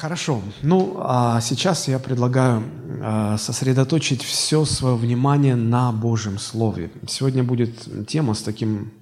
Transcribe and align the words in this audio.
Хорошо. 0.00 0.40
Ну, 0.62 0.96
а 1.00 1.40
сейчас 1.40 1.88
я 1.88 1.98
предлагаю 1.98 2.62
а, 3.02 3.36
сосредоточить 3.36 4.22
все 4.22 4.64
свое 4.64 4.94
внимание 4.94 5.56
на 5.56 5.90
Божьем 5.90 6.38
Слове. 6.38 6.92
Сегодня 7.08 7.42
будет 7.42 8.06
тема 8.06 8.34
с 8.34 8.42
таким 8.42 8.92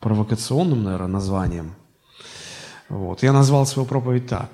провокационным, 0.00 0.84
наверное, 0.84 1.08
названием. 1.08 1.74
Вот. 2.88 3.22
Я 3.22 3.34
назвал 3.34 3.66
свою 3.66 3.86
проповедь 3.86 4.26
так. 4.26 4.48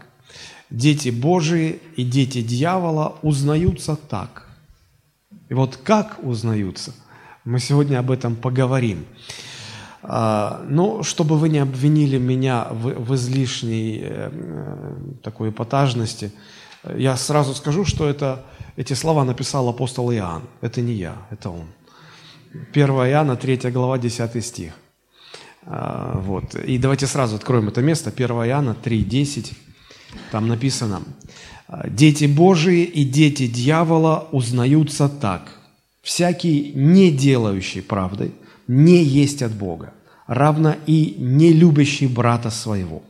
Дети 0.68 1.10
Божии 1.10 1.80
и 1.94 2.02
дети 2.02 2.42
дьявола 2.42 3.16
узнаются 3.22 3.94
так. 3.94 4.48
И 5.48 5.54
вот 5.54 5.76
как 5.76 6.18
узнаются, 6.24 6.92
мы 7.44 7.60
сегодня 7.60 8.00
об 8.00 8.10
этом 8.10 8.34
поговорим. 8.34 9.06
А, 10.02 10.64
но 10.68 11.02
чтобы 11.02 11.36
вы 11.38 11.48
не 11.48 11.58
обвинили 11.58 12.18
меня 12.18 12.68
в, 12.70 12.92
в 12.92 13.14
излишней 13.14 14.00
э, 14.02 14.30
такой 15.22 15.50
эпатажности, 15.50 16.32
я 16.96 17.16
сразу 17.16 17.54
скажу, 17.54 17.84
что 17.84 18.08
это, 18.08 18.44
эти 18.76 18.92
слова 18.92 19.24
написал 19.24 19.68
апостол 19.68 20.12
Иоанн. 20.12 20.42
Это 20.60 20.80
не 20.80 20.92
я, 20.92 21.16
это 21.30 21.50
он. 21.50 21.66
1 22.72 22.88
Иоанна, 22.88 23.36
3 23.36 23.70
глава, 23.70 23.98
10 23.98 24.44
стих. 24.44 24.72
А, 25.64 26.18
вот. 26.20 26.54
И 26.54 26.78
давайте 26.78 27.06
сразу 27.06 27.36
откроем 27.36 27.68
это 27.68 27.82
место. 27.82 28.10
1 28.10 28.30
Иоанна 28.30 28.74
3, 28.74 29.04
10. 29.04 29.52
Там 30.30 30.46
написано, 30.48 31.02
«Дети 31.86 32.24
Божии 32.24 32.84
и 32.84 33.04
дети 33.04 33.46
дьявола 33.46 34.28
узнаются 34.30 35.08
так. 35.08 35.52
Всякий, 36.02 36.72
не 36.74 37.10
делающий 37.10 37.82
правды– 37.82 38.30
не 38.68 39.02
есть 39.02 39.42
от 39.42 39.52
Бога, 39.52 39.94
равно 40.26 40.76
и 40.86 41.16
не 41.18 41.52
любящий 41.52 42.06
брата 42.06 42.50
своего. 42.50 43.02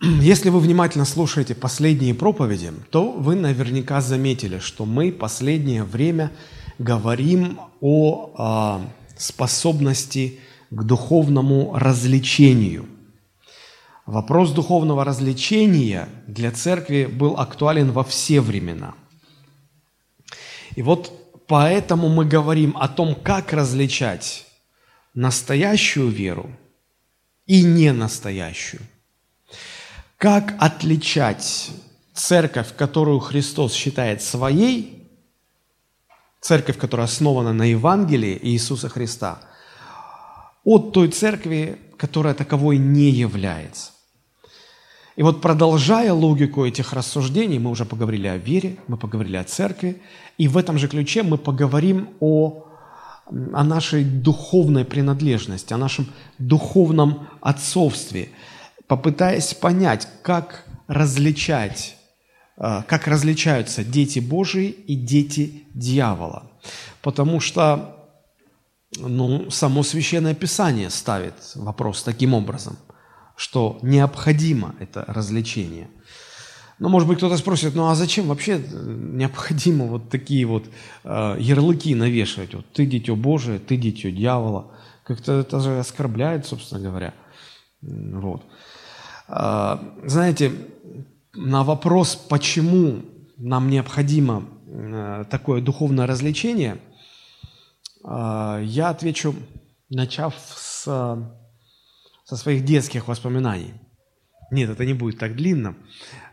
Если 0.00 0.50
вы 0.50 0.60
внимательно 0.60 1.06
слушаете 1.06 1.54
последние 1.54 2.14
проповеди, 2.14 2.72
то 2.90 3.10
вы 3.10 3.34
наверняка 3.34 4.00
заметили, 4.00 4.58
что 4.58 4.84
мы 4.84 5.10
последнее 5.10 5.82
время 5.82 6.30
говорим 6.78 7.58
о 7.80 8.32
а, 8.36 8.90
способности 9.16 10.38
к 10.70 10.82
духовному 10.82 11.72
развлечению. 11.74 12.86
Вопрос 14.04 14.52
духовного 14.52 15.04
развлечения 15.04 16.08
для 16.26 16.52
церкви 16.52 17.06
был 17.06 17.36
актуален 17.38 17.90
во 17.90 18.04
все 18.04 18.40
времена. 18.40 18.94
И 20.76 20.82
вот 20.82 21.12
Поэтому 21.46 22.08
мы 22.08 22.24
говорим 22.24 22.76
о 22.76 22.88
том, 22.88 23.14
как 23.14 23.52
различать 23.52 24.46
настоящую 25.14 26.08
веру 26.08 26.50
и 27.46 27.62
ненастоящую. 27.62 28.82
Как 30.18 30.54
отличать 30.58 31.70
церковь, 32.14 32.74
которую 32.76 33.20
Христос 33.20 33.74
считает 33.74 34.22
своей, 34.22 35.08
церковь, 36.40 36.78
которая 36.78 37.06
основана 37.06 37.52
на 37.52 37.64
Евангелии 37.64 38.38
Иисуса 38.42 38.88
Христа, 38.88 39.40
от 40.64 40.92
той 40.92 41.08
церкви, 41.08 41.78
которая 41.96 42.34
таковой 42.34 42.78
не 42.78 43.10
является. 43.10 43.92
И 45.16 45.22
вот 45.22 45.40
продолжая 45.40 46.12
логику 46.12 46.66
этих 46.66 46.92
рассуждений, 46.92 47.58
мы 47.58 47.70
уже 47.70 47.86
поговорили 47.86 48.26
о 48.26 48.36
вере, 48.36 48.76
мы 48.86 48.98
поговорили 48.98 49.36
о 49.36 49.44
церкви, 49.44 50.02
и 50.36 50.46
в 50.46 50.58
этом 50.58 50.78
же 50.78 50.88
ключе 50.88 51.22
мы 51.22 51.38
поговорим 51.38 52.10
о, 52.20 52.66
о 53.26 53.64
нашей 53.64 54.04
духовной 54.04 54.84
принадлежности, 54.84 55.72
о 55.72 55.78
нашем 55.78 56.06
духовном 56.38 57.28
отцовстве, 57.40 58.28
попытаясь 58.86 59.54
понять, 59.54 60.06
как 60.20 60.66
различать, 60.86 61.96
э, 62.58 62.82
как 62.86 63.06
различаются 63.08 63.84
дети 63.84 64.18
Божии 64.18 64.68
и 64.68 64.94
дети 64.94 65.64
дьявола. 65.72 66.50
Потому 67.00 67.40
что 67.40 67.96
ну, 68.98 69.50
само 69.50 69.82
Священное 69.82 70.34
Писание 70.34 70.90
ставит 70.90 71.34
вопрос 71.54 72.02
таким 72.02 72.34
образом 72.34 72.76
что 73.36 73.78
необходимо 73.82 74.74
это 74.80 75.04
развлечение. 75.06 75.88
Но, 76.78 76.88
может 76.88 77.08
быть, 77.08 77.18
кто-то 77.18 77.36
спросит, 77.38 77.74
ну 77.74 77.88
а 77.88 77.94
зачем 77.94 78.26
вообще 78.26 78.58
необходимо 78.58 79.86
вот 79.86 80.10
такие 80.10 80.44
вот 80.44 80.64
э, 81.04 81.36
ярлыки 81.38 81.94
навешивать? 81.94 82.54
Вот 82.54 82.66
ты 82.72 82.84
дитё 82.84 83.16
Божие, 83.16 83.58
ты 83.58 83.76
дитё 83.76 84.10
дьявола. 84.10 84.72
Как-то 85.04 85.32
это 85.40 85.60
же 85.60 85.78
оскорбляет, 85.78 86.46
собственно 86.46 86.80
говоря. 86.82 87.14
Вот. 87.80 88.42
Э, 89.28 89.78
знаете, 90.04 90.52
на 91.34 91.64
вопрос, 91.64 92.14
почему 92.14 93.02
нам 93.38 93.70
необходимо 93.70 94.44
э, 94.66 95.24
такое 95.30 95.62
духовное 95.62 96.06
развлечение, 96.06 96.78
э, 98.04 98.62
я 98.64 98.90
отвечу, 98.90 99.34
начав 99.88 100.34
с 100.54 100.86
со 102.26 102.36
своих 102.36 102.64
детских 102.64 103.06
воспоминаний. 103.08 103.74
Нет, 104.50 104.70
это 104.70 104.84
не 104.84 104.94
будет 104.94 105.18
так 105.18 105.36
длинно, 105.36 105.76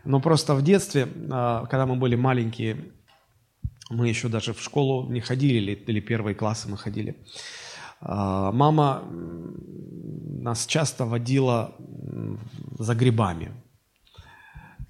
но 0.04 0.20
просто 0.20 0.54
в 0.54 0.62
детстве, 0.62 1.08
а, 1.30 1.66
когда 1.66 1.86
мы 1.86 1.96
были 1.96 2.16
маленькие, 2.16 2.76
мы 3.90 4.08
еще 4.08 4.28
даже 4.28 4.52
в 4.52 4.60
школу 4.60 5.10
не 5.10 5.20
ходили, 5.20 5.54
или, 5.54 5.72
или 5.72 6.00
первые 6.00 6.34
классы 6.34 6.68
мы 6.68 6.76
ходили. 6.76 7.16
А, 8.00 8.50
мама 8.52 9.04
нас 10.42 10.66
часто 10.66 11.06
водила 11.06 11.76
за 12.78 12.94
грибами. 12.94 13.52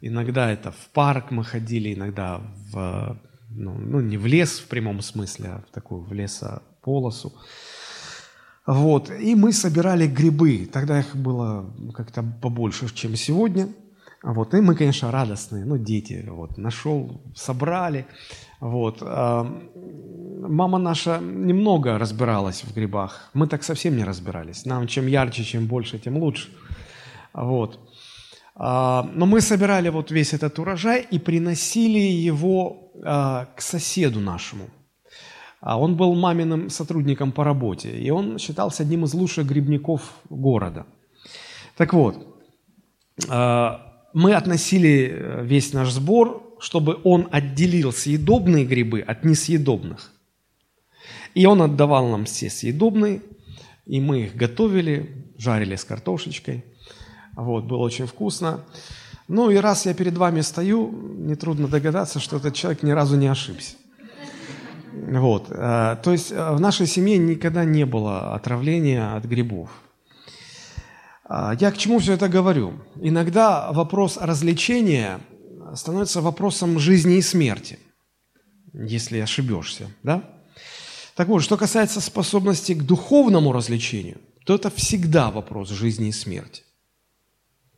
Иногда 0.01 0.51
это 0.51 0.71
в 0.71 0.91
парк 0.93 1.31
мы 1.31 1.45
ходили, 1.45 1.95
иногда 1.95 2.41
в, 2.73 3.19
ну, 3.51 3.75
ну 3.79 4.01
не 4.01 4.17
в 4.17 4.27
лес 4.27 4.59
в 4.59 4.69
прямом 4.69 5.03
смысле, 5.03 5.49
а 5.49 5.65
в 5.69 5.71
такую 5.71 6.03
в 6.03 6.13
лесополосу. 6.13 7.33
Вот. 8.67 9.11
И 9.11 9.35
мы 9.35 9.53
собирали 9.53 10.07
грибы. 10.07 10.69
Тогда 10.73 11.01
их 11.01 11.15
было 11.15 11.71
как-то 11.95 12.23
побольше, 12.23 12.95
чем 12.95 13.17
сегодня. 13.17 13.69
Вот. 14.23 14.55
И 14.55 14.61
мы, 14.61 14.75
конечно, 14.75 15.11
радостные, 15.11 15.65
ну, 15.65 15.77
дети. 15.77 16.25
Вот. 16.29 16.57
Нашел, 16.57 17.21
собрали. 17.35 18.07
Вот. 18.61 18.99
А, 19.03 19.45
мама 20.49 20.79
наша 20.79 21.21
немного 21.21 21.99
разбиралась 21.99 22.65
в 22.65 22.75
грибах. 22.75 23.31
Мы 23.35 23.47
так 23.47 23.63
совсем 23.63 23.97
не 23.97 24.05
разбирались. 24.05 24.65
Нам 24.65 24.87
чем 24.87 25.07
ярче, 25.07 25.45
чем 25.45 25.67
больше, 25.67 25.99
тем 25.99 26.17
лучше. 26.17 26.49
Вот. 27.35 27.79
А, 28.55 29.03
но 29.13 29.27
мы 29.27 29.43
собирали 29.43 29.91
вот 29.91 30.11
весь 30.11 30.33
этот 30.33 30.59
урожай 30.59 31.07
и 31.11 31.19
приносили 31.19 31.99
его 31.99 32.93
а, 33.05 33.47
к 33.57 33.61
соседу 33.61 34.21
нашему– 34.21 34.65
он 35.67 35.97
был 35.97 36.15
маминым 36.15 36.69
сотрудником 36.69 37.33
по 37.33 37.43
работе, 37.43 37.91
и 37.91 38.11
он 38.11 38.39
считался 38.39 38.83
одним 38.83 39.05
из 39.05 39.15
лучших 39.15 39.47
грибников 39.47 40.03
города. 40.29 40.85
Так 41.77 41.95
вот, 41.95 42.39
а, 43.29 43.95
мы 44.13 44.35
относили 44.35 45.11
э, 45.11 45.45
весь 45.45 45.73
наш 45.73 45.91
сбор, 45.91 46.57
чтобы 46.61 47.01
он 47.03 47.29
отделил 47.33 47.93
съедобные 47.93 48.65
грибы 48.65 49.01
от 49.01 49.25
несъедобных. 49.25 50.13
И 51.35 51.47
он 51.47 51.63
отдавал 51.63 52.09
нам 52.09 52.25
все 52.27 52.49
съедобные, 52.49 53.23
и 53.87 54.01
мы 54.01 54.23
их 54.25 54.37
готовили, 54.37 55.33
жарили 55.37 55.77
с 55.77 55.85
картошечкой. 55.85 56.65
Вот, 57.37 57.65
было 57.65 57.79
очень 57.79 58.07
вкусно. 58.07 58.61
Ну 59.27 59.51
и 59.51 59.57
раз 59.57 59.87
я 59.87 59.95
перед 59.95 60.17
вами 60.17 60.43
стою, 60.43 60.91
нетрудно 60.93 61.67
догадаться, 61.67 62.21
что 62.21 62.37
этот 62.37 62.55
человек 62.55 62.83
ни 62.83 62.93
разу 62.93 63.17
не 63.17 63.27
ошибся. 63.27 63.77
Вот. 64.95 65.49
Э, 65.51 65.97
то 66.03 66.13
есть 66.13 66.31
э, 66.31 66.53
в 66.53 66.61
нашей 66.61 66.87
семье 66.87 67.19
никогда 67.19 67.65
не 67.65 67.85
было 67.85 68.35
отравления 68.35 69.15
от 69.17 69.25
грибов. 69.25 69.71
А, 71.25 71.55
я 71.59 71.71
к 71.73 71.79
чему 71.79 71.99
все 71.99 72.13
это 72.13 72.29
говорю? 72.29 72.75
Иногда 72.97 73.73
вопрос 73.73 74.19
развлечения 74.21 75.21
становится 75.75 76.21
вопросом 76.21 76.79
жизни 76.79 77.17
и 77.17 77.23
смерти, 77.23 77.79
если 78.73 79.19
ошибешься, 79.19 79.91
да? 80.03 80.23
Так 81.17 81.29
вот, 81.29 81.43
что 81.43 81.57
касается 81.57 82.01
способности 82.01 82.75
к 82.75 82.83
духовному 82.83 83.53
развлечению, 83.53 84.21
то 84.45 84.55
это 84.55 84.71
всегда 84.71 85.31
вопрос 85.31 85.71
жизни 85.71 86.09
и 86.09 86.13
смерти. 86.13 86.63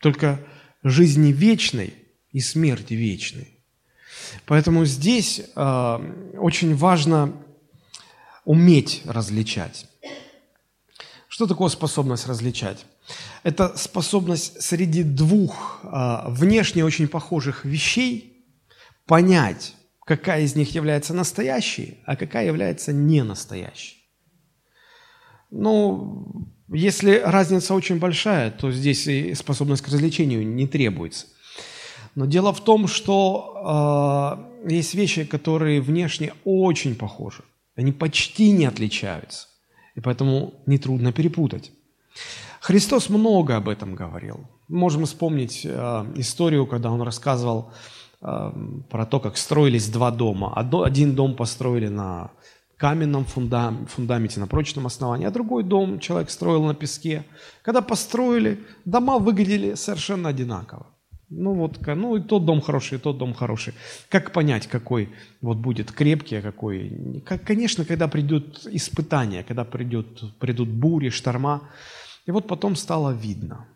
Только 0.01 0.41
жизни 0.83 1.33
вечной 1.33 1.95
и 2.33 2.41
смерти 2.41 2.95
вечной. 2.95 3.56
Поэтому 4.46 4.84
здесь 4.84 5.40
э, 5.55 6.32
очень 6.38 6.75
важно 6.76 7.32
уметь 8.44 9.02
различать. 9.05 9.87
Что 11.28 11.46
такое 11.46 11.69
способность 11.69 12.26
различать? 12.26 12.87
Это 13.43 13.76
способность 13.76 14.62
среди 14.62 15.02
двух 15.02 15.81
э, 15.82 16.23
внешне 16.28 16.84
очень 16.84 17.08
похожих 17.08 17.64
вещей 17.64 18.44
понять, 19.06 19.75
какая 20.05 20.43
из 20.43 20.56
них 20.56 20.75
является 20.75 21.14
настоящей, 21.14 21.99
а 22.06 22.17
какая 22.17 22.46
является 22.46 22.93
не 22.93 23.23
настоящей. 23.23 23.96
Ну, 25.50 26.46
если 26.69 27.23
разница 27.25 27.75
очень 27.75 27.99
большая, 27.99 28.50
то 28.50 28.73
здесь 28.73 29.06
и 29.06 29.34
способность 29.34 29.82
к 29.82 29.88
развлечению 29.88 30.46
не 30.46 30.67
требуется. 30.67 31.26
Но 32.17 32.25
дело 32.25 32.53
в 32.53 32.61
том, 32.61 32.89
что 32.89 34.39
э, 34.65 34.73
есть 34.73 34.95
вещи, 34.95 35.25
которые 35.25 35.83
внешне 35.83 36.33
очень 36.45 36.95
похожи. 36.95 37.45
Они 37.77 37.93
почти 37.93 38.53
не 38.53 38.65
отличаются. 38.65 39.49
И 39.95 40.01
поэтому 40.01 40.55
нетрудно 40.67 41.13
перепутать. 41.13 41.73
Христос 42.61 43.11
много 43.11 43.57
об 43.57 43.69
этом 43.69 43.95
говорил. 43.95 44.41
Можем 44.69 45.05
вспомнить 45.05 45.61
э, 45.67 46.13
историю, 46.17 46.67
когда 46.67 46.91
он 46.91 47.03
рассказывал 47.03 47.71
э, 48.23 48.53
про 48.89 49.05
то, 49.05 49.21
как 49.21 49.37
строились 49.37 49.91
два 49.91 50.11
дома. 50.11 50.55
Один 50.57 51.15
дом 51.15 51.37
построили 51.37 51.89
на 51.89 52.31
каменном 52.79 53.27
фундаменте, 53.27 54.41
на 54.41 54.47
прочном 54.47 54.87
основании, 54.87 55.27
а 55.27 55.31
другой 55.31 55.65
дом 55.65 55.99
человек 55.99 56.31
строил 56.31 56.65
на 56.65 56.75
песке. 56.75 57.25
Когда 57.62 57.83
построили, 57.83 58.65
дома 58.87 59.19
выглядели 59.19 59.75
совершенно 59.75 60.31
одинаково. 60.31 60.87
Ну 61.28 61.55
вот, 61.55 61.84
ну 61.84 62.17
и 62.17 62.20
тот 62.20 62.44
дом 62.44 62.61
хороший, 62.61 62.99
и 62.99 63.00
тот 63.00 63.19
дом 63.19 63.34
хороший. 63.34 63.75
Как 64.08 64.32
понять, 64.32 64.69
какой 64.69 65.08
вот 65.40 65.58
будет 65.58 65.90
крепкий, 65.90 66.37
а 66.37 66.43
какой... 66.43 67.23
Как, 67.25 67.43
конечно, 67.43 67.84
когда 67.84 68.06
придут 68.06 68.67
испытания, 68.67 69.43
когда 69.43 69.64
придет, 69.64 70.06
придут 70.38 70.69
бури, 70.69 71.11
шторма, 71.11 71.62
и 72.26 72.31
вот 72.31 72.46
потом 72.46 72.76
стало 72.76 73.11
видно. 73.11 73.67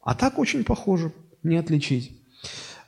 А 0.00 0.14
так 0.14 0.38
очень 0.38 0.62
похоже, 0.62 1.12
не 1.42 1.56
отличить. 1.56 2.12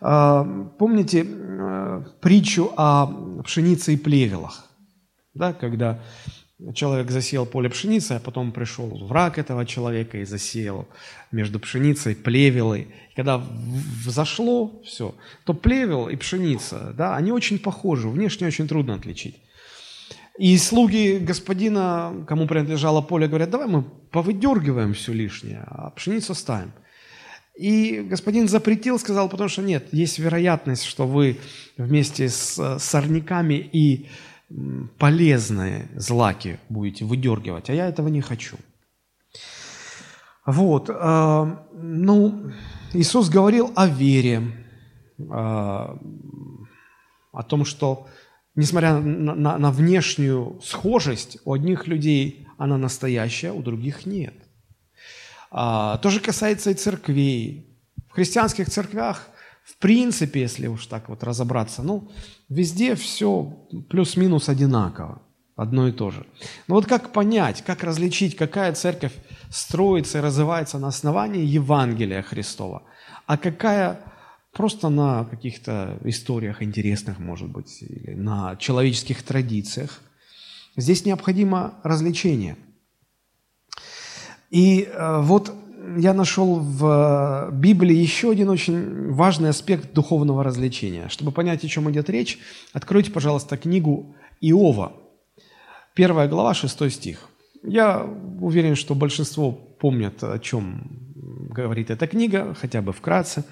А, 0.01 0.45
помните 0.79 1.27
э, 1.27 2.05
притчу 2.21 2.73
о 2.77 3.43
пшенице 3.43 3.95
и 3.95 3.97
плевелах? 3.97 4.65
Да, 5.35 5.53
когда 5.53 6.01
человек 6.75 7.11
засеял 7.11 7.47
поле 7.47 7.69
пшеницы, 7.69 8.13
а 8.13 8.21
потом 8.21 8.53
пришел 8.53 8.89
враг 9.07 9.39
этого 9.39 9.65
человека 9.65 10.19
и 10.19 10.25
засеял 10.25 10.89
между 11.31 11.61
пшеницей 11.61 12.17
плевелой. 12.17 12.89
И 13.13 13.15
когда 13.15 13.39
взошло 14.05 14.81
все, 14.85 15.15
то 15.45 15.55
плевел 15.55 16.09
и 16.09 16.17
пшеница, 16.17 16.93
да, 16.97 17.17
они 17.17 17.31
очень 17.31 17.59
похожи, 17.59 18.09
внешне 18.09 18.47
очень 18.47 18.67
трудно 18.67 18.95
отличить. 18.95 19.37
И 20.39 20.57
слуги 20.59 21.19
господина, 21.19 22.25
кому 22.27 22.47
принадлежало 22.47 23.03
поле, 23.03 23.27
говорят, 23.27 23.51
давай 23.51 23.67
мы 23.67 23.83
повыдергиваем 23.83 24.95
все 24.95 25.13
лишнее, 25.13 25.65
а 25.67 25.91
пшеницу 25.91 26.35
ставим. 26.35 26.73
И 27.57 28.03
господин 28.03 28.47
запретил, 28.47 29.01
сказал, 29.01 29.29
потому 29.29 29.49
что 29.49 29.63
нет, 29.63 29.89
есть 29.91 30.21
вероятность, 30.21 30.85
что 30.85 31.09
вы 31.09 31.39
вместе 31.77 32.29
с 32.29 32.79
сорняками 32.79 33.55
и 33.55 34.09
полезные 34.99 35.89
злаки 35.95 36.59
будете 36.69 37.05
выдергивать, 37.05 37.71
а 37.71 37.75
я 37.75 37.87
этого 37.87 38.09
не 38.09 38.21
хочу. 38.21 38.57
Вот, 40.47 40.89
э, 40.89 41.57
ну, 41.75 42.51
Иисус 42.95 43.29
говорил 43.29 43.71
о 43.77 43.87
вере, 43.87 44.67
э, 45.19 45.23
о 45.25 45.99
том, 47.47 47.67
что, 47.67 48.09
несмотря 48.55 48.99
на, 48.99 49.35
на, 49.35 49.59
на 49.59 49.71
внешнюю 49.71 50.59
схожесть, 50.63 51.37
у 51.45 51.53
одних 51.53 51.87
людей 51.87 52.49
она 52.57 52.79
настоящая, 52.79 53.53
у 53.53 53.63
других 53.63 54.07
нет. 54.07 54.35
А, 55.51 55.99
то 55.99 56.11
же 56.11 56.21
касается 56.21 56.71
и 56.71 56.75
церквей. 56.75 57.67
В 58.09 58.13
христианских 58.13 58.69
церквях, 58.69 59.29
в 59.71 59.79
принципе, 59.79 60.41
если 60.41 60.67
уж 60.67 60.87
так 60.87 61.09
вот 61.09 61.23
разобраться, 61.23 61.83
ну, 61.83 62.11
Везде 62.49 62.95
все 62.95 63.43
плюс-минус 63.91 64.49
одинаково, 64.49 65.21
одно 65.55 65.89
и 65.89 65.93
то 65.93 66.11
же. 66.11 66.27
Но 66.67 66.77
вот 66.77 66.87
как 66.87 67.13
понять, 67.13 67.63
как 67.63 67.85
различить, 67.85 68.37
какая 68.37 68.73
церковь 68.73 69.13
строится 69.51 70.19
и 70.19 70.23
развивается 70.23 70.79
на 70.79 70.89
основании 70.89 71.45
Евангелия 71.45 72.23
Христова, 72.23 72.85
а 73.27 73.37
какая 73.37 74.01
просто 74.53 74.89
на 74.89 75.27
каких-то 75.27 75.99
историях 76.05 76.63
интересных, 76.63 77.19
может 77.19 77.51
быть, 77.51 77.83
или 77.83 78.15
на 78.15 78.57
человеческих 78.57 79.23
традициях. 79.23 80.01
Здесь 80.75 81.05
необходимо 81.05 81.75
развлечение. 81.83 82.57
И 84.49 84.85
э, 84.85 85.21
вот 85.21 85.53
я 85.97 86.13
нашел 86.13 86.57
в 86.57 87.49
э, 87.51 87.53
Библии 87.53 87.97
еще 87.97 88.31
один 88.31 88.49
очень 88.49 89.11
важный 89.11 89.51
аспект 89.51 89.93
духовного 89.93 90.45
развлечения. 90.45 91.09
Чтобы 91.09 91.33
понять, 91.33 91.65
о 91.65 91.69
чем 91.69 91.91
идет 91.91 92.11
речь, 92.11 92.39
откройте, 92.73 93.11
пожалуйста, 93.11 93.57
книгу 93.57 94.15
Иова, 94.41 94.93
первая 95.95 96.29
глава, 96.29 96.55
шестой 96.55 96.91
стих. 96.91 97.29
Я 97.63 98.05
уверен, 98.41 98.77
что 98.77 98.95
большинство 98.95 99.53
помнят, 99.53 100.23
о 100.23 100.39
чем 100.39 101.09
говорит 101.51 101.91
эта 101.91 102.07
книга, 102.07 102.55
хотя 102.55 102.83
бы 102.83 102.93
вкратце. 102.93 103.45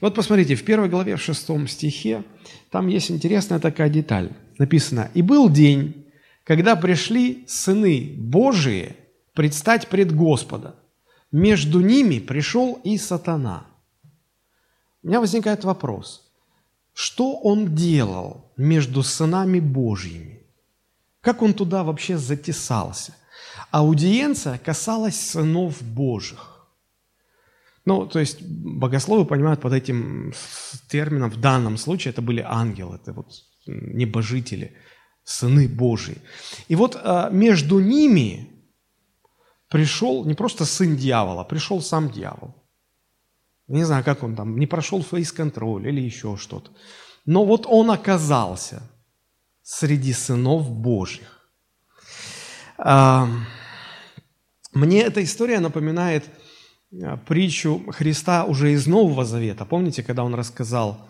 Вот 0.00 0.14
посмотрите, 0.14 0.54
в 0.54 0.64
первой 0.64 0.88
главе, 0.88 1.16
в 1.16 1.22
шестом 1.22 1.68
стихе, 1.68 2.24
там 2.70 2.88
есть 2.88 3.10
интересная 3.10 3.58
такая 3.58 3.88
деталь. 3.88 4.30
Написано, 4.58 5.10
«И 5.14 5.22
был 5.22 5.48
день, 5.48 6.06
когда 6.44 6.76
пришли 6.76 7.44
сыны 7.46 8.14
Божии 8.16 8.96
предстать 9.34 9.88
пред 9.88 10.14
Господа, 10.14 10.76
между 11.36 11.80
ними 11.80 12.18
пришел 12.18 12.80
и 12.82 12.96
сатана. 12.96 13.66
У 15.02 15.08
меня 15.08 15.20
возникает 15.20 15.64
вопрос, 15.64 16.32
что 16.94 17.36
он 17.36 17.74
делал 17.74 18.52
между 18.56 19.02
сынами 19.02 19.60
Божьими? 19.60 20.40
Как 21.20 21.42
он 21.42 21.52
туда 21.52 21.84
вообще 21.84 22.16
затесался? 22.16 23.14
Аудиенция 23.70 24.56
касалась 24.56 25.20
сынов 25.20 25.82
Божьих. 25.82 26.66
Ну, 27.84 28.06
то 28.06 28.18
есть 28.18 28.40
богословы 28.42 29.26
понимают 29.26 29.60
под 29.60 29.74
этим 29.74 30.32
термином, 30.88 31.30
в 31.30 31.40
данном 31.40 31.76
случае 31.76 32.12
это 32.12 32.22
были 32.22 32.40
ангелы, 32.40 32.96
это 32.96 33.12
вот 33.12 33.44
небожители, 33.66 34.72
сыны 35.24 35.68
Божьи. 35.68 36.16
И 36.68 36.76
вот 36.76 36.98
а, 36.98 37.28
между 37.28 37.78
ними 37.78 38.55
пришел 39.68 40.24
не 40.24 40.34
просто 40.34 40.64
сын 40.64 40.96
дьявола, 40.96 41.44
пришел 41.44 41.80
сам 41.80 42.10
дьявол. 42.10 42.54
Не 43.68 43.84
знаю, 43.84 44.04
как 44.04 44.22
он 44.22 44.36
там, 44.36 44.58
не 44.58 44.66
прошел 44.66 45.02
фейс-контроль 45.02 45.88
или 45.88 46.00
еще 46.00 46.36
что-то. 46.36 46.70
Но 47.24 47.44
вот 47.44 47.66
он 47.66 47.90
оказался 47.90 48.82
среди 49.62 50.12
сынов 50.12 50.70
Божьих. 50.70 51.50
Мне 52.78 53.42
эта 55.02 55.24
история 55.24 55.58
напоминает 55.58 56.28
а, 57.02 57.16
притчу 57.16 57.82
Христа 57.90 58.44
уже 58.44 58.72
из 58.72 58.86
Нового 58.86 59.24
Завета. 59.24 59.64
Помните, 59.64 60.02
когда 60.02 60.22
он 60.22 60.34
рассказал 60.34 61.08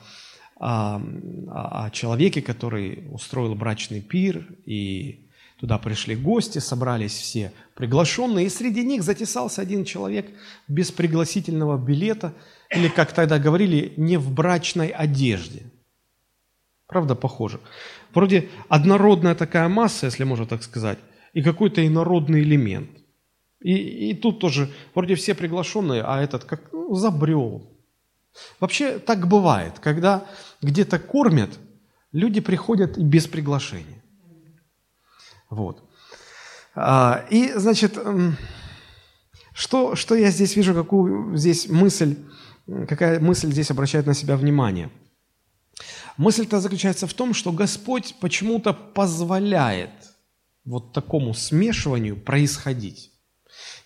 о 0.59 1.90
человеке, 1.90 2.40
который 2.40 3.09
устроил 3.11 3.54
брачный 3.54 4.00
пир 4.00 4.47
и 4.64 5.25
Туда 5.59 5.79
пришли 5.79 6.15
гости, 6.15 6.59
собрались 6.59 7.15
все 7.15 7.53
приглашенные, 7.75 8.47
и 8.47 8.51
среди 8.51 8.85
них 8.85 9.03
затесался 9.03 9.63
один 9.63 9.85
человек 9.85 10.27
без 10.69 10.93
пригласительного 10.93 11.79
билета, 11.79 12.35
или, 12.71 12.89
как 12.89 13.13
тогда 13.13 13.39
говорили, 13.39 13.95
не 13.97 14.19
в 14.19 14.31
брачной 14.33 14.89
одежде. 14.89 15.63
Правда, 16.87 17.15
похоже. 17.15 17.61
Вроде 18.13 18.49
однородная 18.69 19.35
такая 19.35 19.69
масса, 19.69 20.07
если 20.07 20.25
можно 20.25 20.47
так 20.47 20.63
сказать, 20.63 20.99
и 21.33 21.43
какой-то 21.43 21.87
инородный 21.87 22.43
элемент. 22.43 22.91
И, 23.61 24.11
и 24.11 24.15
тут 24.15 24.41
тоже 24.41 24.71
вроде 24.95 25.15
все 25.15 25.35
приглашенные, 25.35 26.03
а 26.03 26.23
этот 26.23 26.45
как 26.45 26.71
ну, 26.73 26.95
забрел. 26.95 27.71
Вообще 28.61 28.99
так 28.99 29.27
бывает, 29.27 29.79
когда 29.81 30.27
где-то 30.61 30.99
кормят, 30.99 31.59
люди 32.13 32.41
приходят 32.41 32.99
без 32.99 33.27
приглашения. 33.27 34.03
Вот. 35.50 35.83
А, 36.75 37.25
и, 37.31 37.53
значит, 37.55 37.99
что, 39.53 39.97
что 39.97 40.15
я 40.15 40.31
здесь 40.31 40.57
вижу, 40.57 40.75
какую 40.75 41.37
здесь 41.37 41.69
мысль, 41.69 42.17
какая 42.88 43.21
мысль 43.21 43.50
здесь 43.50 43.71
обращает 43.71 44.07
на 44.07 44.15
себя 44.15 44.37
внимание? 44.37 44.91
Мысль-то 46.17 46.61
заключается 46.61 47.07
в 47.07 47.15
том, 47.15 47.35
что 47.35 47.53
Господь 47.53 48.15
почему-то 48.21 48.73
позволяет 48.73 49.91
вот 50.65 50.93
такому 50.93 51.35
смешиванию 51.35 52.17
происходить. 52.17 53.12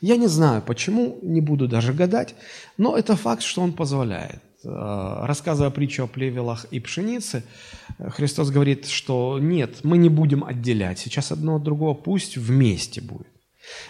Я 0.00 0.17
не 0.17 0.29
знаю 0.29 0.62
почему, 0.62 1.19
не 1.23 1.40
буду 1.40 1.69
даже 1.69 1.93
гадать, 1.93 2.35
но 2.79 2.97
это 2.97 3.17
факт, 3.17 3.43
что 3.43 3.62
Он 3.62 3.73
позволяет. 3.73 4.43
Э, 4.62 5.25
рассказывая 5.25 5.71
притчу 5.71 6.05
о 6.05 6.07
плевелах 6.07 6.67
и 6.71 6.81
пшенице, 6.81 7.45
Христос 7.99 8.50
говорит, 8.50 8.87
что 8.87 9.38
нет, 9.40 9.85
мы 9.85 9.97
не 9.97 10.11
будем 10.11 10.45
отделять. 10.45 10.99
Сейчас 10.99 11.33
одно 11.33 11.57
от 11.57 11.62
другого 11.62 11.95
пусть 11.95 12.37
вместе 12.37 13.00
будет. 13.00 13.29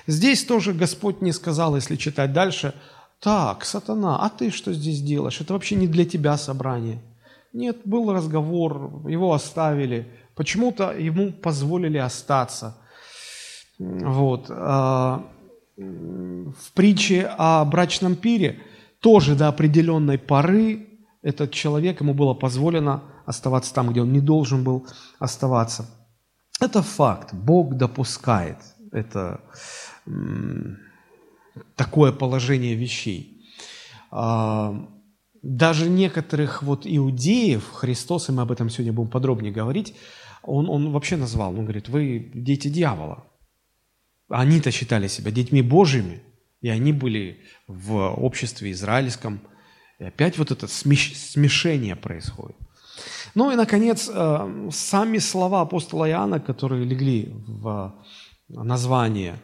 Здесь 0.07 0.45
тоже 0.45 0.73
Господь 0.73 1.23
не 1.23 1.33
сказал, 1.33 1.75
если 1.75 1.97
читать 1.97 2.33
дальше, 2.33 2.75
так, 3.21 3.65
сатана, 3.65 4.25
а 4.25 4.31
ты 4.31 4.50
что 4.50 4.73
здесь 4.73 5.03
делаешь? 5.03 5.41
Это 5.41 5.53
вообще 5.55 5.75
не 5.75 5.89
для 5.89 6.05
тебя 6.05 6.37
собрание. 6.37 7.00
Нет, 7.53 7.79
был 7.85 8.12
разговор, 8.12 9.09
его 9.09 9.35
оставили. 9.35 10.07
Почему-то 10.37 10.93
ему 10.93 11.33
позволили 11.33 11.99
остаться. 11.99 12.77
Вот. 13.79 14.47
А, 14.50 15.27
в 15.77 16.73
притче 16.75 17.31
о 17.37 17.65
брачном 17.65 18.15
пире 18.15 18.61
тоже 19.00 19.35
до 19.35 19.49
определенной 19.49 20.19
поры 20.19 20.87
этот 21.23 21.52
человек, 21.52 22.00
ему 22.00 22.14
было 22.14 22.35
позволено 22.35 23.02
оставаться 23.26 23.75
там, 23.75 23.90
где 23.90 24.02
он 24.02 24.12
не 24.12 24.21
должен 24.21 24.64
был 24.64 24.87
оставаться. 25.19 25.87
Это 26.61 26.83
факт. 26.83 27.35
Бог 27.35 27.75
допускает 27.76 28.59
это 28.92 29.40
такое 31.76 32.12
положение 32.12 32.75
вещей. 32.75 33.47
А, 34.11 34.88
даже 35.42 35.88
некоторых 35.88 36.62
вот 36.62 36.83
иудеев, 36.85 37.71
Христос, 37.73 38.28
и 38.28 38.33
мы 38.33 38.42
об 38.42 38.52
этом 38.52 38.69
сегодня 38.71 38.92
будем 38.92 39.11
подробнее 39.11 39.52
говорить, 39.52 39.95
он, 40.42 40.69
он 40.69 40.92
вообще 40.92 41.16
назвал, 41.16 41.50
он 41.50 41.64
говорит, 41.64 41.88
вы 41.88 42.30
дети 42.35 42.69
дьявола. 42.69 43.25
Они-то 44.28 44.71
считали 44.71 45.09
себя 45.09 45.30
детьми 45.30 45.62
Божьими, 45.62 46.23
и 46.61 46.69
они 46.69 46.93
были 46.93 47.40
в 47.67 47.95
обществе 47.95 48.71
израильском. 48.73 49.40
И 49.99 50.05
опять 50.05 50.38
вот 50.38 50.50
это 50.50 50.67
смешение 50.67 51.97
происходит. 51.97 52.57
Ну 53.35 53.50
и, 53.50 53.57
наконец, 53.57 54.11
э, 54.12 54.69
сами 54.73 55.19
слова 55.19 55.62
апостола 55.62 56.09
Иоанна, 56.09 56.40
которые 56.40 56.85
легли 56.85 57.33
в 57.47 57.95
название 58.49 59.37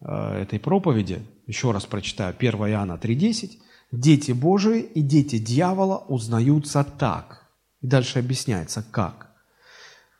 э, 0.00 0.42
этой 0.42 0.58
проповеди, 0.60 1.22
еще 1.46 1.72
раз 1.72 1.86
прочитаю, 1.86 2.34
1 2.38 2.52
Иоанна 2.70 2.98
3,10, 3.02 3.58
«Дети 3.90 4.32
Божии 4.32 4.80
и 4.80 5.02
дети 5.02 5.38
дьявола 5.38 5.98
узнаются 6.08 6.84
так». 6.84 7.46
И 7.80 7.86
дальше 7.86 8.20
объясняется, 8.20 8.84
как. 8.90 9.30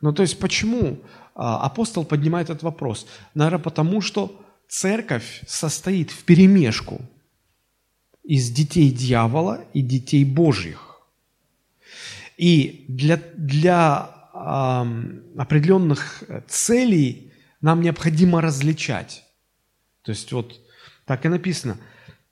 Ну, 0.01 0.11
то 0.11 0.21
есть, 0.21 0.37
почему 0.39 0.99
апостол 1.33 2.03
поднимает 2.03 2.49
этот 2.49 2.63
вопрос? 2.63 3.07
Наверное, 3.33 3.63
потому 3.63 4.01
что 4.01 4.42
церковь 4.67 5.43
состоит 5.47 6.11
в 6.11 6.23
перемешку 6.23 7.01
из 8.23 8.49
детей 8.49 8.91
дьявола 8.91 9.65
и 9.73 9.81
детей 9.81 10.25
Божьих. 10.25 11.01
И 12.37 12.85
для, 12.87 13.21
для 13.35 14.09
э, 14.33 15.37
определенных 15.37 16.23
целей 16.47 17.31
нам 17.61 17.81
необходимо 17.81 18.41
различать. 18.41 19.23
То 20.01 20.11
есть 20.11 20.31
вот 20.31 20.59
так 21.05 21.25
и 21.25 21.29
написано. 21.29 21.77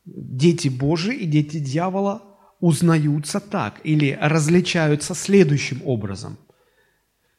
Дети 0.06 0.68
Божии 0.70 1.16
и 1.16 1.26
дети 1.26 1.60
дьявола 1.60 2.24
узнаются 2.60 3.40
так 3.40 3.80
или 3.84 4.18
различаются 4.20 5.14
следующим 5.14 5.82
образом– 5.86 6.38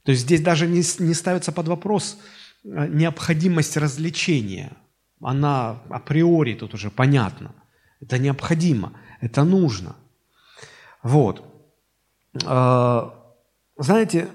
то 0.05 0.11
есть 0.11 0.23
здесь 0.23 0.41
даже 0.41 0.67
не, 0.67 0.83
не 1.05 1.15
ставится 1.15 1.53
под 1.53 1.69
вопрос 1.69 2.19
необходимость 2.64 3.76
развлечения. 3.76 4.73
Она 5.21 5.83
априори 5.88 6.54
тут 6.54 6.75
уже 6.75 6.90
понятна. 6.90 7.54
Это 8.00 8.19
необходимо, 8.19 8.92
это 9.21 9.45
нужно. 9.45 9.97
Вот. 11.02 11.45
Э, 12.45 13.11
знаете, 13.76 14.28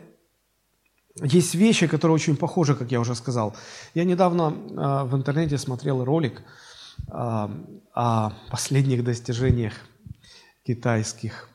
есть 1.22 1.56
вещи, 1.56 1.88
которые 1.88 2.16
очень 2.16 2.38
похожи, 2.38 2.76
как 2.76 2.92
я 2.92 3.00
уже 3.00 3.16
сказал. 3.16 3.56
Я 3.94 4.04
недавно 4.04 4.54
э, 4.54 5.04
в 5.06 5.16
интернете 5.16 5.58
смотрел 5.58 6.04
ролик 6.04 6.44
о 7.10 8.34
последних 8.50 9.04
достижениях 9.04 9.74
китайских 10.66 11.48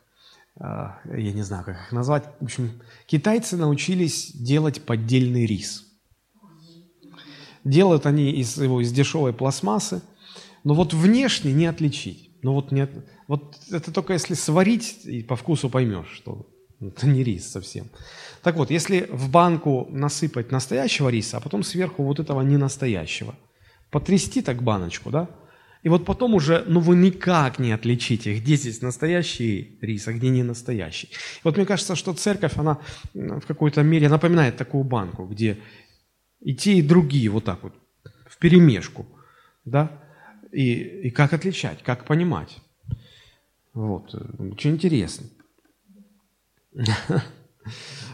я 0.60 1.32
не 1.32 1.42
знаю, 1.42 1.64
как 1.64 1.76
их 1.76 1.92
назвать. 1.92 2.24
В 2.38 2.44
общем, 2.44 2.80
китайцы 3.06 3.56
научились 3.56 4.32
делать 4.32 4.84
поддельный 4.84 5.46
рис. 5.46 5.91
Делают 7.64 8.06
они 8.06 8.30
из 8.30 8.58
его 8.58 8.80
из 8.80 8.92
дешевой 8.92 9.32
пластмассы, 9.32 10.02
но 10.64 10.74
вот 10.74 10.94
внешне 10.94 11.52
не 11.52 11.66
отличить. 11.66 12.30
Ну 12.42 12.54
вот, 12.54 12.72
нет, 12.72 12.90
вот 13.28 13.56
это 13.70 13.92
только 13.92 14.14
если 14.14 14.34
сварить, 14.34 15.00
и 15.04 15.22
по 15.22 15.36
вкусу 15.36 15.70
поймешь, 15.70 16.10
что 16.12 16.46
это 16.80 17.06
не 17.06 17.22
рис 17.22 17.50
совсем. 17.50 17.86
Так 18.42 18.56
вот, 18.56 18.70
если 18.70 19.08
в 19.10 19.30
банку 19.30 19.86
насыпать 19.90 20.50
настоящего 20.50 21.08
риса, 21.08 21.36
а 21.36 21.40
потом 21.40 21.62
сверху 21.62 22.02
вот 22.02 22.18
этого 22.18 22.42
ненастоящего, 22.42 23.34
потрясти 23.90 24.42
так 24.42 24.62
баночку, 24.62 25.10
да, 25.10 25.28
и 25.82 25.88
вот 25.88 26.04
потом 26.04 26.34
уже, 26.34 26.64
ну 26.66 26.78
вы 26.78 26.94
никак 26.94 27.58
не 27.58 27.72
отличите, 27.72 28.38
где 28.38 28.54
здесь 28.54 28.82
настоящий 28.82 29.78
рис, 29.80 30.06
а 30.06 30.12
где 30.12 30.28
не 30.28 30.44
настоящий. 30.44 31.08
Вот 31.42 31.56
мне 31.56 31.66
кажется, 31.66 31.96
что 31.96 32.14
церковь, 32.14 32.56
она 32.56 32.78
в 33.14 33.40
какой-то 33.40 33.82
мере 33.82 34.08
напоминает 34.08 34.56
такую 34.56 34.84
банку, 34.84 35.24
где 35.26 35.58
и 36.42 36.54
те, 36.54 36.74
и 36.74 36.82
другие 36.82 37.28
вот 37.30 37.44
так 37.44 37.62
вот, 37.62 37.74
в 38.26 38.38
перемешку, 38.38 39.06
да, 39.64 39.90
и, 40.50 40.72
и 41.06 41.10
как 41.10 41.32
отличать, 41.32 41.82
как 41.82 42.04
понимать. 42.04 42.58
Вот, 43.74 44.14
очень 44.38 44.72
интересно. 44.72 45.26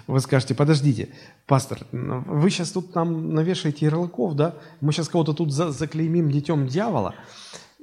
Вы 0.06 0.20
скажете, 0.20 0.54
подождите, 0.54 1.08
пастор, 1.46 1.86
вы 1.92 2.50
сейчас 2.50 2.72
тут 2.72 2.94
нам 2.94 3.34
навешаете 3.34 3.86
ярлыков, 3.86 4.34
да? 4.34 4.54
Мы 4.80 4.92
сейчас 4.92 5.08
кого-то 5.08 5.32
тут 5.32 5.52
за 5.52 5.70
заклеймим 5.70 6.30
детем 6.30 6.66
дьявола. 6.66 7.14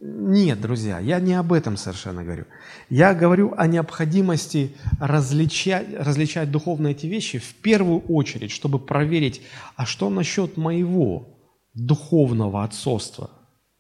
Нет, 0.08 0.62
друзья, 0.62 1.00
я 1.00 1.20
не 1.20 1.34
об 1.34 1.52
этом 1.52 1.78
совершенно 1.78 2.24
говорю. 2.24 2.46
Я 2.90 3.16
говорю 3.16 3.56
о 3.58 3.66
необходимости 3.66 4.76
различать, 5.00 5.88
различать 5.98 6.52
духовные 6.52 6.92
эти 6.92 7.08
вещи 7.08 7.40
в 7.40 7.56
первую 7.56 8.02
очередь, 8.02 8.52
чтобы 8.52 8.78
проверить, 8.78 9.42
а 9.76 9.88
что 9.88 10.12
насчет 10.12 10.58
моего 10.58 11.28
духовного 11.74 12.64
отцовства, 12.64 13.32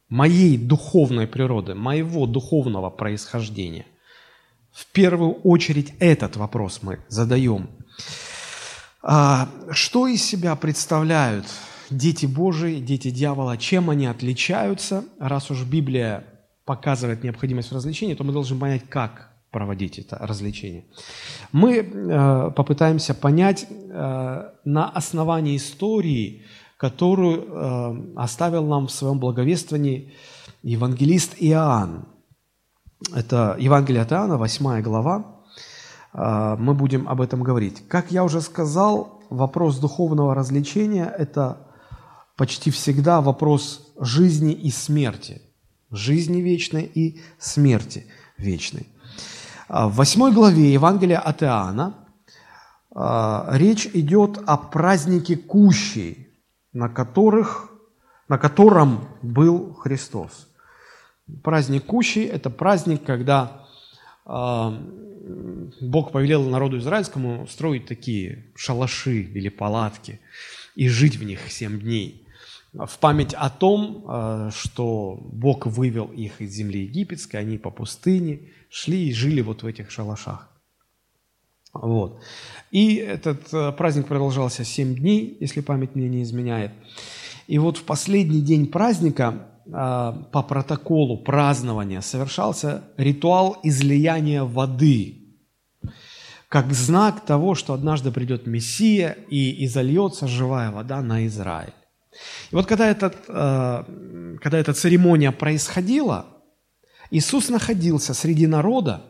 моей 0.09 0.57
духовной 0.57 1.27
природы, 1.27 1.75
моего 1.75 2.25
духовного 2.25 2.89
происхождения. 2.89 3.85
В 4.71 4.87
первую 4.87 5.33
очередь 5.43 5.93
этот 5.99 6.37
вопрос 6.37 6.79
мы 6.81 6.99
задаем. 7.07 7.69
А, 9.03 9.47
что 9.69 10.07
из 10.07 10.23
себя 10.23 10.55
представляют 10.55 11.45
дети 11.97 12.25
Божии, 12.25 12.79
дети 12.79 13.09
дьявола, 13.09 13.57
чем 13.57 13.89
они 13.89 14.05
отличаются? 14.05 15.03
Раз 15.19 15.51
уж 15.51 15.63
Библия 15.63 16.25
показывает 16.65 17.23
необходимость 17.23 17.71
в 17.71 17.75
развлечении, 17.75 18.15
то 18.15 18.23
мы 18.23 18.33
должны 18.33 18.57
понять, 18.57 18.83
как 18.89 19.31
проводить 19.51 19.99
это 19.99 20.17
развлечение. 20.17 20.85
Мы 21.51 21.77
э, 21.77 22.51
попытаемся 22.55 23.13
понять 23.13 23.67
э, 23.69 24.49
на 24.65 24.89
основании 24.89 25.55
истории, 25.55 26.43
которую 26.77 27.45
э, 27.45 28.13
оставил 28.17 28.65
нам 28.65 28.87
в 28.87 28.91
своем 28.91 29.19
благовествовании 29.19 30.13
евангелист 30.63 31.35
Иоанн. 31.39 32.05
Это 33.13 33.55
Евангелие 33.59 34.01
от 34.01 34.11
Иоанна, 34.11 34.37
8 34.37 34.81
глава, 34.81 35.35
а, 36.17 36.55
мы 36.55 36.73
будем 36.73 37.07
об 37.09 37.21
этом 37.21 37.43
говорить. 37.43 37.87
Как 37.87 38.11
я 38.11 38.23
уже 38.23 38.41
сказал, 38.41 39.21
вопрос 39.29 39.79
духовного 39.79 40.33
развлечения– 40.33 41.13
это 41.17 41.64
почти 42.35 42.71
всегда 42.71 43.21
вопрос 43.21 43.93
жизни 43.99 44.53
и 44.53 44.71
смерти. 44.71 45.41
Жизни 45.91 46.41
вечной 46.41 46.83
и 46.83 47.21
смерти 47.39 48.05
вечной. 48.37 48.87
А, 49.67 49.87
в 49.87 49.95
восьмой 49.95 50.31
главе 50.31 50.73
Евангелия 50.73 51.19
от 51.19 51.43
Иоанна 51.43 51.95
а, 52.93 53.47
речь 53.53 53.87
идет 53.93 54.39
о 54.45 54.57
празднике 54.57 55.37
Кущей, 55.37 56.27
на, 56.73 56.89
которых, 56.89 57.69
на 58.27 58.37
котором 58.37 59.07
был 59.21 59.73
Христос. 59.73 60.47
Праздник 61.43 61.85
Кущей– 61.85 62.25
это 62.25 62.49
праздник, 62.49 63.03
когда 63.03 63.65
Бог 64.25 66.11
повелел 66.11 66.49
народу 66.49 66.77
израильскому 66.77 67.47
строить 67.47 67.85
такие 67.87 68.45
шалаши 68.55 69.21
или 69.21 69.49
палатки 69.49 70.19
и 70.75 70.87
жить 70.87 71.17
в 71.17 71.23
них 71.23 71.51
семь 71.51 71.79
дней. 71.79 72.24
В 72.77 72.99
память 72.99 73.33
о 73.33 73.49
том, 73.49 74.05
э, 74.07 74.49
что 74.53 75.19
Бог 75.31 75.65
вывел 75.65 76.05
их 76.05 76.41
из 76.41 76.51
земли 76.51 76.83
египетской, 76.83 77.37
они 77.37 77.57
по 77.57 77.71
пустыне 77.71 78.49
шли 78.69 79.09
и 79.09 79.13
жили 79.13 79.41
вот 79.41 79.63
в 79.63 79.65
этих 79.65 79.91
шалашах. 79.91 80.49
Вот. 81.73 82.21
И 82.71 82.95
этот 82.95 83.53
э, 83.53 83.71
праздник 83.71 84.07
продолжался 84.07 84.63
семь 84.63 84.95
дней, 84.95 85.37
если 85.39 85.61
память 85.61 85.95
мне 85.95 86.09
не 86.09 86.23
изменяет. 86.23 86.71
И 87.47 87.57
вот 87.59 87.77
в 87.77 87.83
последний 87.83 88.41
день 88.41 88.67
праздника 88.67 89.47
а, 89.71 90.11
по 90.31 90.43
протоколу 90.43 91.17
празднования 91.17 92.01
совершался 92.01 92.83
ритуал 92.97 93.57
излияния 93.63 94.43
воды, 94.43 95.37
как 96.49 96.71
знак 96.71 97.25
того, 97.25 97.55
что 97.55 97.73
однажды 97.73 98.11
придет 98.11 98.45
Мессия 98.45 99.17
и 99.29 99.65
изольется 99.65 100.27
живая 100.27 100.71
вода 100.71 101.01
на 101.01 101.25
Израиль. 101.25 101.73
И 102.51 102.55
вот 102.55 102.65
когда, 102.65 102.87
этот, 102.87 103.15
а, 103.27 103.85
когда 104.41 104.57
эта 104.57 104.73
церемония 104.73 105.31
происходила, 105.31 106.25
Иисус 107.11 107.49
находился 107.49 108.13
среди 108.13 108.47
народа, 108.47 109.03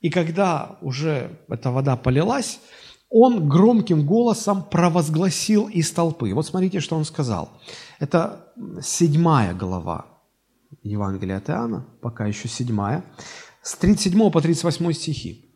и 0.00 0.10
когда 0.10 0.78
уже 0.82 1.38
эта 1.48 1.70
вода 1.70 1.96
полилась, 1.96 2.60
он 3.08 3.48
громким 3.48 4.04
голосом 4.04 4.64
провозгласил 4.64 5.68
из 5.68 5.90
толпы. 5.92 6.34
Вот 6.34 6.46
смотрите, 6.46 6.80
что 6.80 6.96
он 6.96 7.04
сказал. 7.04 7.50
Это 8.00 8.52
седьмая 8.82 9.54
глава 9.54 10.06
Евангелия 10.82 11.38
от 11.38 11.48
Иоанна, 11.48 11.86
пока 12.02 12.26
еще 12.26 12.48
седьмая, 12.48 13.04
с 13.62 13.76
37 13.76 14.30
по 14.30 14.40
38 14.40 14.92
стихи. 14.92 15.53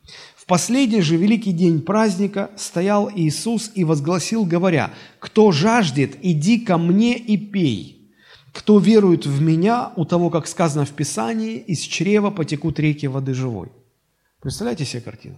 «В 0.49 0.51
последний 0.51 1.01
же 1.01 1.15
великий 1.15 1.51
день 1.51 1.79
праздника 1.79 2.49
стоял 2.55 3.07
Иисус 3.15 3.71
и 3.75 3.83
возгласил, 3.83 4.45
говоря, 4.45 4.89
«Кто 5.19 5.51
жаждет, 5.51 6.17
иди 6.23 6.59
ко 6.65 6.79
мне 6.79 7.15
и 7.15 7.37
пей. 7.37 8.11
Кто 8.51 8.79
верует 8.79 9.27
в 9.27 9.41
Меня, 9.43 9.91
у 9.95 10.05
того, 10.05 10.31
как 10.31 10.47
сказано 10.47 10.85
в 10.85 10.89
Писании, 10.89 11.57
из 11.57 11.81
чрева 11.81 12.31
потекут 12.31 12.79
реки 12.79 13.07
воды 13.07 13.35
живой». 13.35 13.67
Представляете 14.41 14.85
себе 14.85 15.01
картину? 15.01 15.35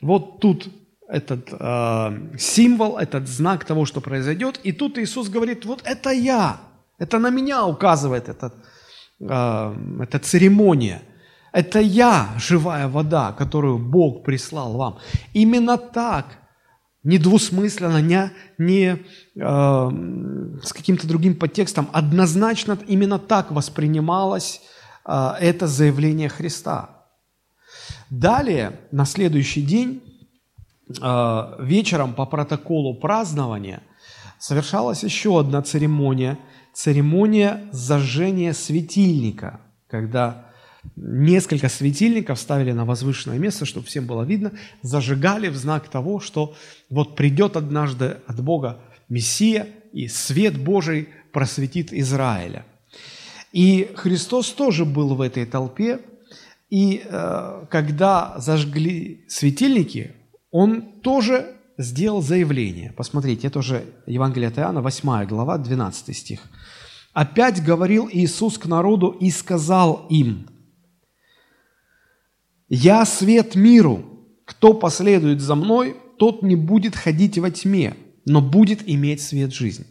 Вот 0.00 0.40
тут 0.40 0.68
этот 1.08 1.50
э, 1.52 2.36
символ, 2.38 2.98
этот 2.98 3.28
знак 3.28 3.64
того, 3.64 3.84
что 3.84 4.00
произойдет. 4.00 4.58
И 4.64 4.72
тут 4.72 4.98
Иисус 4.98 5.28
говорит, 5.28 5.64
вот 5.64 5.82
это 5.84 6.10
я, 6.10 6.60
это 6.98 7.20
на 7.20 7.30
меня 7.30 7.64
указывает 7.64 8.28
этот, 8.28 8.52
э, 9.20 9.76
эта 10.02 10.18
церемония. 10.18 11.02
Это 11.52 11.80
я, 11.80 12.28
живая 12.38 12.88
вода, 12.88 13.32
которую 13.32 13.78
Бог 13.78 14.24
прислал 14.24 14.76
вам. 14.76 14.98
Именно 15.32 15.78
так, 15.78 16.38
недвусмысленно, 17.04 18.02
не, 18.02 18.30
не 18.58 18.86
э, 18.90 19.00
с 20.62 20.72
каким-то 20.72 21.06
другим 21.06 21.34
подтекстом, 21.34 21.88
однозначно 21.92 22.78
именно 22.86 23.18
так 23.18 23.50
воспринималось 23.50 24.60
э, 25.06 25.32
это 25.40 25.66
заявление 25.66 26.28
Христа. 26.28 26.90
Далее, 28.10 28.80
на 28.90 29.04
следующий 29.04 29.62
день, 29.62 30.02
Э, 31.02 31.56
вечером 31.58 32.14
по 32.14 32.24
протоколу 32.24 32.94
празднования 32.94 33.82
совершалась 34.38 35.02
еще 35.02 35.38
одна 35.38 35.60
церемония, 35.62 36.38
церемония 36.72 37.68
зажжения 37.72 38.54
светильника, 38.54 39.60
когда 39.86 40.47
несколько 40.96 41.68
светильников 41.68 42.38
ставили 42.38 42.72
на 42.72 42.84
возвышенное 42.84 43.38
место, 43.38 43.64
чтобы 43.64 43.86
всем 43.86 44.06
было 44.06 44.22
видно, 44.22 44.52
зажигали 44.82 45.48
в 45.48 45.56
знак 45.56 45.88
того, 45.88 46.20
что 46.20 46.54
вот 46.90 47.16
придет 47.16 47.56
однажды 47.56 48.18
от 48.26 48.40
Бога 48.42 48.80
Мессия, 49.08 49.68
и 49.92 50.06
свет 50.08 50.58
Божий 50.58 51.08
просветит 51.32 51.92
Израиля. 51.92 52.64
И 53.52 53.90
Христос 53.96 54.50
тоже 54.50 54.84
был 54.84 55.14
в 55.14 55.20
этой 55.20 55.46
толпе, 55.46 56.00
и 56.68 57.02
э, 57.02 57.64
когда 57.70 58.34
зажгли 58.38 59.24
светильники, 59.28 60.12
он 60.50 60.82
тоже 61.02 61.54
сделал 61.78 62.20
заявление. 62.20 62.92
Посмотрите, 62.92 63.46
это 63.46 63.60
уже 63.60 63.84
Евангелие 64.06 64.48
от 64.48 64.58
Иоанна, 64.58 64.82
8 64.82 65.26
глава, 65.26 65.56
12 65.56 66.14
стих. 66.16 66.40
«Опять 67.14 67.64
говорил 67.64 68.08
Иисус 68.12 68.58
к 68.58 68.66
народу 68.66 69.08
и 69.08 69.30
сказал 69.30 70.06
им, 70.10 70.46
«Я 72.68 73.04
свет 73.04 73.54
миру, 73.54 74.04
кто 74.44 74.74
последует 74.74 75.40
за 75.40 75.54
мной, 75.54 75.96
тот 76.18 76.42
не 76.42 76.56
будет 76.56 76.96
ходить 76.96 77.38
во 77.38 77.50
тьме, 77.50 77.96
но 78.24 78.40
будет 78.40 78.88
иметь 78.88 79.22
свет 79.22 79.52
жизни». 79.52 79.86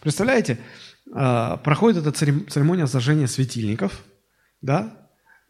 Представляете, 0.00 0.58
а, 1.12 1.56
проходит 1.58 2.04
эта 2.04 2.12
церемония 2.12 2.86
зажжения 2.86 3.26
светильников, 3.26 4.04
да, 4.60 5.02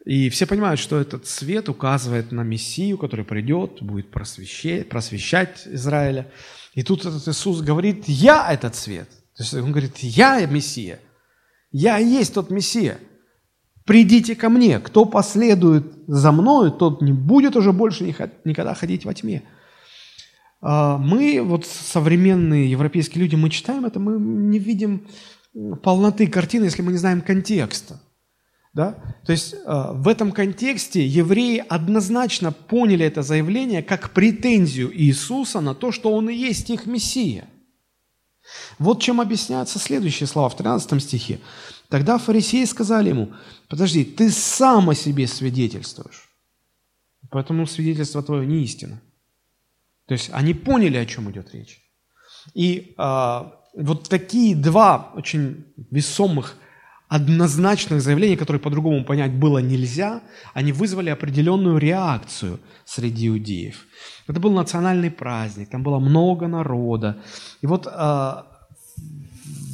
и 0.05 0.29
все 0.29 0.45
понимают, 0.45 0.79
что 0.79 0.99
этот 0.99 1.27
свет 1.27 1.69
указывает 1.69 2.31
на 2.31 2.41
Мессию, 2.41 2.97
который 2.97 3.23
придет, 3.23 3.81
будет 3.81 4.11
просвещать, 4.11 4.89
просвещать 4.89 5.65
Израиля. 5.65 6.29
И 6.73 6.83
тут 6.83 7.05
этот 7.05 7.25
Иисус 7.27 7.61
говорит, 7.61 8.03
я 8.07 8.51
этот 8.51 8.75
свет. 8.75 9.09
То 9.37 9.43
есть 9.43 9.53
он 9.53 9.71
говорит, 9.71 9.97
я 9.99 10.45
Мессия. 10.45 10.99
Я 11.71 11.99
и 11.99 12.05
есть 12.05 12.33
тот 12.33 12.49
Мессия. 12.49 12.99
Придите 13.85 14.35
ко 14.35 14.49
мне. 14.49 14.79
Кто 14.79 15.05
последует 15.05 15.93
за 16.07 16.31
мною, 16.31 16.71
тот 16.71 17.01
не 17.01 17.11
будет 17.11 17.55
уже 17.55 17.73
больше 17.73 18.05
никогда 18.05 18.73
ходить 18.73 19.05
во 19.05 19.13
тьме. 19.13 19.43
А, 20.61 20.97
мы, 20.97 21.41
вот 21.43 21.65
современные 21.65 22.71
европейские 22.71 23.21
люди, 23.21 23.35
мы 23.35 23.49
читаем 23.49 23.85
это, 23.85 23.99
мы 23.99 24.17
не 24.19 24.59
видим 24.59 25.05
полноты 25.83 26.27
картины, 26.27 26.65
если 26.65 26.81
мы 26.81 26.93
не 26.93 26.97
знаем 26.97 27.21
контекста. 27.21 27.99
Да? 28.73 28.95
То 29.25 29.31
есть 29.33 29.53
э, 29.53 29.85
в 29.91 30.07
этом 30.07 30.31
контексте 30.31 31.05
евреи 31.05 31.63
однозначно 31.69 32.51
поняли 32.51 33.05
это 33.05 33.21
заявление 33.21 33.83
как 33.83 34.11
претензию 34.11 34.91
Иисуса 34.99 35.61
на 35.61 35.75
то, 35.75 35.91
что 35.91 36.11
Он 36.11 36.29
и 36.29 36.33
есть 36.33 36.71
их 36.71 36.87
Мессия. 36.87 37.45
Вот 38.79 39.01
чем 39.01 39.21
объясняются 39.21 39.77
следующие 39.77 40.25
слова 40.25 40.49
в 40.49 40.57
13 40.57 41.01
стихе. 41.01 41.39
Тогда 41.89 42.17
фарисеи 42.17 42.65
сказали 42.65 43.09
ему, 43.09 43.33
подожди, 43.69 44.03
ты 44.03 44.29
сам 44.31 44.89
о 44.89 44.95
себе 44.95 45.27
свидетельствуешь, 45.27 46.29
поэтому 47.29 47.67
свидетельство 47.67 48.23
твое 48.23 48.47
не 48.47 48.63
истина. 48.63 49.01
То 50.07 50.13
есть 50.13 50.29
они 50.33 50.53
поняли, 50.53 50.97
о 50.97 51.05
чем 51.05 51.29
идет 51.31 51.53
речь. 51.53 51.81
И 52.53 52.93
а, 52.97 53.53
вот 53.75 54.09
такие 54.09 54.55
два 54.55 55.11
очень 55.15 55.65
весомых 55.91 56.57
однозначных 57.07 58.01
заявлений, 58.01 58.35
которые 58.35 58.59
по-другому 58.59 59.05
понять 59.05 59.31
было 59.33 59.59
нельзя, 59.59 60.21
они 60.55 60.71
вызвали 60.71 61.11
определенную 61.11 61.77
реакцию 61.77 62.59
среди 62.85 63.27
иудеев. 63.27 63.85
Это 64.27 64.39
был 64.39 64.51
национальный 64.51 65.11
праздник, 65.11 65.69
там 65.69 65.83
было 65.83 65.99
много 65.99 66.47
народа. 66.47 67.21
И 67.61 67.67
вот 67.67 67.85
э, 67.85 67.89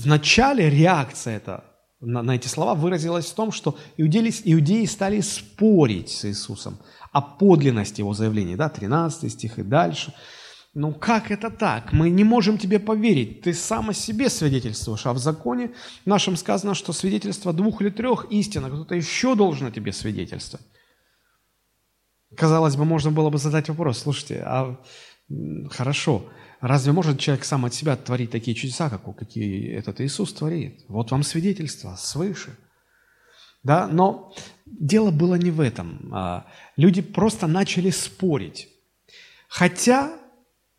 в 0.04 0.06
начале 0.06 0.70
реакция 0.70 1.38
эта, 1.38 1.64
на, 2.02 2.22
на 2.22 2.36
эти 2.36 2.48
слова 2.48 2.76
выразилась 2.76 3.26
в 3.26 3.34
том, 3.36 3.52
что 3.52 3.78
иудеи, 3.98 4.34
иудеи 4.44 4.86
стали 4.86 5.22
спорить 5.22 6.10
с 6.10 6.26
Иисусом 6.26 6.80
о 7.12 7.22
подлинности 7.22 8.02
его 8.02 8.14
заявлений, 8.14 8.56
да, 8.56 8.70
13 8.70 9.32
стих 9.32 9.60
и 9.60 9.64
дальше– 9.64 10.14
ну 10.76 10.94
как 10.94 11.32
это 11.32 11.50
так? 11.50 11.94
Мы 11.94 12.10
не 12.12 12.24
можем 12.24 12.58
тебе 12.58 12.80
поверить. 12.80 13.42
Ты 13.42 13.54
сам 13.54 13.90
о 13.90 13.94
себе 13.94 14.30
свидетельствуешь, 14.30 15.06
а 15.06 15.14
в 15.14 15.18
законе 15.18 15.72
нашем 16.06 16.38
сказано, 16.38 16.76
что 16.76 16.94
свидетельство 16.94 17.54
двух 17.54 17.82
или 17.82 17.90
трех 17.90 18.26
истина. 18.30 18.70
Кто-то 18.70 18.94
еще 18.94 19.36
должен 19.36 19.68
о 19.68 19.72
тебе 19.72 19.92
свидетельствовать. 19.92 20.66
Казалось 22.36 22.76
бы, 22.76 22.86
можно 22.86 23.12
было 23.12 23.32
бы 23.32 23.40
задать 23.40 23.70
вопрос, 23.70 24.00
слушайте, 24.00 24.44
а 24.46 24.80
хорошо, 25.72 26.30
разве 26.62 26.92
может 26.92 27.20
человек 27.20 27.46
сам 27.46 27.66
от 27.66 27.74
себя 27.74 27.96
творить 27.96 28.32
такие 28.32 28.56
чудеса, 28.56 28.90
как, 28.90 29.04
какие 29.18 29.72
этот 29.72 30.02
Иисус 30.02 30.34
творит? 30.34 30.84
Вот 30.88 31.12
вам 31.12 31.24
свидетельство 31.24 31.96
свыше. 31.98 32.58
Да, 33.64 33.88
но 33.88 34.34
дело 34.66 35.12
было 35.12 35.36
не 35.36 35.52
в 35.52 35.60
этом. 35.60 36.10
А, 36.14 36.46
люди 36.78 37.02
просто 37.02 37.48
начали 37.48 37.90
спорить. 37.90 38.70
Хотя 39.50 40.12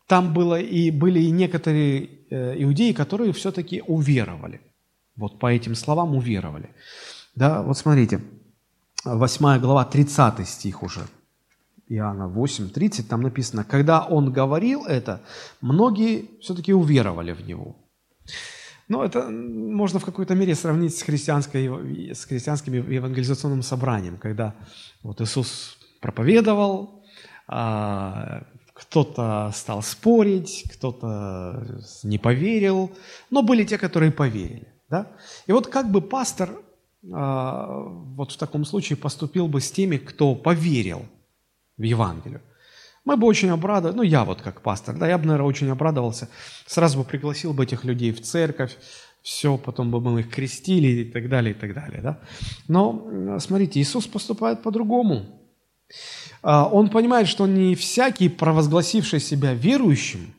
там 0.07 0.33
было 0.33 0.59
и, 0.59 0.91
были 0.91 1.19
и 1.19 1.31
некоторые 1.31 2.09
э, 2.29 2.55
иудеи, 2.63 2.91
которые 2.91 3.31
все-таки 3.33 3.83
уверовали. 3.87 4.61
Вот 5.15 5.39
по 5.39 5.51
этим 5.51 5.75
словам 5.75 6.15
уверовали. 6.15 6.69
Да, 7.35 7.61
вот 7.61 7.77
смотрите, 7.77 8.21
8 9.05 9.59
глава, 9.59 9.85
30 9.85 10.47
стих 10.47 10.83
уже. 10.83 11.01
Иоанна 11.91 12.27
8, 12.27 12.69
30, 12.69 13.09
там 13.09 13.21
написано, 13.21 13.63
когда 13.63 14.05
он 14.05 14.31
говорил 14.31 14.85
это, 14.85 15.21
многие 15.59 16.29
все-таки 16.39 16.73
уверовали 16.73 17.33
в 17.33 17.45
него. 17.45 17.75
Но 18.87 19.03
это 19.03 19.29
можно 19.29 19.99
в 19.99 20.05
какой-то 20.05 20.35
мере 20.35 20.55
сравнить 20.55 20.97
с, 20.97 21.01
христианской, 21.01 21.67
с 22.13 22.25
христианским 22.25 22.73
евангелизационным 22.73 23.61
собранием, 23.61 24.17
когда 24.17 24.55
вот 25.03 25.21
Иисус 25.21 25.77
проповедовал, 26.01 27.03
а, 27.47 28.43
кто-то 28.73 29.51
стал 29.53 29.83
спорить, 29.83 30.63
кто-то 30.73 31.81
не 32.03 32.17
поверил, 32.17 32.91
но 33.29 33.43
были 33.43 33.65
те, 33.65 33.77
которые 33.77 34.11
поверили. 34.11 34.67
Да? 34.89 35.07
И 35.45 35.51
вот 35.51 35.67
как 35.67 35.91
бы 35.91 36.01
пастор 36.01 36.49
э, 36.49 36.57
вот 37.03 38.31
в 38.31 38.37
таком 38.37 38.65
случае 38.65 38.97
поступил 38.97 39.47
бы 39.47 39.61
с 39.61 39.71
теми, 39.71 39.97
кто 39.97 40.35
поверил 40.35 41.05
в 41.77 41.83
Евангелие. 41.83 42.41
Мы 43.03 43.17
бы 43.17 43.25
очень 43.25 43.49
обрадовались, 43.49 43.97
ну 43.97 44.03
я 44.03 44.23
вот 44.23 44.41
как 44.41 44.61
пастор, 44.61 44.95
да, 44.97 45.07
я 45.07 45.17
бы, 45.17 45.25
наверное, 45.25 45.47
очень 45.47 45.69
обрадовался, 45.69 46.29
сразу 46.67 46.99
бы 46.99 47.03
пригласил 47.03 47.53
бы 47.53 47.63
этих 47.63 47.83
людей 47.83 48.11
в 48.11 48.21
церковь, 48.21 48.77
все, 49.23 49.57
потом 49.57 49.91
бы 49.91 49.99
мы 49.99 50.21
их 50.21 50.29
крестили 50.29 50.87
и 50.87 51.11
так 51.11 51.29
далее, 51.29 51.53
и 51.53 51.57
так 51.57 51.73
далее, 51.73 52.01
да. 52.01 52.19
Но, 52.67 53.37
смотрите, 53.39 53.79
Иисус 53.79 54.07
поступает 54.07 54.63
по-другому. 54.63 55.25
А, 56.41 56.67
он 56.67 56.89
понимает, 56.89 57.27
что 57.27 57.47
не 57.47 57.75
всякий, 57.75 58.29
провозгласивший 58.29 59.19
себя 59.19 59.53
верующим, 59.53 60.33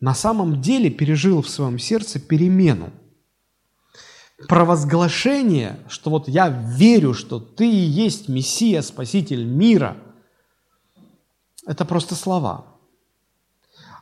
на 0.00 0.14
самом 0.14 0.60
деле 0.60 0.90
пережил 0.90 1.42
в 1.42 1.48
своем 1.48 1.78
сердце 1.78 2.20
перемену. 2.20 2.90
Провозглашение, 4.48 5.78
что 5.88 6.10
вот 6.10 6.28
я 6.28 6.48
верю, 6.48 7.14
что 7.14 7.40
ты 7.40 7.68
и 7.70 7.74
есть 7.74 8.28
Мессия, 8.28 8.82
Спаситель 8.82 9.44
мира, 9.44 9.96
это 11.66 11.84
просто 11.84 12.14
слова. 12.14 12.64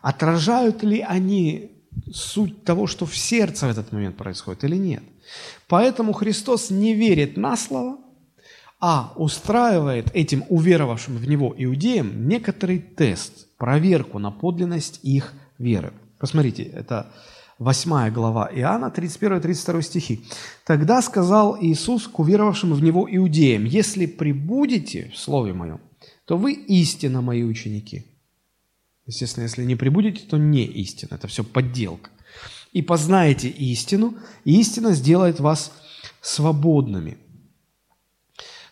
отражают 0.02 0.82
ли 0.82 1.00
они 1.00 1.70
суть 2.12 2.64
того, 2.64 2.86
что 2.86 3.06
в 3.06 3.16
сердце 3.16 3.66
в 3.66 3.70
этот 3.70 3.90
момент 3.92 4.16
происходит 4.16 4.64
или 4.64 4.76
нет. 4.76 5.02
Поэтому 5.66 6.12
Христос 6.12 6.70
не 6.70 6.94
верит 6.94 7.38
на 7.38 7.56
слово, 7.56 7.96
а 8.80 9.14
устраивает 9.16 10.10
этим 10.12 10.44
уверовавшим 10.50 11.16
в 11.16 11.26
Него 11.26 11.54
иудеям 11.56 12.28
некоторый 12.28 12.78
тест, 12.80 13.56
проверку 13.56 14.18
на 14.18 14.30
подлинность 14.30 15.00
их 15.02 15.32
веры. 15.58 15.94
Посмотрите, 16.18 16.64
это 16.64 17.10
8 17.58 18.10
глава 18.10 18.50
Иоанна, 18.52 18.92
31-32 18.94 19.82
стихи. 19.82 20.24
«Тогда 20.66 21.00
сказал 21.00 21.56
Иисус 21.58 22.08
к 22.08 22.18
уверовавшим 22.18 22.74
в 22.74 22.82
Него 22.82 23.08
иудеям, 23.10 23.64
«Если 23.64 24.06
прибудете 24.06 25.10
в 25.14 25.18
Слове 25.18 25.54
Моем, 25.54 25.80
то 26.24 26.36
вы 26.36 26.52
истинно 26.52 27.20
мои 27.20 27.42
ученики». 27.42 28.04
Естественно, 29.06 29.44
если 29.44 29.64
не 29.64 29.76
прибудете, 29.76 30.26
то 30.26 30.38
не 30.38 30.64
истина, 30.64 31.16
это 31.16 31.28
все 31.28 31.44
подделка. 31.44 32.10
«И 32.72 32.82
познаете 32.82 33.48
истину, 33.48 34.16
и 34.44 34.60
истина 34.60 34.92
сделает 34.92 35.40
вас 35.40 35.72
свободными». 36.20 37.18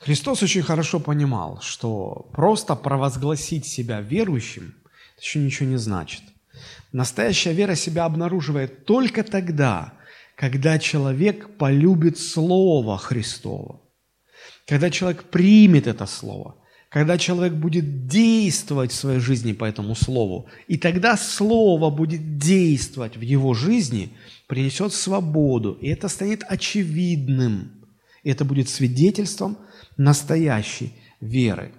Христос 0.00 0.42
очень 0.42 0.62
хорошо 0.62 0.98
понимал, 0.98 1.60
что 1.60 2.28
просто 2.32 2.74
провозгласить 2.74 3.66
себя 3.66 4.00
верующим 4.00 4.74
еще 5.20 5.38
ничего 5.38 5.68
не 5.68 5.76
значит. 5.76 6.22
Настоящая 6.90 7.52
вера 7.52 7.76
себя 7.76 8.04
обнаруживает 8.04 8.84
только 8.84 9.22
тогда, 9.22 9.94
когда 10.36 10.78
человек 10.78 11.56
полюбит 11.56 12.18
Слово 12.18 12.98
Христово, 12.98 13.80
когда 14.66 14.90
человек 14.90 15.24
примет 15.24 15.86
это 15.86 16.06
Слово, 16.06 16.56
когда 16.92 17.16
человек 17.16 17.54
будет 17.54 18.06
действовать 18.06 18.92
в 18.92 18.96
своей 18.96 19.18
жизни 19.18 19.54
по 19.54 19.64
этому 19.64 19.94
Слову, 19.94 20.46
и 20.68 20.76
тогда 20.76 21.16
Слово 21.16 21.88
будет 21.88 22.36
действовать 22.36 23.16
в 23.16 23.22
его 23.22 23.54
жизни, 23.54 24.12
принесет 24.46 24.92
свободу, 24.92 25.78
и 25.80 25.88
это 25.88 26.08
станет 26.08 26.44
очевидным. 26.46 27.70
И 28.22 28.30
это 28.30 28.44
будет 28.44 28.68
свидетельством 28.68 29.56
настоящей 29.96 30.92
веры. 31.22 31.72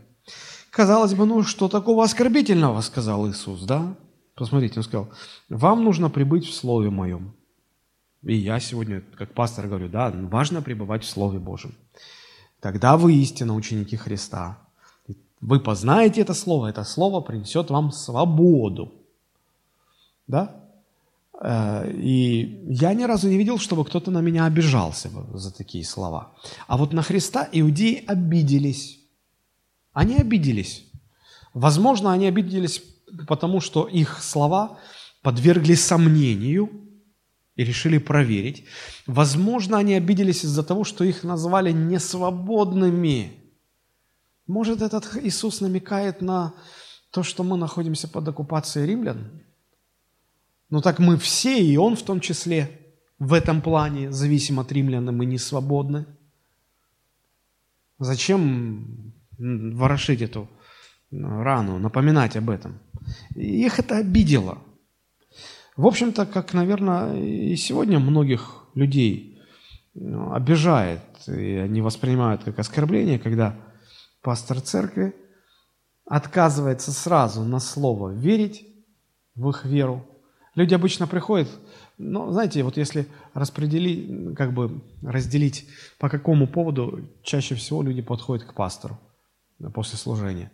Казалось 0.72 1.14
бы, 1.14 1.28
ну 1.28 1.44
что 1.44 1.70
такого 1.70 2.04
оскорбительного, 2.04 2.82
сказал 2.82 3.30
Иисус, 3.30 3.66
да? 3.66 3.96
Посмотрите, 4.34 4.80
он 4.80 4.84
сказал, 4.84 5.12
вам 5.48 5.84
нужно 5.84 6.10
прибыть 6.10 6.48
в 6.48 6.54
Слове 6.56 6.90
Моем. 6.90 7.36
И 8.24 8.34
я 8.34 8.60
сегодня, 8.60 9.04
как 9.16 9.36
пастор, 9.36 9.68
говорю, 9.68 9.90
да, 9.90 10.10
важно 10.12 10.64
пребывать 10.64 11.04
в 11.04 11.10
Слове 11.10 11.38
Божьем. 11.38 11.76
Тогда 12.60 12.98
вы 12.98 13.14
истинно 13.14 13.54
ученики 13.54 13.96
Христа. 13.96 14.63
Вы 15.48 15.60
познаете 15.60 16.22
это 16.22 16.34
Слово, 16.34 16.68
это 16.68 16.84
Слово 16.84 17.22
принесет 17.22 17.70
вам 17.70 17.92
свободу. 17.92 18.94
Да? 20.28 20.56
Э, 21.42 21.92
и 21.92 22.66
я 22.70 22.94
ни 22.94 23.04
разу 23.04 23.30
не 23.30 23.38
видел, 23.38 23.58
чтобы 23.58 23.86
кто-то 23.86 24.12
на 24.12 24.22
меня 24.22 24.46
обижался 24.46 25.10
за 25.34 25.52
такие 25.52 25.84
слова. 25.84 26.34
А 26.68 26.78
вот 26.78 26.94
на 26.94 27.02
Христа 27.02 27.48
иудеи 27.52 28.04
обиделись. 28.08 29.00
Они 29.92 30.16
обиделись. 30.16 30.86
Возможно, 31.54 32.12
они 32.12 32.28
обиделись 32.28 32.82
потому 33.28 33.62
что 33.62 33.88
их 33.88 34.22
слова 34.22 34.78
подвергли 35.22 35.76
сомнению 35.76 36.70
и 37.56 37.64
решили 37.64 37.98
проверить. 37.98 38.66
Возможно, 39.06 39.78
они 39.78 39.94
обиделись 39.94 40.44
из-за 40.44 40.64
того, 40.64 40.84
что 40.84 41.04
их 41.04 41.24
назвали 41.24 41.72
несвободными. 41.72 43.43
Может, 44.48 44.82
этот 44.82 45.18
Иисус 45.24 45.62
намекает 45.62 46.22
на 46.22 46.54
то, 47.12 47.24
что 47.24 47.44
мы 47.44 47.58
находимся 47.58 48.08
под 48.08 48.28
оккупацией 48.28 48.88
римлян? 48.88 49.42
Ну 50.70 50.82
так 50.82 51.00
мы 51.00 51.18
все, 51.18 51.64
и 51.64 51.78
он 51.78 51.96
в 51.96 52.04
том 52.04 52.20
числе, 52.20 52.80
в 53.20 53.34
этом 53.34 53.62
плане, 53.62 54.12
зависим 54.12 54.60
от 54.60 54.72
римлян, 54.72 55.06
мы 55.16 55.26
не 55.26 55.38
свободны. 55.38 56.06
Зачем 58.00 59.14
ворошить 59.38 60.22
эту 60.22 60.50
рану, 61.12 61.78
напоминать 61.78 62.36
об 62.36 62.50
этом? 62.50 62.80
Их 63.36 63.80
это 63.80 63.98
обидело. 63.98 64.58
В 65.78 65.88
общем-то, 65.88 66.26
как, 66.26 66.54
наверное, 66.54 67.16
и 67.16 67.56
сегодня 67.56 68.00
многих 68.00 68.66
людей 68.76 69.40
ну, 69.94 70.34
обижает, 70.34 71.02
и 71.28 71.56
они 71.56 71.82
воспринимают 71.82 72.44
как 72.44 72.60
оскорбление, 72.60 73.20
когда 73.20 73.56
пастор 74.24 74.62
церкви 74.62 75.14
отказывается 76.06 76.92
сразу 76.92 77.44
на 77.44 77.60
слово 77.60 78.10
верить 78.10 78.66
в 79.36 79.50
их 79.50 79.66
веру. 79.66 80.08
Люди 80.56 80.74
обычно 80.74 81.08
приходят, 81.08 81.50
ну, 81.98 82.32
знаете, 82.32 82.64
вот 82.64 82.78
если 82.78 83.08
распределить, 83.34 84.36
как 84.36 84.54
бы 84.54 84.82
разделить, 85.02 85.68
по 85.98 86.10
какому 86.10 86.48
поводу 86.48 87.02
чаще 87.24 87.56
всего 87.56 87.82
люди 87.82 88.02
подходят 88.02 88.46
к 88.46 88.54
пастору 88.54 89.00
после 89.74 89.98
служения. 89.98 90.52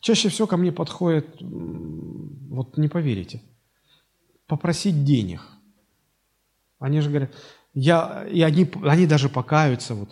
Чаще 0.00 0.28
всего 0.28 0.46
ко 0.46 0.56
мне 0.56 0.72
подходит, 0.72 1.26
вот 1.40 2.76
не 2.76 2.88
поверите, 2.88 3.42
попросить 4.46 5.04
денег. 5.04 5.42
Они 6.78 7.00
же 7.00 7.08
говорят, 7.08 7.32
я, 7.74 8.26
и 8.28 8.42
они, 8.42 8.70
они 8.84 9.06
даже 9.06 9.28
покаются, 9.28 9.94
вот 9.94 10.10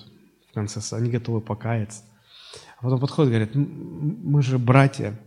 в 0.50 0.54
конце, 0.54 0.80
они 0.96 1.11
готовы 1.11 1.40
покаяться. 1.40 2.02
А 2.78 2.82
потом 2.82 3.00
подходят 3.00 3.30
и 3.30 3.34
говорят, 3.34 3.54
мы 3.54 4.42
же 4.42 4.58
братья, 4.58 5.18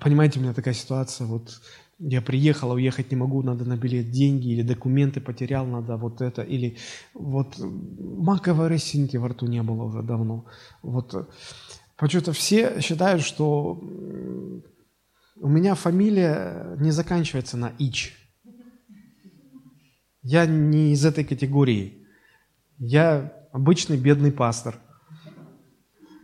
понимаете, 0.00 0.40
у 0.40 0.42
меня 0.42 0.54
такая 0.54 0.74
ситуация, 0.74 1.26
вот 1.26 1.60
я 1.98 2.20
приехал, 2.20 2.72
а 2.72 2.74
уехать 2.74 3.10
не 3.12 3.16
могу, 3.16 3.42
надо 3.42 3.64
на 3.64 3.76
билет 3.76 4.10
деньги, 4.10 4.48
или 4.48 4.62
документы 4.62 5.20
потерял, 5.20 5.66
надо 5.66 5.96
вот 5.96 6.20
это, 6.20 6.42
или 6.42 6.76
вот 7.14 7.56
маковой 7.58 8.68
росинки 8.68 9.16
во 9.16 9.28
рту 9.28 9.46
не 9.46 9.62
было 9.62 9.84
уже 9.84 10.02
давно. 10.02 10.46
Вот 10.82 11.14
Почему-то 12.02 12.32
все 12.32 12.80
считают, 12.80 13.22
что 13.22 13.80
у 15.36 15.48
меня 15.48 15.76
фамилия 15.76 16.74
не 16.80 16.90
заканчивается 16.90 17.56
на 17.56 17.72
«ич». 17.78 18.18
Я 20.24 20.46
не 20.46 20.92
из 20.94 21.04
этой 21.04 21.22
категории. 21.22 22.04
Я 22.78 23.32
обычный 23.52 23.96
бедный 23.96 24.32
пастор. 24.32 24.80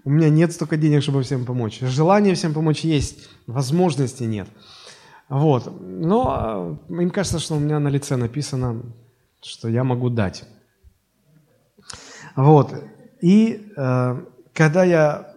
У 0.08 0.10
меня 0.10 0.30
нет 0.30 0.54
столько 0.54 0.78
денег, 0.78 1.02
чтобы 1.02 1.22
всем 1.22 1.44
помочь. 1.44 1.80
Желание 1.80 2.34
всем 2.34 2.54
помочь 2.54 2.80
есть, 2.80 3.28
возможности 3.46 4.24
нет. 4.24 4.48
Вот. 5.28 5.70
Но 5.82 6.78
э, 6.88 7.02
им 7.02 7.10
кажется, 7.10 7.38
что 7.38 7.56
у 7.56 7.58
меня 7.60 7.78
на 7.78 7.88
лице 7.88 8.16
написано, 8.16 8.84
что 9.42 9.68
я 9.68 9.84
могу 9.84 10.08
дать. 10.08 10.44
Вот. 12.36 12.72
И 13.20 13.70
э, 13.76 14.24
когда 14.54 14.82
я 14.82 15.34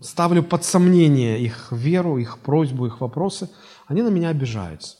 ставлю 0.00 0.44
под 0.44 0.62
сомнение 0.62 1.40
их 1.40 1.72
веру, 1.72 2.18
их 2.18 2.38
просьбу, 2.38 2.86
их 2.86 3.00
вопросы, 3.00 3.50
они 3.88 4.02
на 4.02 4.10
меня 4.10 4.28
обижаются. 4.28 4.98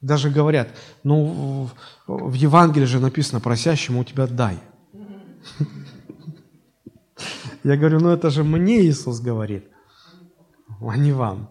Даже 0.00 0.30
говорят, 0.30 0.68
ну 1.02 1.68
в 2.06 2.32
Евангелии 2.32 2.86
же 2.86 2.98
написано, 2.98 3.40
просящему 3.40 4.00
у 4.00 4.04
тебя 4.04 4.26
дай. 4.26 4.58
Я 7.64 7.76
говорю, 7.76 8.00
ну 8.00 8.10
это 8.10 8.30
же 8.30 8.44
мне 8.44 8.80
Иисус 8.80 9.20
говорит, 9.20 9.64
а 10.80 10.96
не 10.96 11.12
вам. 11.12 11.48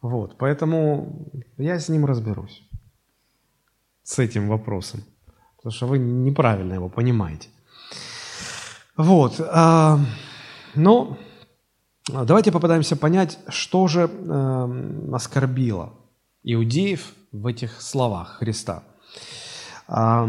Вот, 0.00 0.36
поэтому 0.38 1.30
я 1.56 1.78
с 1.78 1.88
ним 1.88 2.06
разберусь, 2.06 2.62
с 4.02 4.18
этим 4.18 4.48
вопросом, 4.48 5.02
потому 5.56 5.72
что 5.72 5.86
вы 5.86 5.98
неправильно 5.98 6.74
его 6.74 6.88
понимаете. 6.88 7.48
Вот. 8.96 9.40
А, 9.40 9.98
ну, 10.74 11.16
давайте 12.08 12.52
попытаемся 12.52 12.96
понять, 12.96 13.38
что 13.48 13.86
же 13.86 14.10
э, 14.10 15.10
оскорбило 15.12 15.94
иудеев 16.42 17.14
в 17.32 17.46
этих 17.46 17.80
словах 17.80 18.38
Христа. 18.38 18.82
А, 19.86 20.28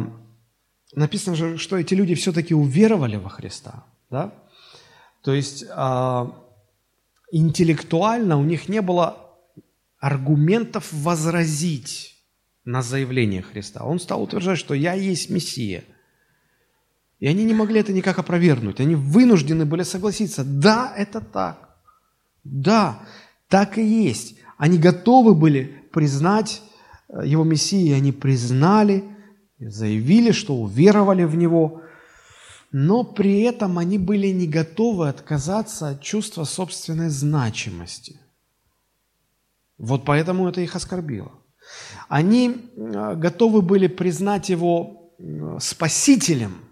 написано 0.94 1.36
же, 1.36 1.58
что 1.58 1.78
эти 1.78 1.94
люди 1.96 2.16
все-таки 2.16 2.54
уверовали 2.54 3.18
во 3.18 3.30
Христа. 3.30 3.86
Да? 4.10 4.34
То 5.22 5.34
есть 5.34 5.66
а, 5.70 6.34
интеллектуально 7.32 8.38
у 8.38 8.44
них 8.44 8.70
не 8.70 8.82
было 8.82 9.18
аргументов 10.00 10.88
возразить 10.92 12.16
на 12.66 12.82
заявление 12.82 13.42
Христа. 13.42 13.84
Он 13.84 14.00
стал 14.00 14.24
утверждать, 14.24 14.58
что 14.58 14.74
«я 14.74 14.94
есть 14.94 15.30
Мессия». 15.30 15.84
И 17.20 17.28
они 17.28 17.44
не 17.44 17.54
могли 17.54 17.82
это 17.82 17.92
никак 17.92 18.18
опровергнуть. 18.18 18.80
Они 18.80 18.96
вынуждены 18.96 19.66
были 19.66 19.84
согласиться. 19.84 20.44
Да, 20.46 20.94
это 20.96 21.20
так. 21.20 21.78
Да, 22.46 23.04
так 23.50 23.78
и 23.78 23.84
есть. 23.84 24.38
Они 24.58 24.78
готовы 24.78 25.36
были 25.36 25.84
признать 25.92 26.62
э, 27.10 27.26
его 27.26 27.44
Мессией. 27.44 27.96
Они 27.96 28.14
признали, 28.14 29.04
заявили, 29.60 30.32
что 30.32 30.56
уверовали 30.56 31.26
в 31.26 31.36
него. 31.36 31.82
Но 32.72 33.04
при 33.04 33.42
этом 33.42 33.80
они 33.80 33.98
были 33.98 34.28
не 34.28 34.48
готовы 34.48 35.10
отказаться 35.10 35.90
от 35.90 36.02
чувства 36.02 36.44
собственной 36.44 37.10
значимости. 37.10 38.20
Вот 39.78 40.06
поэтому 40.06 40.48
это 40.48 40.62
их 40.62 40.76
оскорбило. 40.76 41.32
Они 42.08 42.72
готовы 42.76 43.62
были 43.62 43.88
признать 43.88 44.50
его 44.50 45.12
спасителем, 45.60 46.64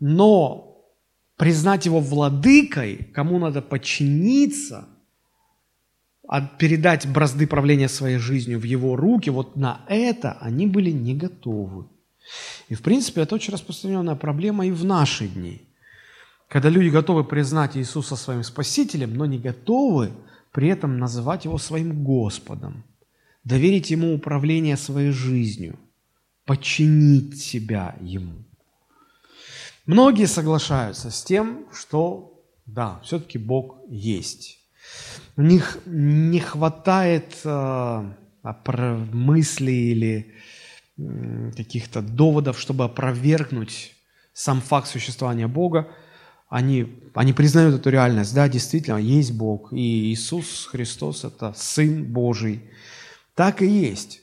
но 0.00 0.84
признать 1.36 1.86
его 1.86 2.00
владыкой, 2.00 3.10
кому 3.14 3.38
надо 3.38 3.62
подчиниться, 3.62 4.88
передать 6.58 7.06
бразды 7.06 7.46
правления 7.46 7.88
своей 7.88 8.18
жизнью 8.18 8.60
в 8.60 8.64
его 8.64 8.96
руки, 8.96 9.30
вот 9.30 9.56
на 9.56 9.84
это 9.88 10.32
они 10.40 10.66
были 10.66 10.90
не 10.90 11.14
готовы. 11.14 11.86
И, 12.68 12.74
в 12.74 12.82
принципе, 12.82 13.22
это 13.22 13.34
очень 13.34 13.52
распространенная 13.52 14.14
проблема 14.14 14.66
и 14.66 14.70
в 14.70 14.84
наши 14.84 15.28
дни. 15.28 15.62
Когда 16.48 16.70
люди 16.70 16.88
готовы 16.88 17.24
признать 17.24 17.76
Иисуса 17.76 18.16
своим 18.16 18.42
Спасителем, 18.42 19.14
но 19.14 19.26
не 19.26 19.38
готовы 19.38 20.12
при 20.52 20.68
этом 20.68 20.98
называть 20.98 21.44
Его 21.44 21.58
своим 21.58 22.04
Господом, 22.04 22.84
доверить 23.44 23.90
Ему 23.90 24.14
управление 24.14 24.76
своей 24.76 25.10
жизнью, 25.10 25.78
подчинить 26.44 27.40
себя 27.40 27.96
Ему. 28.00 28.44
Многие 29.86 30.26
соглашаются 30.26 31.10
с 31.10 31.22
тем, 31.22 31.66
что 31.72 32.38
да, 32.68 33.00
все-таки 33.02 33.38
Бог 33.38 33.76
есть. 33.88 34.58
У 35.36 35.42
них 35.42 35.78
не 35.86 36.40
хватает 36.40 37.36
э, 37.44 38.12
мыслей 39.12 39.92
или 39.92 40.34
каких-то 41.56 42.02
доводов, 42.02 42.58
чтобы 42.58 42.84
опровергнуть 42.84 43.94
сам 44.32 44.60
факт 44.60 44.88
существования 44.88 45.46
Бога 45.46 45.88
они, 46.48 46.86
они 47.14 47.32
признают 47.32 47.74
эту 47.74 47.90
реальность. 47.90 48.34
Да, 48.34 48.48
действительно, 48.48 48.96
есть 48.96 49.32
Бог, 49.32 49.72
и 49.72 50.12
Иисус 50.12 50.66
Христос– 50.66 51.24
это 51.24 51.52
Сын 51.54 52.04
Божий. 52.04 52.62
Так 53.34 53.62
и 53.62 53.66
есть. 53.66 54.22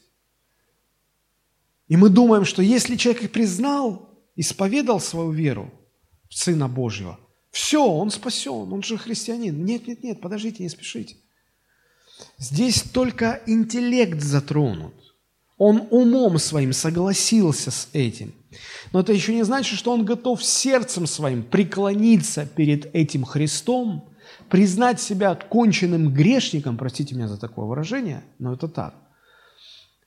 И 1.88 1.98
мы 1.98 2.10
думаем, 2.10 2.46
что 2.46 2.64
если 2.64 2.96
человек 2.96 3.32
признал, 3.32 4.10
исповедал 4.36 5.00
свою 5.00 5.32
веру 5.32 5.72
в 6.28 6.34
Сына 6.34 6.68
Божьего, 6.68 7.20
все, 7.52 7.86
он 7.86 8.10
спасен, 8.10 8.74
он 8.74 8.84
же 8.84 8.98
христианин. 8.98 9.64
Нет, 9.64 9.88
нет, 9.88 10.04
нет, 10.04 10.20
подождите, 10.20 10.64
не 10.64 10.70
спешите. 10.70 11.16
Здесь 12.38 12.82
только 12.82 13.42
интеллект 13.46 14.20
затронут. 14.20 15.05
Он 15.58 15.88
умом 15.92 16.38
своим 16.38 16.74
согласился 16.74 17.72
с 17.72 17.90
этим– 17.94 18.34
но 18.92 19.02
это 19.02 19.14
еще 19.14 19.34
не 19.34 19.44
значит, 19.44 19.78
что 19.78 19.92
он 19.92 20.06
готов 20.06 20.44
сердцем 20.44 21.08
своим 21.08 21.44
преклониться 21.44 22.46
перед 22.46 22.94
этим 22.96 23.24
Христом, 23.24 24.10
признать 24.50 25.02
себя 25.02 25.36
конченным 25.36 26.14
грешником, 26.14 26.78
простите 26.78 27.16
меня 27.16 27.28
за 27.28 27.38
такое 27.38 27.66
выражение, 27.66 28.24
но 28.40 28.54
это 28.54 28.68
так, 28.68 28.96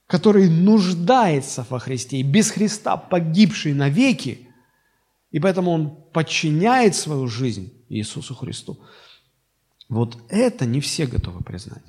который 0.06 0.48
нуждается 0.48 1.66
во 1.68 1.78
Христе 1.78 2.18
и 2.18 2.22
без 2.22 2.50
Христа 2.50 2.96
погибший 2.96 3.74
навеки, 3.74 4.48
и 5.30 5.40
поэтому 5.40 5.70
он 5.72 5.96
подчиняет 6.12 6.94
свою 6.94 7.26
жизнь 7.26 7.72
Иисусу 7.88 8.34
Христу. 8.34 8.78
Вот 9.88 10.18
это 10.28 10.66
не 10.66 10.80
все 10.80 11.06
готовы 11.06 11.42
признать. 11.42 11.84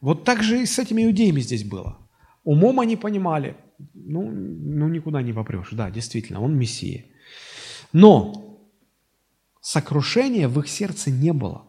Вот 0.00 0.24
так 0.24 0.42
же 0.42 0.62
и 0.62 0.66
с 0.66 0.78
этими 0.78 1.04
иудеями 1.04 1.40
здесь 1.40 1.64
было. 1.64 1.98
Умом 2.44 2.80
они 2.80 2.96
понимали– 2.96 3.56
ну, 3.94 4.30
ну 4.30 4.88
никуда 4.88 5.22
не 5.22 5.32
попрешь. 5.32 5.68
Да, 5.72 5.90
действительно, 5.90 6.40
он 6.40 6.56
Мессия. 6.56 7.06
Но 7.92 8.58
сокрушения 9.60 10.48
в 10.48 10.58
их 10.60 10.68
сердце 10.68 11.10
не 11.10 11.32
было. 11.32 11.64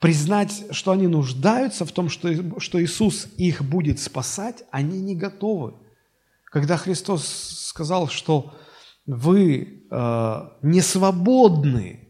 Признать, 0.00 0.66
что 0.70 0.90
они 0.90 1.06
нуждаются 1.06 1.84
в 1.84 1.92
том, 1.92 2.08
что, 2.08 2.60
что 2.60 2.82
Иисус 2.82 3.28
их 3.38 3.62
будет 3.62 4.00
спасать, 4.00 4.64
они 4.70 5.00
не 5.00 5.14
готовы. 5.14 5.74
Когда 6.44 6.76
Христос 6.76 7.26
сказал, 7.68 8.08
что 8.08 8.54
вы 9.06 9.86
э, 9.90 10.48
не 10.62 10.80
свободны, 10.80 12.00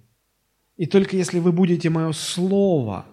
и 0.77 0.87
только 0.87 1.17
если 1.17 1.39
вы 1.39 1.53
будете 1.53 1.89
мое 1.89 2.13
слово 2.13 3.07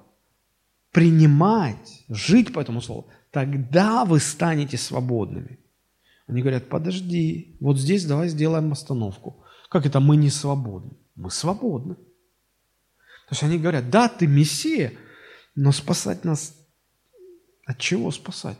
принимать, 0.91 2.03
жить 2.09 2.53
по 2.53 2.59
этому 2.59 2.81
слову, 2.81 3.09
тогда 3.31 4.05
вы 4.05 4.19
станете 4.19 4.77
свободными. 4.77 5.59
Они 6.27 6.41
говорят, 6.41 6.69
подожди, 6.69 7.57
вот 7.59 7.77
здесь 7.77 8.05
давай 8.05 8.29
сделаем 8.29 8.71
остановку. 8.71 9.43
Как 9.69 9.85
это 9.85 9.99
мы 9.99 10.17
не 10.17 10.29
свободны? 10.29 10.91
Мы 11.15 11.31
свободны. 11.31 11.95
То 11.95 13.31
есть 13.31 13.43
они 13.43 13.57
говорят, 13.57 13.89
да, 13.89 14.09
ты 14.09 14.27
Мессия, 14.27 14.93
но 15.55 15.71
спасать 15.71 16.23
нас 16.25 16.55
от 17.65 17.77
чего 17.77 18.11
спасать? 18.11 18.57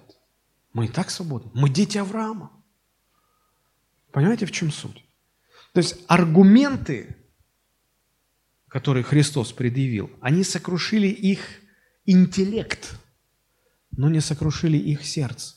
Мы 0.73 0.85
и 0.85 0.87
так 0.87 1.09
свободны. 1.09 1.51
Мы 1.53 1.69
дети 1.69 1.97
Авраама. 1.97 2.51
Понимаете, 4.11 4.45
в 4.45 4.51
чем 4.51 4.71
суть? 4.71 5.03
То 5.73 5.79
есть 5.79 5.97
аргументы, 6.07 7.15
которые 8.67 9.03
Христос 9.03 9.51
предъявил, 9.51 10.09
они 10.21 10.43
сокрушили 10.43 11.07
их 11.07 11.60
интеллект, 12.05 12.95
но 13.91 14.09
не 14.09 14.21
сокрушили 14.21 14.77
их 14.77 15.05
сердце. 15.05 15.55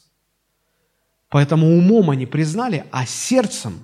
Поэтому 1.29 1.77
умом 1.77 2.11
они 2.11 2.27
признали, 2.27 2.87
а 2.93 3.07
сердцем, 3.07 3.83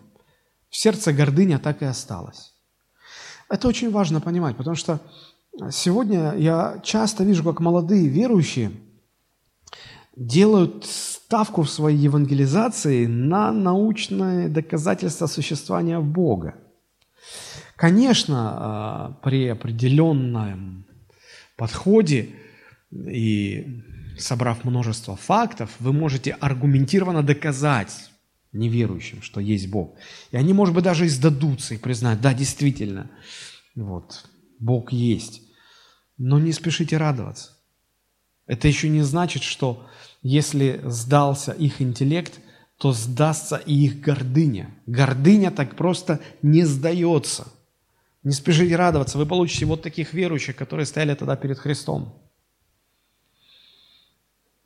в 0.68 0.77
сердце 0.77 1.12
гордыня 1.12 1.59
так 1.59 1.83
и 1.83 1.85
осталась. 1.85 2.55
Это 3.49 3.66
очень 3.66 3.90
важно 3.90 4.20
понимать, 4.20 4.57
потому 4.57 4.77
что 4.77 5.01
сегодня 5.70 6.35
я 6.37 6.81
часто 6.85 7.25
вижу, 7.25 7.42
как 7.42 7.61
молодые 7.61 8.07
верующие 8.07 8.70
делают 10.14 10.85
ставку 10.85 11.62
в 11.62 11.70
своей 11.70 11.99
евангелизации 11.99 13.07
на 13.07 13.53
научное 13.53 14.49
доказательство 14.49 15.27
существования 15.27 15.99
Бога. 15.99 16.55
Конечно, 17.75 18.51
а, 18.53 19.18
при 19.23 19.49
определенном 19.49 20.85
подходе 21.57 22.29
и 22.92 23.83
собрав 24.18 24.64
множество 24.64 25.16
фактов, 25.16 25.70
вы 25.79 25.92
можете 25.92 26.33
аргументированно 26.33 27.22
доказать 27.22 28.11
неверующим, 28.53 29.22
что 29.22 29.40
есть 29.40 29.68
Бог. 29.68 29.94
И 30.33 30.37
они, 30.37 30.53
может 30.53 30.74
быть, 30.74 30.85
даже 30.85 31.07
издадутся 31.07 31.74
и 31.74 31.79
признают, 31.79 32.20
да, 32.20 32.35
действительно, 32.35 33.11
вот, 33.74 34.29
Бог 34.59 34.92
есть. 34.92 35.42
Но 36.18 36.38
не 36.38 36.53
спешите 36.53 36.96
радоваться. 36.96 37.57
Это 38.46 38.66
еще 38.66 38.88
не 38.88 39.03
значит, 39.03 39.42
что 39.42 39.87
если 40.22 40.81
сдался 40.85 41.53
их 41.53 41.81
интеллект, 41.81 42.40
то 42.79 42.92
сдастся 42.92 43.57
и 43.57 43.74
их 43.74 44.00
гордыня. 44.00 44.74
Гордыня 44.87 45.50
так 45.50 45.76
просто 45.76 46.20
не 46.42 46.64
сдается. 46.64 47.46
Не 48.22 48.33
спешите 48.33 48.74
радоваться, 48.76 49.16
вы 49.16 49.26
получите 49.26 49.66
вот 49.66 49.83
таких 49.83 50.12
верующих, 50.12 50.57
которые 50.57 50.85
стояли 50.87 51.14
тогда 51.14 51.37
перед 51.37 51.59
Христом. 51.59 52.29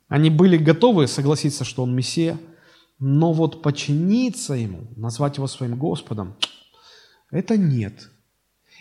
Они 0.07 0.29
были 0.29 0.57
готовы 0.57 1.07
согласиться, 1.07 1.63
что 1.63 1.83
он 1.83 1.95
Мессия, 1.95 2.37
но 2.99 3.33
вот 3.33 3.61
подчиниться 3.61 4.53
ему, 4.53 4.87
назвать 4.95 5.37
его 5.37 5.47
своим 5.47 5.77
Господом, 5.77 6.35
это 7.31 7.57
нет. 7.57 8.09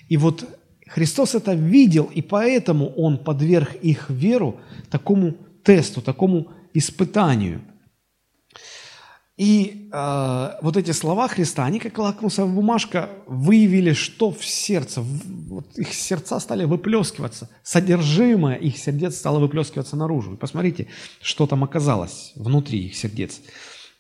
И 0.09 0.17
вот 0.17 0.45
Христос 0.87 1.35
это 1.35 1.55
видел, 1.55 2.05
и 2.05 2.23
поэтому 2.23 2.93
Он 2.95 3.19
подверг 3.19 3.75
их 3.77 4.11
веру 4.11 4.61
такому 4.91 5.37
тесту, 5.65 6.03
такому 6.03 6.53
испытанию– 6.75 7.63
и 9.37 9.89
э, 9.93 10.51
вот 10.63 10.77
эти 10.77 10.93
слова 10.93 11.27
Христа, 11.27 11.65
они 11.65 11.81
как 11.81 11.99
лакмусовая 11.99 12.55
бумажка 12.55 13.11
выявили, 13.27 13.93
что 13.93 14.31
в 14.31 14.45
сердце. 14.45 15.01
Вот 15.01 15.77
их 15.77 15.93
сердца 15.93 16.39
стали 16.39 16.65
выплескиваться. 16.65 17.51
Содержимое 17.65 18.55
их 18.55 18.79
сердец 18.79 19.17
стало 19.17 19.41
выплескиваться 19.41 19.97
наружу. 19.97 20.35
И 20.35 20.37
посмотрите, 20.37 20.87
что 21.21 21.49
там 21.49 21.65
оказалось 21.65 22.33
внутри 22.37 22.87
их 22.87 22.95
сердец. 22.95 23.41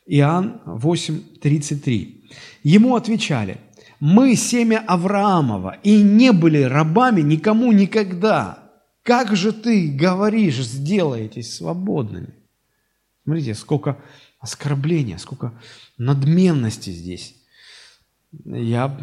Иоанн 0.06 0.60
8:33. 0.66 2.28
Ему 2.62 2.94
отвечали, 2.94 3.58
мы 3.98 4.36
семя 4.36 4.84
Авраамова 4.86 5.78
и 5.82 6.00
не 6.00 6.32
были 6.32 6.62
рабами 6.62 7.22
никому 7.22 7.72
никогда. 7.72 8.70
Как 9.02 9.34
же 9.34 9.52
ты 9.52 9.88
говоришь, 9.88 10.58
сделаетесь 10.58 11.56
свободными? 11.56 12.34
Смотрите, 13.24 13.54
сколько 13.54 13.98
оскорбления, 14.44 15.18
сколько 15.18 15.52
надменности 15.98 16.90
здесь. 16.90 17.34
Я 18.44 18.96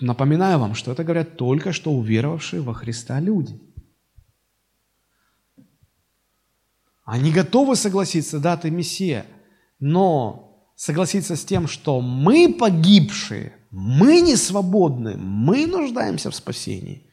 напоминаю 0.00 0.58
вам, 0.58 0.74
что 0.74 0.92
это 0.92 1.04
говорят 1.04 1.36
только 1.36 1.72
что 1.72 1.92
уверовавшие 1.92 2.62
во 2.62 2.74
Христа 2.74 3.20
люди. 3.20 3.60
Они 7.04 7.32
готовы 7.32 7.76
согласиться, 7.76 8.38
да, 8.38 8.56
ты 8.56 8.70
Мессия, 8.70 9.26
но 9.80 10.72
согласиться 10.76 11.36
с 11.36 11.44
тем, 11.44 11.66
что 11.68 12.00
мы 12.00 12.54
погибшие, 12.54 13.56
мы 13.70 14.20
не 14.20 14.36
свободны, 14.36 15.16
мы 15.16 15.66
нуждаемся 15.66 16.30
в 16.30 16.34
спасении. 16.34 17.10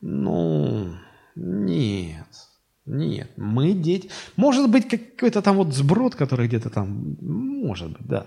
Ну, 0.00 0.94
нет. 1.34 2.47
Нет, 2.88 3.30
мы 3.36 3.74
дети. 3.74 4.08
Может 4.36 4.70
быть, 4.70 4.88
какой-то 4.88 5.42
там 5.42 5.56
вот 5.56 5.74
сброд, 5.74 6.14
который 6.14 6.48
где-то 6.48 6.70
там, 6.70 7.16
может 7.20 7.92
быть, 7.92 8.06
да. 8.06 8.26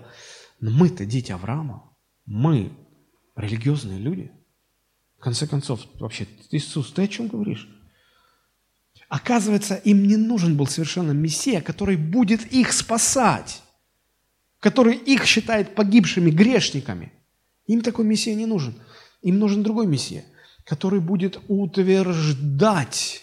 Но 0.60 0.70
мы-то 0.70 1.04
дети 1.04 1.32
Авраама. 1.32 1.92
Мы 2.26 2.72
религиозные 3.34 3.98
люди. 3.98 4.30
В 5.18 5.22
конце 5.22 5.48
концов, 5.48 5.80
вообще, 5.98 6.28
Иисус, 6.52 6.92
ты 6.92 7.02
о 7.02 7.08
чем 7.08 7.26
говоришь? 7.26 7.68
Оказывается, 9.08 9.74
им 9.74 10.06
не 10.06 10.16
нужен 10.16 10.56
был 10.56 10.68
совершенно 10.68 11.10
Мессия, 11.10 11.60
который 11.60 11.96
будет 11.96 12.52
их 12.52 12.72
спасать, 12.72 13.62
который 14.60 14.94
их 14.96 15.24
считает 15.24 15.74
погибшими 15.74 16.30
грешниками. 16.30 17.12
Им 17.66 17.82
такой 17.82 18.04
Мессия 18.04 18.36
не 18.36 18.46
нужен. 18.46 18.74
Им 19.22 19.40
нужен 19.40 19.64
другой 19.64 19.86
Мессия, 19.86 20.24
который 20.64 21.00
будет 21.00 21.40
утверждать 21.48 23.22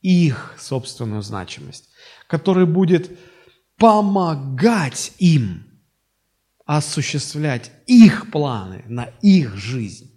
их 0.00 0.54
собственную 0.58 1.22
значимость, 1.22 1.88
который 2.26 2.66
будет 2.66 3.10
помогать 3.76 5.12
им 5.18 5.64
осуществлять 6.64 7.72
их 7.86 8.30
планы 8.30 8.84
на 8.88 9.04
их 9.22 9.56
жизнь. 9.56 10.10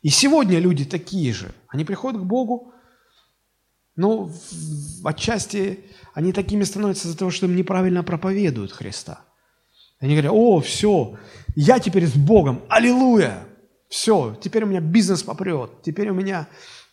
И 0.00 0.08
сегодня 0.08 0.58
люди 0.58 0.84
такие 0.84 1.34
же. 1.34 1.52
Они 1.68 1.84
приходят 1.84 2.20
к 2.20 2.24
Богу, 2.24 2.72
но 3.94 4.30
отчасти 5.04 5.84
они 6.14 6.32
такими 6.32 6.62
становятся 6.64 7.08
из-за 7.08 7.18
того, 7.18 7.30
что 7.30 7.46
им 7.46 7.56
неправильно 7.56 8.02
проповедуют 8.02 8.72
Христа. 8.72 9.20
Они 10.00 10.14
говорят, 10.14 10.32
о, 10.32 10.60
все, 10.60 11.18
я 11.56 11.78
теперь 11.80 12.06
с 12.06 12.14
Богом, 12.14 12.62
аллилуйя, 12.70 13.44
все, 13.88 14.38
теперь 14.40 14.64
у 14.64 14.66
меня 14.66 14.80
бизнес 14.80 15.22
попрет, 15.22 15.82
теперь 15.82 16.10
у 16.10 16.14
меня 16.14 16.48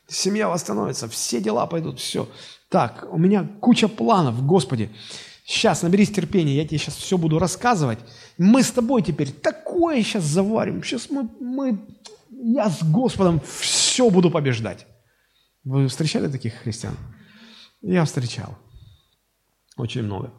семья 0.07 0.49
восстановится, 0.49 1.07
все 1.07 1.41
дела 1.41 1.65
пойдут, 1.67 1.99
все. 1.99 2.27
Так, 2.69 3.07
у 3.11 3.17
меня 3.17 3.47
куча 3.61 3.87
планов, 3.87 4.45
Господи, 4.45 4.89
сейчас 5.45 5.81
наберись 5.81 6.11
терпения, 6.11 6.55
я 6.55 6.67
тебе 6.67 6.77
сейчас 6.77 6.95
все 6.95 7.17
буду 7.17 7.39
рассказывать. 7.39 7.99
Мы 8.37 8.63
с 8.63 8.71
тобой 8.71 9.01
теперь 9.01 9.31
такое 9.31 10.01
сейчас 10.03 10.23
заварим, 10.23 10.83
сейчас 10.83 11.09
мы, 11.09 11.29
мы 11.39 11.79
я 12.29 12.69
с 12.69 12.83
Господом 12.83 13.41
все 13.41 14.09
буду 14.09 14.29
побеждать. 14.29 14.85
Вы 15.63 15.87
встречали 15.87 16.27
таких 16.27 16.53
христиан? 16.53 16.95
Я 17.81 18.05
встречал. 18.05 18.57
Очень 19.77 20.03
много. 20.03 20.33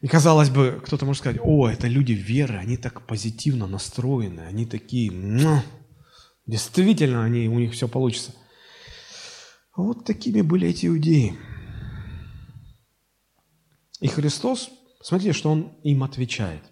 И 0.00 0.08
казалось 0.08 0.50
бы, 0.50 0.80
кто-то 0.84 1.04
может 1.04 1.20
сказать, 1.20 1.40
о, 1.42 1.68
это 1.68 1.88
люди 1.88 2.12
веры, 2.12 2.56
они 2.56 2.76
так 2.76 3.06
позитивно 3.06 3.66
настроены, 3.66 4.42
они 4.42 4.66
такие, 4.66 5.10
ну, 5.10 5.60
действительно, 6.46 7.24
они, 7.24 7.48
у 7.48 7.58
них 7.58 7.72
все 7.72 7.88
получится. 7.88 8.34
Вот 9.76 10.04
такими 10.04 10.40
были 10.40 10.68
эти 10.68 10.86
иудеи. 10.86 11.36
И 14.00 14.08
Христос, 14.08 14.70
смотрите, 15.02 15.32
что 15.32 15.50
Он 15.50 15.72
им 15.82 16.02
отвечает. 16.02 16.62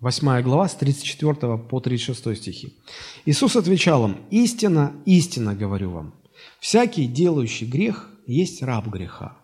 8 0.00 0.42
глава 0.42 0.68
с 0.68 0.74
34 0.74 1.58
по 1.58 1.80
36 1.80 2.36
стихи. 2.36 2.76
Иисус 3.24 3.54
отвечал 3.54 4.04
им, 4.06 4.16
«Истина, 4.30 4.92
истина 5.06 5.54
говорю 5.54 5.90
вам, 5.90 6.14
Всякий, 6.58 7.06
делающий 7.06 7.66
грех, 7.66 8.10
есть 8.26 8.62
раб 8.62 8.88
греха. 8.88 9.36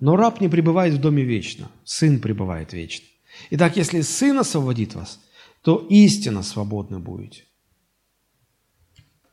Но 0.00 0.16
раб 0.16 0.40
не 0.40 0.48
пребывает 0.48 0.94
в 0.94 1.00
доме 1.00 1.22
вечно, 1.22 1.70
сын 1.84 2.20
пребывает 2.20 2.72
вечно. 2.72 3.06
Итак, 3.50 3.76
если 3.76 4.00
сын 4.00 4.38
освободит 4.38 4.94
вас, 4.94 5.20
то 5.62 5.86
истинно 5.88 6.42
свободны 6.42 6.98
будете. 6.98 7.44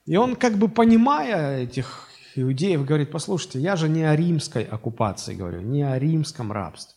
И 0.06 0.16
он, 0.16 0.36
как 0.36 0.58
бы 0.58 0.70
понимая 0.70 1.64
этих 1.64 2.09
иудеев, 2.36 2.86
говорит, 2.86 3.12
послушайте, 3.12 3.60
я 3.60 3.76
же 3.76 3.90
не 3.90 4.04
о 4.04 4.16
римской 4.16 4.64
оккупации 4.64 5.36
говорю, 5.36 5.62
не 5.62 5.84
о 5.84 5.98
римском 6.00 6.52
рабстве. 6.52 6.96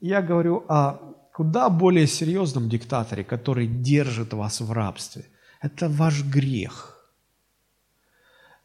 Я 0.00 0.22
говорю 0.22 0.64
о 0.68 0.98
куда 1.32 1.68
более 1.70 2.06
серьезном 2.06 2.68
диктаторе, 2.68 3.24
который 3.24 3.66
держит 3.66 4.32
вас 4.32 4.60
в 4.60 4.70
рабстве. 4.72 5.24
Это 5.60 5.88
ваш 5.88 6.22
грех. 6.24 7.08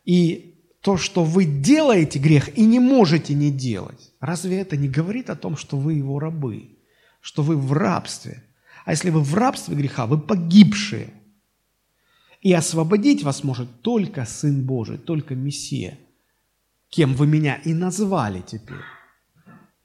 И 0.04 0.56
то, 0.82 0.98
что 0.98 1.24
вы 1.24 1.46
делаете 1.46 2.20
грех 2.20 2.58
и 2.58 2.66
не 2.66 2.80
можете 2.80 3.34
не 3.34 3.52
делать, 3.52 4.12
разве 4.20 4.60
это 4.60 4.78
не 4.78 4.88
говорит 4.88 5.30
о 5.30 5.36
том, 5.36 5.58
что 5.58 5.78
вы 5.78 5.94
его 5.94 6.20
рабы, 6.20 6.78
что 7.22 7.44
вы 7.44 7.58
в 7.58 7.74
рабстве? 7.74 8.44
А 8.86 8.92
если 8.92 9.10
вы 9.10 9.22
в 9.22 9.36
рабстве 9.36 9.76
греха, 9.76 10.06
вы 10.06 10.18
погибшие. 10.18 11.10
И 12.42 12.54
освободить 12.54 13.24
вас 13.24 13.44
может 13.44 13.82
только 13.82 14.26
Сын 14.26 14.66
Божий, 14.66 14.98
только 14.98 15.36
Мессия, 15.36 15.98
кем 16.90 17.16
вы 17.16 17.28
меня 17.28 17.56
и 17.56 17.74
назвали 17.74 18.42
теперь. 18.46 18.78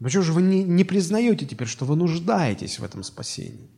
Почему 0.02 0.22
же 0.22 0.32
вы 0.32 0.42
не, 0.42 0.64
не 0.64 0.84
признаете 0.84 1.46
теперь, 1.46 1.68
что 1.68 1.84
вы 1.84 1.96
нуждаетесь 1.96 2.78
в 2.78 2.84
этом 2.84 3.02
спасении? 3.02 3.70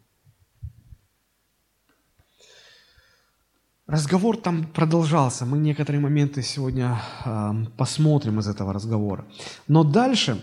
Разговор 3.87 4.39
там 4.39 4.67
продолжался. 4.67 5.45
Мы 5.45 5.59
некоторые 5.59 6.01
моменты 6.01 6.43
сегодня 6.43 7.03
э, 7.25 7.53
посмотрим 7.77 8.41
из 8.41 8.49
этого 8.49 8.73
разговора. 8.73 9.27
Но 9.69 9.85
дальше 9.85 10.41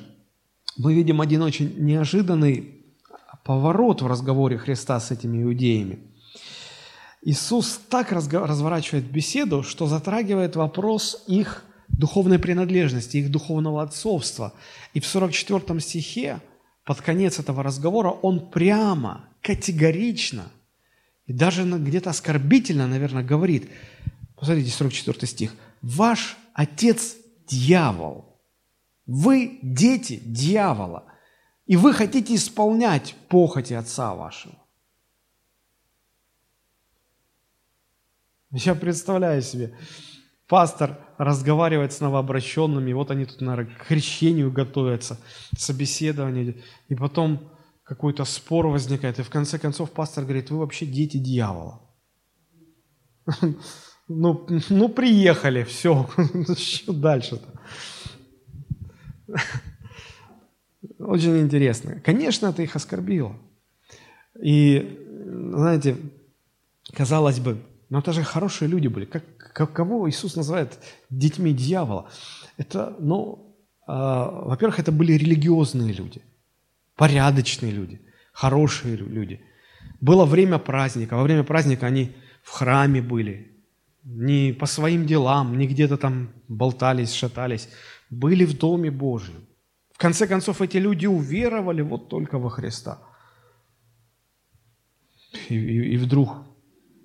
мы 0.77 0.93
видим 0.93 1.21
один 1.21 1.41
очень 1.41 1.73
неожиданный 1.79 2.85
поворот 3.43 4.03
в 4.03 4.07
разговоре 4.07 4.59
Христа 4.59 4.99
с 4.99 5.09
этими 5.09 5.41
иудеями. 5.41 6.10
Иисус 7.21 7.79
так 7.89 8.11
разворачивает 8.11 9.05
беседу, 9.05 9.63
что 9.63 9.87
затрагивает 9.87 10.55
вопрос 10.55 11.23
их 11.27 11.63
духовной 11.87 12.39
принадлежности, 12.39 13.17
их 13.17 13.29
духовного 13.29 13.83
отцовства. 13.83 14.53
И 14.93 14.99
в 14.99 15.05
44 15.05 15.79
стихе, 15.79 16.41
под 16.83 17.01
конец 17.01 17.39
этого 17.39 17.61
разговора, 17.63 18.09
он 18.09 18.49
прямо, 18.49 19.25
категорично– 19.41 20.51
и 21.31 21.33
даже 21.33 21.63
где-то 21.63 22.09
оскорбительно, 22.09 22.87
наверное, 22.87 23.23
говорит, 23.23 23.69
посмотрите, 24.35 24.69
44 24.69 25.27
стих, 25.27 25.55
«Ваш 25.81 26.37
отец– 26.53 27.15
дьявол, 27.47 28.37
вы– 29.05 29.59
дети 29.61 30.21
дьявола, 30.25 31.05
и 31.67 31.77
вы 31.77 31.93
хотите 31.93 32.35
исполнять 32.35 33.15
похоти 33.29 33.71
отца 33.73 34.13
вашего». 34.13 34.55
Я 38.51 38.75
представляю 38.75 39.41
себе, 39.41 39.73
пастор 40.47 40.99
разговаривает 41.17 41.93
с 41.93 42.01
новообращенными, 42.01 42.91
вот 42.91 43.09
они 43.09 43.25
тут, 43.25 43.39
наверное, 43.39 43.73
к 43.73 43.87
крещению 43.87 44.51
готовятся, 44.51 45.17
собеседование, 45.57 46.61
и 46.89 46.95
потом 46.95 47.49
какой-то 47.83 48.25
спор 48.25 48.67
возникает, 48.67 49.19
и 49.19 49.23
в 49.23 49.29
конце 49.29 49.57
концов 49.57 49.91
пастор 49.91 50.25
говорит, 50.25 50.49
вы 50.49 50.59
вообще 50.59 50.85
дети 50.85 51.17
дьявола. 51.17 51.81
Ну, 54.13 54.45
ну 54.69 54.89
приехали, 54.89 55.63
все, 55.63 56.09
что 56.57 56.91
дальше-то? 56.91 57.47
Очень 60.99 61.39
интересно. 61.39 62.01
Конечно, 62.03 62.47
это 62.47 62.61
их 62.61 62.75
оскорбило. 62.75 63.37
И, 64.43 64.99
знаете, 65.53 65.95
казалось 66.93 67.39
бы, 67.39 67.61
но 67.91 67.99
это 67.99 68.11
же 68.13 68.23
хорошие 68.23 68.67
люди 68.67 68.87
были. 68.87 69.05
Как, 69.05 69.23
как, 69.37 69.73
кого 69.73 70.09
Иисус 70.09 70.35
называет 70.35 70.79
детьми 71.11 71.53
дьявола? 71.53 72.09
Это, 72.57 72.95
ну, 72.99 73.55
э, 73.87 73.91
во-первых, 73.91 74.79
это 74.79 74.91
были 74.91 75.13
религиозные 75.13 75.93
люди 75.93 76.23
порядочные 77.01 77.71
люди, 77.71 77.99
хорошие 78.31 78.95
люди. 78.95 79.39
Было 80.01 80.25
время 80.25 80.59
праздника. 80.59 81.15
Во 81.15 81.23
время 81.23 81.43
праздника 81.43 81.87
они 81.87 82.11
в 82.43 82.51
храме 82.51 83.01
были. 83.01 83.47
Не 84.03 84.53
по 84.53 84.67
своим 84.67 85.05
делам, 85.05 85.57
не 85.57 85.67
где-то 85.67 85.97
там 85.97 86.29
болтались, 86.47 87.13
шатались. 87.13 87.69
Были 88.11 88.45
в 88.45 88.57
Доме 88.57 88.91
Божьем. 88.91 89.47
В 89.93 89.97
конце 89.97 90.27
концов, 90.27 90.61
эти 90.61 90.77
люди 90.77 91.07
уверовали 91.07 91.81
вот 91.81 92.09
только 92.09 92.37
во 92.37 92.49
Христа. 92.49 92.99
И, 95.49 95.55
и, 95.55 95.93
и 95.93 95.97
вдруг 95.97 96.29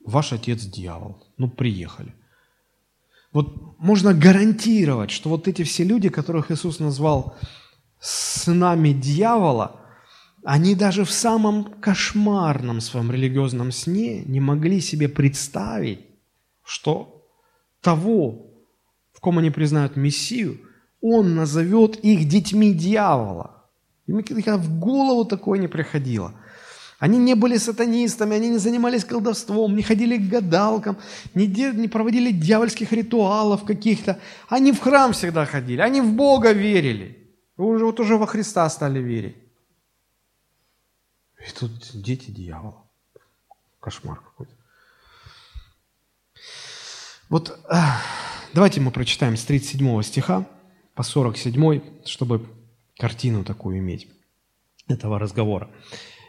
ваш 0.06 0.32
отец 0.32 0.62
дьявол. 0.62 1.22
Ну, 1.36 1.48
приехали. 1.48 2.14
Вот 3.32 3.78
можно 3.78 4.14
гарантировать, 4.14 5.10
что 5.10 5.28
вот 5.28 5.46
эти 5.46 5.62
все 5.62 5.84
люди, 5.84 6.08
которых 6.08 6.50
Иисус 6.50 6.80
назвал 6.80 7.36
сынами 8.00 8.92
дьявола– 8.92 9.80
они 10.48 10.76
даже 10.76 11.04
в 11.04 11.10
самом 11.10 11.64
кошмарном 11.64 12.80
своем 12.80 13.10
религиозном 13.10 13.72
сне 13.72 14.22
не 14.22 14.38
могли 14.38 14.80
себе 14.80 15.08
представить, 15.08 16.06
что 16.62 17.26
того, 17.80 18.46
в 19.12 19.18
ком 19.18 19.38
они 19.38 19.50
признают 19.50 19.96
Мессию, 19.96 20.60
он 21.00 21.34
назовет 21.34 21.96
их 21.96 22.28
детьми 22.28 22.72
дьявола. 22.72 23.64
Им 24.06 24.18
никогда 24.18 24.56
в 24.56 24.78
голову 24.78 25.24
такое 25.24 25.58
не 25.58 25.66
приходило. 25.66 26.32
Они 26.98 27.18
не 27.18 27.34
были 27.34 27.58
сатанистами, 27.58 28.36
они 28.36 28.48
не 28.48 28.58
занимались 28.58 29.04
колдовством, 29.04 29.76
не 29.76 29.82
ходили 29.82 30.16
к 30.16 30.28
гадалкам, 30.28 30.96
не, 31.34 31.46
де, 31.46 31.72
не 31.72 31.88
проводили 31.88 32.32
дьявольских 32.32 32.92
ритуалов 32.92 33.64
каких-то. 33.64 34.18
Они 34.48 34.72
в 34.72 34.80
храм 34.80 35.12
всегда 35.12 35.44
ходили, 35.44 35.82
они 35.82 36.00
в 36.00 36.12
Бога 36.12 36.52
верили. 36.52 37.34
Уже, 37.58 37.84
вот 37.84 38.00
уже 38.00 38.16
во 38.16 38.26
Христа 38.26 38.68
стали 38.70 38.98
верить. 38.98 39.36
И 41.46 41.52
тут 41.52 41.70
дети 41.92 42.30
дьявола. 42.30 42.82
Кошмар 43.80 44.20
какой-то. 44.20 44.52
Вот 47.28 47.58
давайте 48.54 48.80
мы 48.80 48.90
прочитаем 48.90 49.36
с 49.36 49.44
37 49.44 50.02
стиха 50.02 50.46
по 50.94 51.02
47, 51.02 52.04
чтобы 52.06 52.46
картину 52.96 53.44
такую 53.44 53.78
иметь 53.78 54.08
этого 54.88 55.18
разговора. 55.18 55.68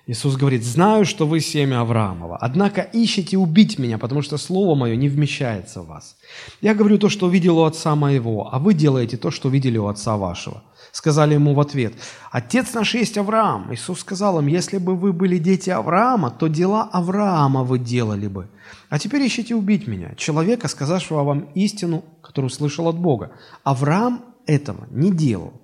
Иисус 0.09 0.37
говорит, 0.37 0.63
знаю, 0.63 1.03
что 1.03 1.27
вы 1.27 1.41
семя 1.41 1.81
Авраамова, 1.81 2.37
однако 2.37 2.79
ищите 2.93 3.37
убить 3.37 3.77
меня, 3.77 3.97
потому 3.97 4.21
что 4.21 4.37
слово 4.37 4.73
мое 4.73 4.95
не 4.95 5.09
вмещается 5.09 5.81
в 5.81 5.87
вас. 5.87 6.15
Я 6.61 6.75
говорю 6.75 6.97
то, 6.97 7.09
что 7.09 7.27
видел 7.27 7.59
у 7.59 7.65
отца 7.65 7.93
моего, 7.93 8.47
а 8.49 8.57
вы 8.57 8.73
делаете 8.73 9.17
то, 9.17 9.31
что 9.31 9.49
видели 9.49 9.77
у 9.77 9.87
отца 9.87 10.15
вашего. 10.15 10.63
Сказали 10.93 11.33
ему 11.33 11.53
в 11.53 11.59
ответ, 11.59 11.93
отец 12.31 12.73
наш 12.73 12.95
есть 12.95 13.17
Авраам. 13.17 13.73
Иисус 13.73 13.99
сказал 13.99 14.39
им, 14.39 14.47
если 14.47 14.77
бы 14.77 14.95
вы 14.95 15.11
были 15.11 15.37
дети 15.37 15.69
Авраама, 15.69 16.31
то 16.31 16.47
дела 16.47 16.83
Авраама 16.93 17.63
вы 17.63 17.77
делали 17.77 18.27
бы. 18.27 18.49
А 18.87 18.99
теперь 18.99 19.27
ищите 19.27 19.55
убить 19.55 19.87
меня, 19.87 20.15
человека, 20.15 20.69
сказавшего 20.69 21.23
вам 21.23 21.49
истину, 21.53 22.05
которую 22.23 22.49
слышал 22.49 22.87
от 22.87 22.97
Бога. 22.97 23.31
Авраам 23.65 24.23
этого 24.45 24.87
не 24.89 25.11
делал. 25.11 25.61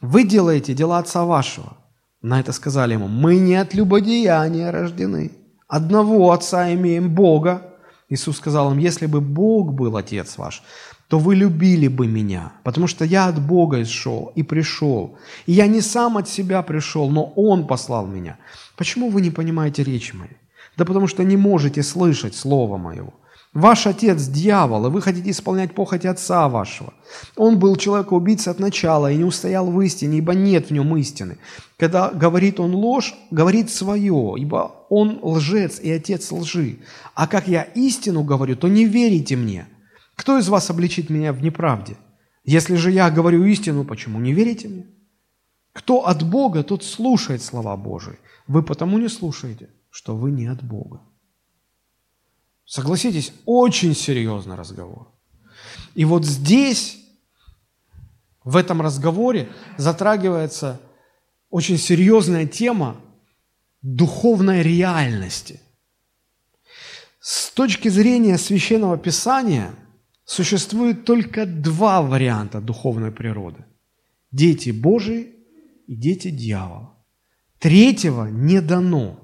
Вы 0.00 0.22
делаете 0.22 0.74
дела 0.74 0.98
отца 0.98 1.24
вашего. 1.24 1.76
На 2.22 2.40
это 2.40 2.52
сказали 2.52 2.94
ему, 2.94 3.08
мы 3.08 3.36
не 3.36 3.54
от 3.54 3.74
любодеяния 3.74 4.70
рождены. 4.70 5.32
Одного 5.68 6.32
отца 6.32 6.72
имеем 6.74 7.14
Бога. 7.14 7.62
Иисус 8.10 8.36
сказал 8.36 8.72
им, 8.72 8.78
если 8.78 9.06
бы 9.06 9.20
Бог 9.20 9.72
был 9.72 9.96
отец 9.96 10.36
ваш, 10.36 10.62
то 11.08 11.18
вы 11.18 11.34
любили 11.34 11.88
бы 11.88 12.06
меня, 12.06 12.52
потому 12.62 12.86
что 12.86 13.04
я 13.04 13.26
от 13.26 13.40
Бога 13.40 13.84
шел 13.84 14.32
и 14.36 14.42
пришел. 14.42 15.16
И 15.46 15.52
я 15.52 15.66
не 15.66 15.80
сам 15.80 16.16
от 16.16 16.28
себя 16.28 16.62
пришел, 16.62 17.10
но 17.10 17.32
Он 17.36 17.66
послал 17.66 18.06
меня. 18.06 18.36
Почему 18.76 19.10
вы 19.10 19.20
не 19.20 19.30
понимаете 19.30 19.82
речи 19.82 20.14
моей? 20.14 20.36
Да 20.76 20.84
потому 20.84 21.08
что 21.08 21.24
не 21.24 21.36
можете 21.36 21.82
слышать 21.82 22.34
Слово 22.36 22.76
Моего. 22.76 23.14
Ваш 23.52 23.88
отец– 23.88 24.26
дьявол, 24.28 24.86
и 24.86 24.90
вы 24.90 25.02
хотите 25.02 25.30
исполнять 25.30 25.74
похоть 25.74 26.04
отца 26.04 26.48
вашего. 26.48 26.94
Он 27.34 27.58
был 27.58 27.74
человекоубийцей 27.74 28.52
от 28.52 28.60
начала 28.60 29.10
и 29.10 29.16
не 29.16 29.24
устоял 29.24 29.68
в 29.68 29.80
истине, 29.80 30.18
ибо 30.18 30.34
нет 30.34 30.68
в 30.68 30.70
нем 30.70 30.96
истины. 30.96 31.36
Когда 31.76 32.10
говорит 32.10 32.60
он 32.60 32.76
ложь, 32.76 33.12
говорит 33.32 33.68
свое, 33.68 34.34
ибо 34.38 34.86
он 34.88 35.18
лжец 35.20 35.80
и 35.80 35.90
отец 35.90 36.30
лжи. 36.30 36.78
А 37.16 37.26
как 37.26 37.48
я 37.48 37.62
истину 37.62 38.22
говорю, 38.22 38.54
то 38.54 38.68
не 38.68 38.84
верите 38.84 39.34
мне. 39.34 39.66
Кто 40.14 40.38
из 40.38 40.48
вас 40.48 40.70
обличит 40.70 41.10
меня 41.10 41.32
в 41.32 41.42
неправде? 41.42 41.96
Если 42.44 42.76
же 42.76 42.92
я 42.92 43.10
говорю 43.10 43.44
истину, 43.44 43.84
почему 43.84 44.20
не 44.20 44.32
верите 44.32 44.68
мне? 44.68 44.86
Кто 45.72 46.06
от 46.06 46.22
Бога, 46.22 46.62
тот 46.62 46.84
слушает 46.84 47.42
слова 47.42 47.76
Божии. 47.76 48.18
Вы 48.46 48.62
потому 48.62 48.98
не 48.98 49.08
слушаете, 49.08 49.70
что 49.90 50.14
вы 50.14 50.30
не 50.30 50.46
от 50.46 50.62
Бога. 50.62 51.00
Согласитесь, 52.70 53.32
очень 53.46 53.96
серьезный 53.96 54.54
разговор. 54.54 55.08
И 55.96 56.04
вот 56.04 56.24
здесь, 56.24 56.98
в 58.44 58.56
этом 58.56 58.80
разговоре, 58.80 59.48
затрагивается 59.76 60.80
очень 61.50 61.78
серьезная 61.78 62.46
тема 62.46 63.00
духовной 63.82 64.62
реальности. 64.62 65.60
С 67.18 67.50
точки 67.50 67.88
зрения 67.88 68.38
священного 68.38 68.96
писания 68.96 69.74
существует 70.24 71.04
только 71.04 71.46
два 71.46 72.02
варианта 72.02 72.60
духовной 72.60 73.10
природы. 73.10 73.64
Дети 74.30 74.70
Божии 74.70 75.34
и 75.88 75.96
дети 75.96 76.30
дьявола. 76.30 76.94
Третьего 77.58 78.26
не 78.26 78.60
дано. 78.60 79.18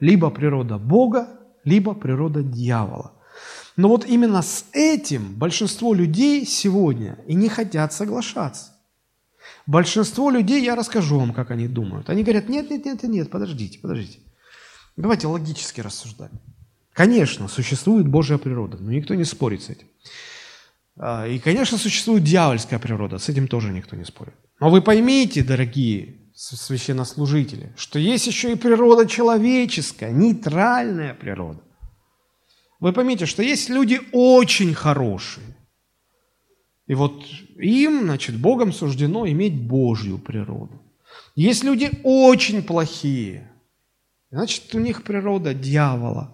Либо 0.00 0.30
природа 0.30 0.78
Бога, 0.78 1.43
либо 1.64 1.94
природа 1.94 2.42
дьявола. 2.42 3.12
Но 3.76 3.88
вот 3.88 4.06
именно 4.06 4.42
с 4.42 4.66
этим 4.72 5.34
большинство 5.34 5.94
людей 5.94 6.46
сегодня 6.46 7.18
и 7.26 7.34
не 7.34 7.48
хотят 7.48 7.92
соглашаться. 7.92 8.72
Большинство 9.66 10.30
людей, 10.30 10.62
я 10.62 10.76
расскажу 10.76 11.18
вам, 11.18 11.32
как 11.32 11.50
они 11.50 11.68
думают. 11.68 12.08
Они 12.10 12.22
говорят, 12.22 12.48
нет, 12.48 12.70
нет, 12.70 12.84
нет, 12.84 13.02
нет, 13.02 13.30
подождите, 13.30 13.78
подождите. 13.78 14.20
Давайте 14.96 15.26
логически 15.26 15.80
рассуждать. 15.80 16.30
Конечно, 16.92 17.48
существует 17.48 18.06
Божья 18.06 18.38
природа, 18.38 18.76
но 18.78 18.92
никто 18.92 19.14
не 19.14 19.24
спорит 19.24 19.62
с 19.62 19.70
этим. 19.70 19.88
А, 20.96 21.26
и, 21.26 21.40
конечно, 21.40 21.76
существует 21.76 22.22
дьявольская 22.22 22.78
природа, 22.78 23.18
с 23.18 23.28
этим 23.28 23.48
тоже 23.48 23.72
никто 23.72 23.96
не 23.96 24.04
спорит. 24.04 24.34
Но 24.60 24.70
вы 24.70 24.80
поймите, 24.80 25.42
дорогие 25.42 26.23
священнослужители, 26.34 27.72
что 27.76 27.98
есть 27.98 28.26
еще 28.26 28.52
и 28.52 28.56
природа 28.56 29.06
человеческая, 29.06 30.10
нейтральная 30.10 31.14
природа. 31.14 31.60
Вы 32.80 32.92
поймите, 32.92 33.24
что 33.26 33.42
есть 33.42 33.68
люди 33.70 34.00
очень 34.12 34.74
хорошие. 34.74 35.56
И 36.86 36.94
вот 36.94 37.24
им, 37.56 38.02
значит, 38.02 38.36
Богом 38.36 38.72
суждено 38.72 39.26
иметь 39.26 39.54
Божью 39.54 40.18
природу. 40.18 40.82
Есть 41.34 41.64
люди 41.64 41.90
очень 42.02 42.62
плохие. 42.62 43.50
Значит, 44.30 44.74
у 44.74 44.80
них 44.80 45.04
природа 45.04 45.54
дьявола. 45.54 46.30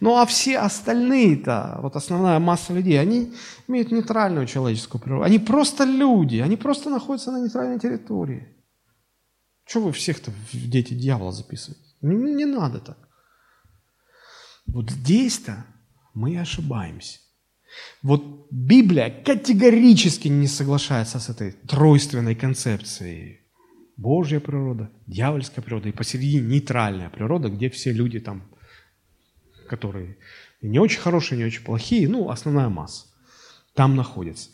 Ну 0.00 0.16
а 0.16 0.26
все 0.26 0.58
остальные-то, 0.58 1.78
вот 1.82 1.94
основная 1.94 2.38
масса 2.40 2.72
людей, 2.72 2.98
они 2.98 3.32
имеют 3.68 3.92
нейтральную 3.92 4.46
человеческую 4.46 5.00
природу. 5.00 5.24
Они 5.24 5.38
просто 5.38 5.84
люди, 5.84 6.38
они 6.38 6.56
просто 6.56 6.90
находятся 6.90 7.30
на 7.30 7.40
нейтральной 7.40 7.78
территории. 7.78 8.48
Чего 9.70 9.86
вы 9.86 9.92
всех-то 9.92 10.32
в 10.32 10.68
дети 10.68 10.94
дьявола 10.94 11.30
записываете? 11.30 11.84
Не, 12.02 12.34
не 12.34 12.44
надо 12.44 12.80
так. 12.80 12.98
Вот 14.66 14.90
здесь-то 14.90 15.64
мы 16.12 16.40
ошибаемся. 16.40 17.20
Вот 18.02 18.48
Библия 18.50 19.10
категорически 19.24 20.26
не 20.26 20.48
соглашается 20.48 21.20
с 21.20 21.28
этой 21.28 21.52
тройственной 21.52 22.34
концепцией. 22.34 23.42
Божья 23.96 24.40
природа, 24.40 24.90
дьявольская 25.06 25.62
природа 25.62 25.88
и 25.88 25.92
посередине 25.92 26.48
нейтральная 26.48 27.08
природа, 27.08 27.48
где 27.48 27.70
все 27.70 27.92
люди 27.92 28.18
там, 28.18 28.42
которые 29.68 30.18
не 30.62 30.80
очень 30.80 30.98
хорошие, 30.98 31.38
не 31.38 31.44
очень 31.44 31.62
плохие, 31.62 32.08
ну, 32.08 32.28
основная 32.28 32.70
масса 32.70 33.06
там 33.74 33.94
находится. 33.94 34.50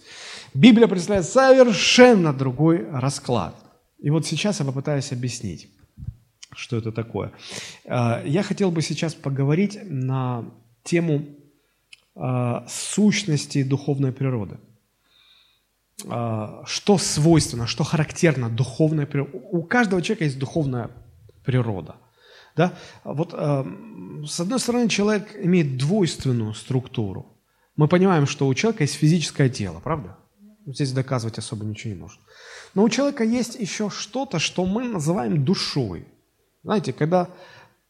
Библия 0.52 0.88
представляет 0.88 1.26
совершенно 1.26 2.34
другой 2.34 2.86
расклад. 2.90 3.65
И 4.06 4.10
вот 4.10 4.24
сейчас 4.24 4.60
я 4.60 4.66
попытаюсь 4.66 5.12
объяснить, 5.12 5.68
что 6.54 6.76
это 6.76 6.92
такое. 6.92 7.32
Э, 7.84 8.22
я 8.24 8.44
хотел 8.44 8.70
бы 8.70 8.80
сейчас 8.80 9.14
поговорить 9.14 9.78
на 9.82 10.44
тему 10.84 11.24
э, 12.14 12.54
сущности 12.68 13.64
духовной 13.64 14.12
природы. 14.12 14.58
Э, 16.04 16.62
что 16.66 16.98
свойственно, 16.98 17.66
что 17.66 17.82
характерно 17.82 18.48
духовной 18.48 19.06
природе. 19.06 19.40
У 19.50 19.64
каждого 19.64 20.00
человека 20.02 20.24
есть 20.24 20.38
духовная 20.38 20.90
природа. 21.44 21.96
Да? 22.54 22.72
Вот, 23.02 23.32
с 23.32 24.40
одной 24.40 24.60
стороны, 24.60 24.88
человек 24.88 25.36
имеет 25.44 25.76
двойственную 25.76 26.54
структуру. 26.54 27.26
Мы 27.74 27.88
понимаем, 27.88 28.26
что 28.26 28.46
у 28.46 28.54
человека 28.54 28.84
есть 28.84 28.94
физическое 28.94 29.48
тело, 29.48 29.80
правда? 29.80 30.16
Здесь 30.66 30.92
доказывать 30.92 31.38
особо 31.38 31.64
ничего 31.64 31.94
не 31.94 32.00
нужно. 32.00 32.22
Но 32.74 32.82
у 32.82 32.88
человека 32.88 33.22
есть 33.22 33.54
еще 33.54 33.88
что-то, 33.88 34.40
что 34.40 34.66
мы 34.66 34.88
называем 34.88 35.44
душой. 35.44 36.06
Знаете, 36.64 36.92
когда 36.92 37.30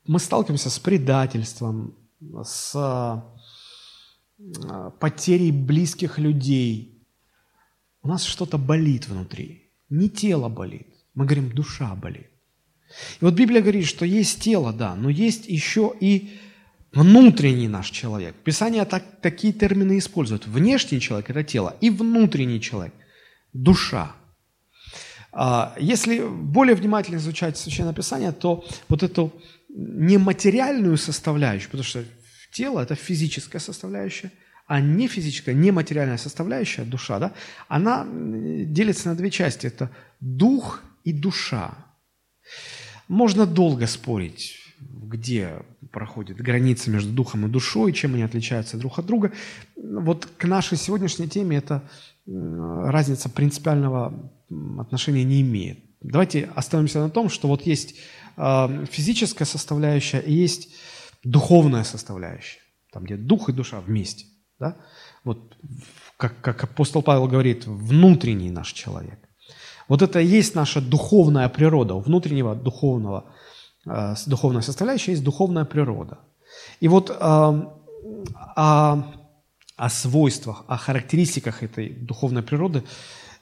мы 0.06 0.18
сталкиваемся 0.18 0.68
с 0.68 0.78
предательством, 0.78 1.96
с 2.44 2.74
э, 4.38 4.90
потерей 5.00 5.52
близких 5.52 6.18
людей, 6.18 7.02
у 8.02 8.08
нас 8.08 8.22
что-то 8.24 8.58
болит 8.58 9.08
внутри. 9.08 9.72
Не 9.88 10.10
тело 10.10 10.48
болит, 10.48 10.88
мы 11.14 11.24
говорим, 11.24 11.50
душа 11.50 11.94
болит. 11.94 12.28
И 13.20 13.24
вот 13.24 13.34
Библия 13.34 13.62
говорит, 13.62 13.86
что 13.86 14.04
есть 14.04 14.40
тело, 14.40 14.72
да, 14.72 14.94
но 14.94 15.08
есть 15.08 15.46
еще 15.48 15.94
и 15.98 16.38
внутренний 16.96 17.68
наш 17.68 17.90
человек. 17.90 18.34
Писание 18.44 18.84
так, 18.84 19.02
такие 19.20 19.52
термины 19.52 19.98
использует. 19.98 20.46
Внешний 20.46 21.00
человек– 21.00 21.30
это 21.30 21.44
тело, 21.44 21.76
и 21.82 21.90
внутренний 21.90 22.60
человек– 22.60 22.94
душа. 23.52 24.12
А, 25.32 25.74
если 25.78 26.20
более 26.20 26.74
внимательно 26.74 27.16
изучать 27.16 27.58
Священное 27.58 27.92
Писание, 27.92 28.32
то 28.32 28.64
вот 28.88 29.02
эту 29.02 29.30
нематериальную 29.68 30.96
составляющую, 30.96 31.70
потому 31.70 31.84
что 31.84 32.04
тело– 32.52 32.80
это 32.82 32.94
физическая 32.94 33.60
составляющая, 33.60 34.30
а 34.66 34.80
не 34.80 35.06
физическая, 35.08 35.54
нематериальная 35.54 36.18
составляющая, 36.18 36.84
душа, 36.84 37.18
да, 37.18 37.32
она 37.68 38.06
делится 38.10 39.08
на 39.08 39.14
две 39.14 39.30
части. 39.30 39.66
Это 39.66 39.90
дух 40.20 40.82
и 41.04 41.12
душа. 41.12 41.74
Можно 43.08 43.46
долго 43.46 43.86
спорить, 43.86 44.65
где 44.80 45.62
проходит 45.92 46.38
граница 46.38 46.90
между 46.90 47.12
духом 47.12 47.46
и 47.46 47.48
душой, 47.48 47.92
чем 47.92 48.14
они 48.14 48.22
отличаются 48.22 48.76
друг 48.76 48.98
от 48.98 49.06
друга. 49.06 49.32
Вот 49.76 50.26
к 50.26 50.44
нашей 50.44 50.76
сегодняшней 50.76 51.28
теме 51.28 51.58
эта 51.58 51.82
разница 52.26 53.28
принципиального 53.28 54.32
отношения 54.78 55.24
не 55.24 55.40
имеет. 55.42 55.78
Давайте 56.00 56.50
остановимся 56.54 57.00
на 57.00 57.10
том, 57.10 57.28
что 57.28 57.48
вот 57.48 57.62
есть 57.62 57.96
э, 58.36 58.84
физическая 58.90 59.46
составляющая 59.46 60.20
и 60.20 60.32
есть 60.32 60.68
духовная 61.24 61.84
составляющая, 61.84 62.60
там 62.92 63.04
где 63.04 63.16
дух 63.16 63.48
и 63.48 63.52
душа 63.52 63.80
вместе. 63.80 64.26
Да? 64.58 64.76
Вот 65.24 65.56
как, 66.16 66.40
как 66.40 66.64
апостол 66.64 67.02
Павел 67.02 67.26
говорит, 67.26 67.66
внутренний 67.66 68.50
наш 68.50 68.72
человек. 68.72 69.18
Вот 69.88 70.02
это 70.02 70.20
и 70.20 70.26
есть 70.26 70.54
наша 70.54 70.80
духовная 70.80 71.48
природа. 71.48 71.94
Внутреннего 71.94 72.54
духовного, 72.54 73.32
э, 73.86 74.14
духовной 74.26 74.62
составляющей 74.62 75.12
есть 75.12 75.24
духовная 75.24 75.64
природа. 75.64 76.18
И 76.80 76.88
вот 76.88 77.10
э, 77.10 77.14
о, 78.56 79.02
о 79.76 79.88
свойствах, 79.90 80.64
о 80.68 80.76
характеристиках 80.76 81.62
этой 81.62 81.90
духовной 81.90 82.42
природы 82.42 82.82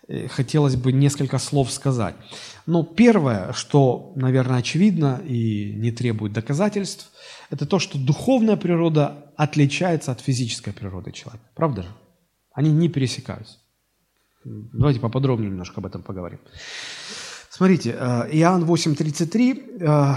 э, 0.09 0.29
хотелось 0.29 0.77
бы 0.77 0.93
несколько 0.93 1.39
слов 1.39 1.71
сказать. 1.71 2.15
Но 2.67 2.83
первое, 2.83 3.53
что, 3.53 4.13
наверное, 4.17 4.59
очевидно 4.59 5.21
и 5.27 5.75
не 5.75 5.93
требует 5.93 6.33
доказательств, 6.33 7.11
это 7.51 7.67
то, 7.67 7.79
что 7.79 7.99
духовная 7.99 8.57
природа 8.57 9.25
отличается 9.37 10.13
от 10.13 10.21
физической 10.21 10.73
природы 10.73 11.13
человека. 11.13 11.45
Правда 11.55 11.83
же? 11.83 11.89
Они 12.53 12.71
не 12.71 12.89
пересекаются. 12.89 13.59
Давайте 14.45 15.01
поподробнее 15.01 15.51
немножко 15.51 15.81
об 15.81 15.87
этом 15.87 16.03
поговорим. 16.03 16.39
Смотрите, 17.57 17.95
э, 17.97 18.29
Иоанн 18.33 18.65
8.33, 18.65 19.63
э, 19.79 20.15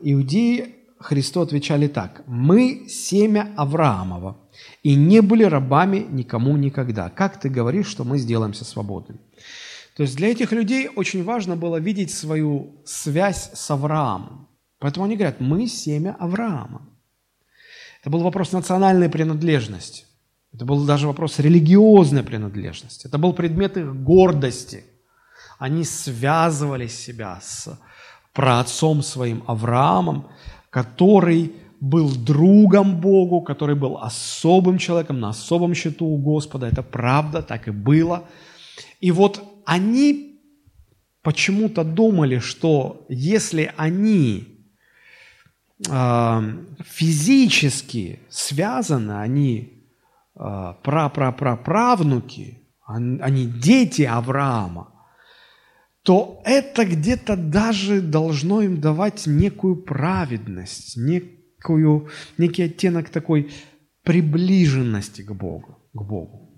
иудеи 0.00 0.74
Христу 0.98 1.42
отвечали 1.42 1.86
так. 1.86 2.22
«Мы 2.26 2.86
семя 2.88 3.52
Авраамова, 3.58 4.38
и 4.82 4.94
не 4.94 5.20
были 5.20 5.44
рабами 5.44 6.06
никому 6.10 6.56
никогда. 6.56 7.10
Как 7.10 7.38
ты 7.38 7.50
говоришь, 7.50 7.88
что 7.88 8.04
мы 8.04 8.16
сделаемся 8.16 8.64
свободными?» 8.64 9.20
То 9.96 10.02
есть 10.02 10.16
для 10.16 10.28
этих 10.28 10.52
людей 10.52 10.88
очень 10.96 11.24
важно 11.24 11.56
было 11.56 11.76
видеть 11.76 12.10
свою 12.10 12.80
связь 12.86 13.50
с 13.52 13.70
Авраамом. 13.70 14.48
Поэтому 14.78 15.04
они 15.04 15.16
говорят, 15.16 15.40
мы 15.40 15.66
семя 15.66 16.16
Авраама. 16.18 16.88
Это 18.00 18.08
был 18.08 18.20
вопрос 18.20 18.52
национальной 18.52 19.10
принадлежности. 19.10 20.04
Это 20.54 20.64
был 20.64 20.86
даже 20.86 21.06
вопрос 21.06 21.38
религиозной 21.38 22.22
принадлежности. 22.22 23.08
Это 23.08 23.18
был 23.18 23.34
предмет 23.34 23.76
их 23.76 23.94
гордости. 23.94 24.84
Они 25.58 25.84
связывали 25.84 26.86
себя 26.86 27.40
с 27.40 27.78
праотцом 28.32 29.02
своим 29.02 29.42
Авраамом, 29.46 30.28
который 30.70 31.52
был 31.80 32.14
другом 32.14 33.00
Богу, 33.00 33.40
который 33.40 33.74
был 33.74 33.98
особым 33.98 34.78
человеком, 34.78 35.20
на 35.20 35.30
особом 35.30 35.74
счету 35.74 36.06
у 36.06 36.18
Господа. 36.18 36.66
Это 36.66 36.82
правда, 36.82 37.42
так 37.42 37.68
и 37.68 37.70
было. 37.70 38.24
И 39.00 39.10
вот 39.10 39.42
они 39.64 40.40
почему-то 41.22 41.84
думали, 41.84 42.38
что 42.38 43.04
если 43.08 43.72
они 43.76 44.44
э, 45.88 46.40
физически 46.84 48.20
связаны, 48.28 49.12
они 49.20 49.82
э, 50.34 50.74
пра-пра-пра-правнуки, 50.82 52.62
они 52.86 53.46
дети 53.46 54.02
Авраама, 54.02 54.95
то 56.06 56.40
это 56.44 56.84
где-то 56.84 57.36
даже 57.36 58.00
должно 58.00 58.62
им 58.62 58.80
давать 58.80 59.26
некую 59.26 59.74
праведность, 59.74 60.96
некую, 60.96 62.08
некий 62.38 62.62
оттенок 62.62 63.08
такой 63.08 63.50
приближенности 64.04 65.22
к 65.22 65.32
Богу. 65.32 65.78
К 65.92 66.02
Богу. 66.02 66.48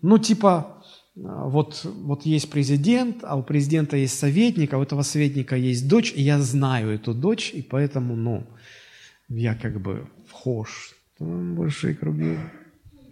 Ну, 0.00 0.16
типа, 0.16 0.82
вот, 1.14 1.84
вот 1.84 2.24
есть 2.24 2.50
президент, 2.50 3.18
а 3.22 3.36
у 3.36 3.42
президента 3.42 3.98
есть 3.98 4.18
советник, 4.18 4.72
а 4.72 4.78
у 4.78 4.82
этого 4.82 5.02
советника 5.02 5.56
есть 5.56 5.86
дочь, 5.86 6.14
и 6.16 6.22
я 6.22 6.38
знаю 6.40 6.88
эту 6.88 7.12
дочь, 7.12 7.52
и 7.52 7.60
поэтому, 7.60 8.16
ну, 8.16 8.46
я 9.28 9.54
как 9.54 9.78
бы 9.78 10.08
вхож. 10.26 10.94
Там 11.18 11.54
большие 11.54 11.94
круги. 11.94 12.38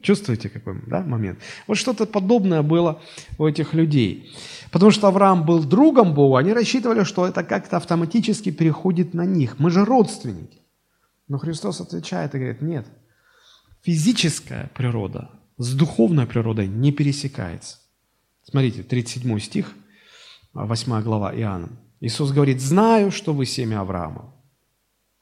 Чувствуете 0.03 0.49
какой 0.49 0.81
да, 0.87 1.03
момент? 1.03 1.39
Вот 1.67 1.77
что-то 1.77 2.07
подобное 2.07 2.63
было 2.63 3.01
у 3.39 3.47
этих 3.47 3.75
людей. 3.75 4.31
Потому 4.71 4.91
что 4.91 5.09
Авраам 5.09 5.45
был 5.45 5.65
другом 5.65 6.15
Бога, 6.15 6.39
они 6.39 6.53
рассчитывали, 6.53 7.05
что 7.05 7.27
это 7.27 7.43
как-то 7.43 7.77
автоматически 7.77 8.51
переходит 8.51 9.15
на 9.15 9.25
них. 9.25 9.59
Мы 9.59 9.71
же 9.71 9.85
родственники. 9.85 10.59
Но 11.29 11.39
Христос 11.39 11.81
отвечает 11.81 12.35
и 12.35 12.39
говорит, 12.39 12.63
нет, 12.63 12.87
физическая 13.83 14.71
природа 14.75 15.31
с 15.59 15.75
духовной 15.75 16.27
природой 16.27 16.67
не 16.67 16.93
пересекается. 16.93 17.79
Смотрите, 18.43 18.83
37 18.83 19.39
стих, 19.41 19.75
8 20.55 21.03
глава 21.03 21.35
Иоанна. 21.35 21.71
Иисус 22.01 22.31
говорит, 22.31 22.61
знаю, 22.61 23.11
что 23.11 23.35
вы 23.35 23.45
семя 23.45 23.81
Авраама. 23.81 24.35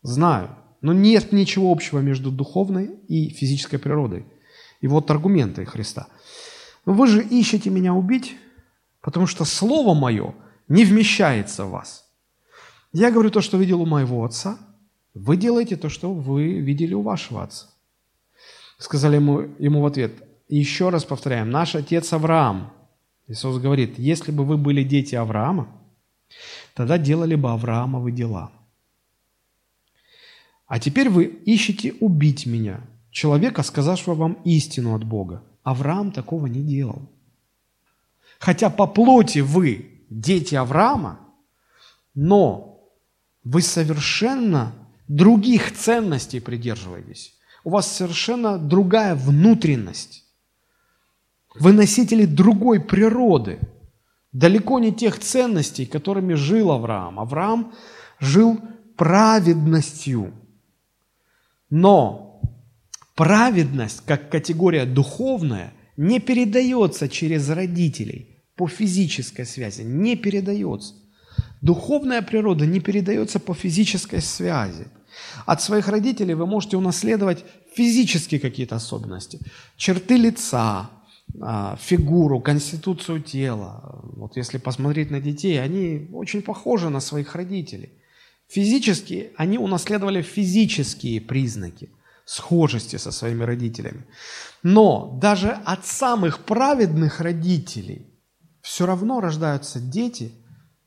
Знаю. 0.02 0.50
Но 0.82 0.92
нет 0.92 1.32
ничего 1.32 1.72
общего 1.72 2.00
между 2.00 2.30
духовной 2.30 2.90
и 3.08 3.30
физической 3.30 3.78
природой. 3.78 4.26
И 4.86 4.88
вот 4.88 5.10
аргументы 5.10 5.64
Христа. 5.64 6.06
Но 6.84 6.92
вы 6.92 7.08
же 7.08 7.20
ищете 7.20 7.70
меня 7.70 7.92
убить, 7.92 8.36
потому 9.00 9.26
что 9.26 9.44
Слово 9.44 9.94
Мое 9.94 10.32
не 10.68 10.84
вмещается 10.84 11.64
в 11.64 11.70
вас. 11.70 12.08
Я 12.92 13.10
говорю 13.10 13.30
то, 13.30 13.40
что 13.40 13.58
видел 13.58 13.82
у 13.82 13.86
моего 13.86 14.24
отца, 14.24 14.56
вы 15.12 15.36
делаете 15.36 15.74
то, 15.74 15.88
что 15.88 16.12
вы 16.12 16.60
видели 16.60 16.94
у 16.94 17.02
вашего 17.02 17.42
отца. 17.42 17.66
Сказали 18.78 19.16
ему, 19.16 19.40
ему 19.58 19.80
в 19.80 19.86
ответ, 19.86 20.12
еще 20.48 20.90
раз 20.90 21.04
повторяем, 21.04 21.50
наш 21.50 21.74
отец 21.74 22.12
Авраам. 22.12 22.72
Иисус 23.26 23.58
говорит, 23.58 23.98
если 23.98 24.30
бы 24.30 24.44
вы 24.44 24.56
были 24.56 24.84
дети 24.84 25.16
Авраама, 25.16 25.66
тогда 26.74 26.96
делали 26.96 27.34
бы 27.34 27.50
Авраамовы 27.50 28.12
дела. 28.12 28.52
А 30.68 30.78
теперь 30.78 31.08
вы 31.08 31.24
ищете 31.24 31.92
убить 31.98 32.46
меня, 32.46 32.86
человека, 33.16 33.62
сказавшего 33.62 34.14
вам 34.14 34.34
истину 34.44 34.94
от 34.94 35.02
Бога. 35.02 35.42
Авраам 35.62 36.12
такого 36.12 36.46
не 36.48 36.62
делал. 36.62 37.10
Хотя 38.38 38.68
по 38.68 38.86
плоти 38.86 39.38
вы 39.38 40.04
дети 40.10 40.54
Авраама, 40.54 41.18
но 42.14 42.78
вы 43.42 43.62
совершенно 43.62 44.74
других 45.08 45.74
ценностей 45.74 46.40
придерживаетесь. 46.40 47.34
У 47.64 47.70
вас 47.70 47.90
совершенно 47.90 48.58
другая 48.58 49.14
внутренность. 49.14 50.24
Вы 51.58 51.72
носители 51.72 52.26
другой 52.26 52.80
природы, 52.80 53.60
далеко 54.32 54.78
не 54.78 54.92
тех 54.92 55.18
ценностей, 55.18 55.86
которыми 55.86 56.34
жил 56.34 56.70
Авраам. 56.70 57.18
Авраам 57.18 57.72
жил 58.20 58.60
праведностью. 58.94 60.34
Но 61.70 62.25
праведность, 63.16 64.02
как 64.06 64.30
категория 64.30 64.84
духовная, 64.84 65.72
не 65.96 66.20
передается 66.20 67.08
через 67.08 67.48
родителей 67.48 68.28
по 68.54 68.68
физической 68.68 69.44
связи, 69.46 69.82
не 69.82 70.14
передается. 70.16 70.94
Духовная 71.62 72.22
природа 72.22 72.66
не 72.66 72.80
передается 72.80 73.40
по 73.40 73.54
физической 73.54 74.20
связи. 74.20 74.86
От 75.46 75.62
своих 75.62 75.88
родителей 75.88 76.34
вы 76.34 76.46
можете 76.46 76.76
унаследовать 76.76 77.44
физические 77.74 78.38
какие-то 78.38 78.76
особенности, 78.76 79.40
черты 79.76 80.16
лица, 80.16 80.90
а, 81.40 81.76
фигуру, 81.80 82.40
конституцию 82.40 83.22
тела. 83.22 84.02
Вот 84.16 84.36
если 84.36 84.58
посмотреть 84.58 85.10
на 85.10 85.20
детей, 85.20 85.60
они 85.60 86.08
очень 86.12 86.42
похожи 86.42 86.90
на 86.90 87.00
своих 87.00 87.34
родителей. 87.34 87.90
Физически 88.48 89.30
они 89.36 89.58
унаследовали 89.58 90.20
физические 90.22 91.20
признаки 91.20 91.88
схожести 92.26 92.96
со 92.96 93.12
своими 93.12 93.44
родителями. 93.44 94.04
Но 94.62 95.18
даже 95.22 95.52
от 95.64 95.86
самых 95.86 96.40
праведных 96.40 97.20
родителей 97.20 98.06
все 98.60 98.84
равно 98.84 99.20
рождаются 99.20 99.80
дети, 99.80 100.32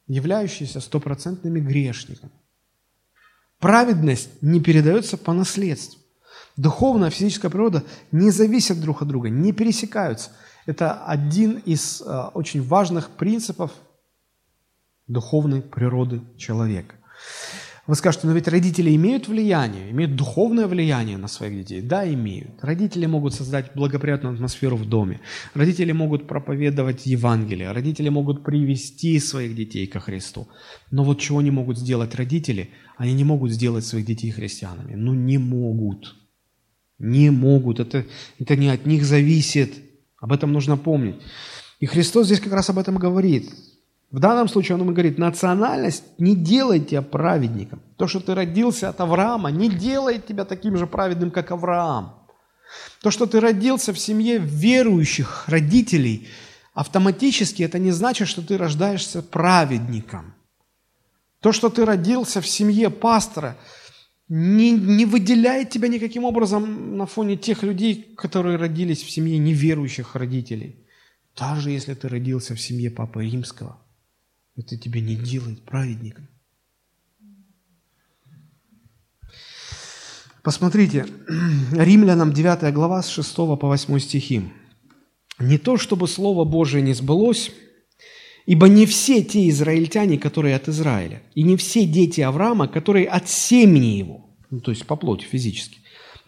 являющиеся 0.08 0.82
стопроцентными 0.82 1.62
грешниками. 1.62 2.32
Праведность 3.60 4.30
не 4.42 4.60
передается 4.60 5.18
по 5.18 5.34
наследству. 5.34 6.00
Духовная, 6.58 7.10
физическая 7.10 7.50
природа 7.50 7.84
не 8.12 8.32
зависят 8.32 8.82
друг 8.82 9.02
от 9.02 9.08
друга, 9.08 9.30
не 9.30 9.54
пересекаются. 9.54 10.32
Это 10.66 11.06
один 11.06 11.58
из 11.60 12.02
э, 12.02 12.22
очень 12.34 12.62
важных 12.62 13.10
принципов 13.12 13.72
духовной 15.08 15.62
природы 15.62 16.22
человека. 16.38 16.96
Вы 17.90 17.96
скажете, 17.96 18.28
но 18.28 18.34
ведь 18.34 18.48
родители 18.48 18.96
имеют 18.96 19.28
влияние, 19.28 19.90
имеют 19.90 20.16
духовное 20.16 20.68
влияние 20.68 21.18
на 21.18 21.28
своих 21.28 21.56
детей. 21.56 21.82
Да, 21.82 22.08
имеют. 22.08 22.52
Родители 22.62 23.08
могут 23.08 23.34
создать 23.34 23.72
благоприятную 23.74 24.36
атмосферу 24.36 24.76
в 24.76 24.88
доме. 24.88 25.22
Родители 25.56 25.92
могут 25.92 26.28
проповедовать 26.28 27.08
Евангелие. 27.08 27.72
Родители 27.72 28.10
могут 28.10 28.44
привести 28.44 29.20
своих 29.20 29.56
детей 29.56 29.88
ко 29.88 30.00
Христу. 30.00 30.48
Но 30.92 31.04
вот 31.04 31.20
чего 31.20 31.42
не 31.42 31.50
могут 31.50 31.80
сделать 31.80 32.14
родители, 32.14 32.70
они 32.98 33.14
не 33.14 33.24
могут 33.24 33.52
сделать 33.52 33.84
своих 33.84 34.06
детей 34.06 34.30
христианами. 34.30 34.94
Ну, 34.94 35.16
не 35.16 35.40
могут. 35.40 36.16
Не 37.00 37.32
могут. 37.32 37.80
Это, 37.80 38.06
это 38.38 38.56
не 38.56 38.70
от 38.70 38.86
них 38.86 39.04
зависит. 39.04 39.74
Об 40.22 40.32
этом 40.32 40.54
нужно 40.54 40.78
помнить. 40.78 41.16
И 41.80 41.88
Христос 41.88 42.28
здесь 42.28 42.40
как 42.40 42.54
раз 42.54 42.70
об 42.70 42.78
этом 42.78 42.98
говорит. 42.98 43.50
В 44.12 44.20
данном 44.20 44.48
случае 44.48 44.76
он 44.76 44.82
ему 44.82 44.92
говорит, 44.92 45.20
национальность 45.20 46.04
не 46.18 46.36
делает 46.36 46.90
тебя 46.90 47.04
праведником. 47.04 47.82
То, 47.96 48.08
что 48.08 48.20
ты 48.20 48.34
родился 48.34 48.90
от 48.90 49.00
Авраама, 49.02 49.52
не 49.52 49.70
делает 49.70 50.26
тебя 50.26 50.46
таким 50.46 50.78
же 50.78 50.88
праведным, 50.88 51.30
как 51.30 51.52
Авраам. 51.52 52.28
То, 53.02 53.12
что 53.12 53.28
ты 53.28 53.40
родился 53.40 53.94
в 53.94 54.00
семье 54.00 54.40
верующих 54.40 55.48
родителей, 55.48 56.28
автоматически 56.74 57.62
это 57.62 57.78
не 57.78 57.92
значит, 57.92 58.28
что 58.28 58.42
ты 58.42 58.58
рождаешься 58.58 59.22
праведником. 59.22 60.34
То, 61.40 61.52
что 61.52 61.70
ты 61.70 61.86
родился 61.86 62.42
в 62.42 62.48
семье 62.48 62.90
пастора, 62.90 63.58
не, 64.28 64.72
не 64.72 65.06
выделяет 65.06 65.70
тебя 65.70 65.88
никаким 65.88 66.26
образом 66.26 66.98
на 66.98 67.06
фоне 67.06 67.38
тех 67.38 67.62
людей, 67.62 68.16
которые 68.18 68.58
родились 68.58 69.04
в 69.04 69.12
семье 69.12 69.38
неверующих 69.38 70.16
родителей. 70.16 70.88
Даже 71.38 71.70
если 71.70 71.94
ты 71.94 72.10
родился 72.10 72.56
в 72.56 72.60
семье 72.60 72.90
Папы 72.90 73.24
Римского– 73.24 73.78
это 74.56 74.78
тебя 74.78 75.02
не 75.02 75.16
делает 75.16 75.64
праведником. 75.64 76.28
Посмотрите, 80.44 81.06
Римлянам 81.72 82.34
9 82.34 82.74
глава 82.74 83.02
с 83.02 83.10
6 83.10 83.36
по 83.36 83.56
8 83.56 84.00
стихи. 84.00 84.44
«Не 85.38 85.58
то, 85.58 85.78
чтобы 85.78 86.08
Слово 86.08 86.44
Божие 86.44 86.82
не 86.82 86.94
сбылось, 86.94 87.52
ибо 88.46 88.68
не 88.68 88.86
все 88.86 89.24
те 89.24 89.48
израильтяне, 89.50 90.18
которые 90.18 90.56
от 90.56 90.68
Израиля, 90.68 91.22
и 91.36 91.44
не 91.44 91.56
все 91.56 91.86
дети 91.86 92.22
Авраама, 92.22 92.68
которые 92.68 93.08
от 93.08 93.30
семени 93.30 93.98
его, 93.98 94.30
ну, 94.50 94.60
то 94.60 94.72
есть 94.72 94.86
по 94.86 94.96
плоти 94.96 95.24
физически. 95.24 95.80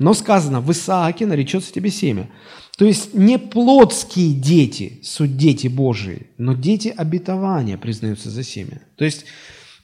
Но 0.01 0.15
сказано, 0.15 0.61
в 0.61 0.71
Исааке 0.71 1.27
наречется 1.27 1.71
тебе 1.71 1.91
семя. 1.91 2.27
То 2.75 2.85
есть 2.85 3.13
не 3.13 3.37
плотские 3.37 4.33
дети 4.33 4.99
суть 5.03 5.37
дети 5.37 5.67
Божии, 5.67 6.25
но 6.39 6.53
дети 6.53 6.87
обетования 6.87 7.77
признаются 7.77 8.31
за 8.31 8.43
семя. 8.43 8.81
То 8.97 9.05
есть 9.05 9.25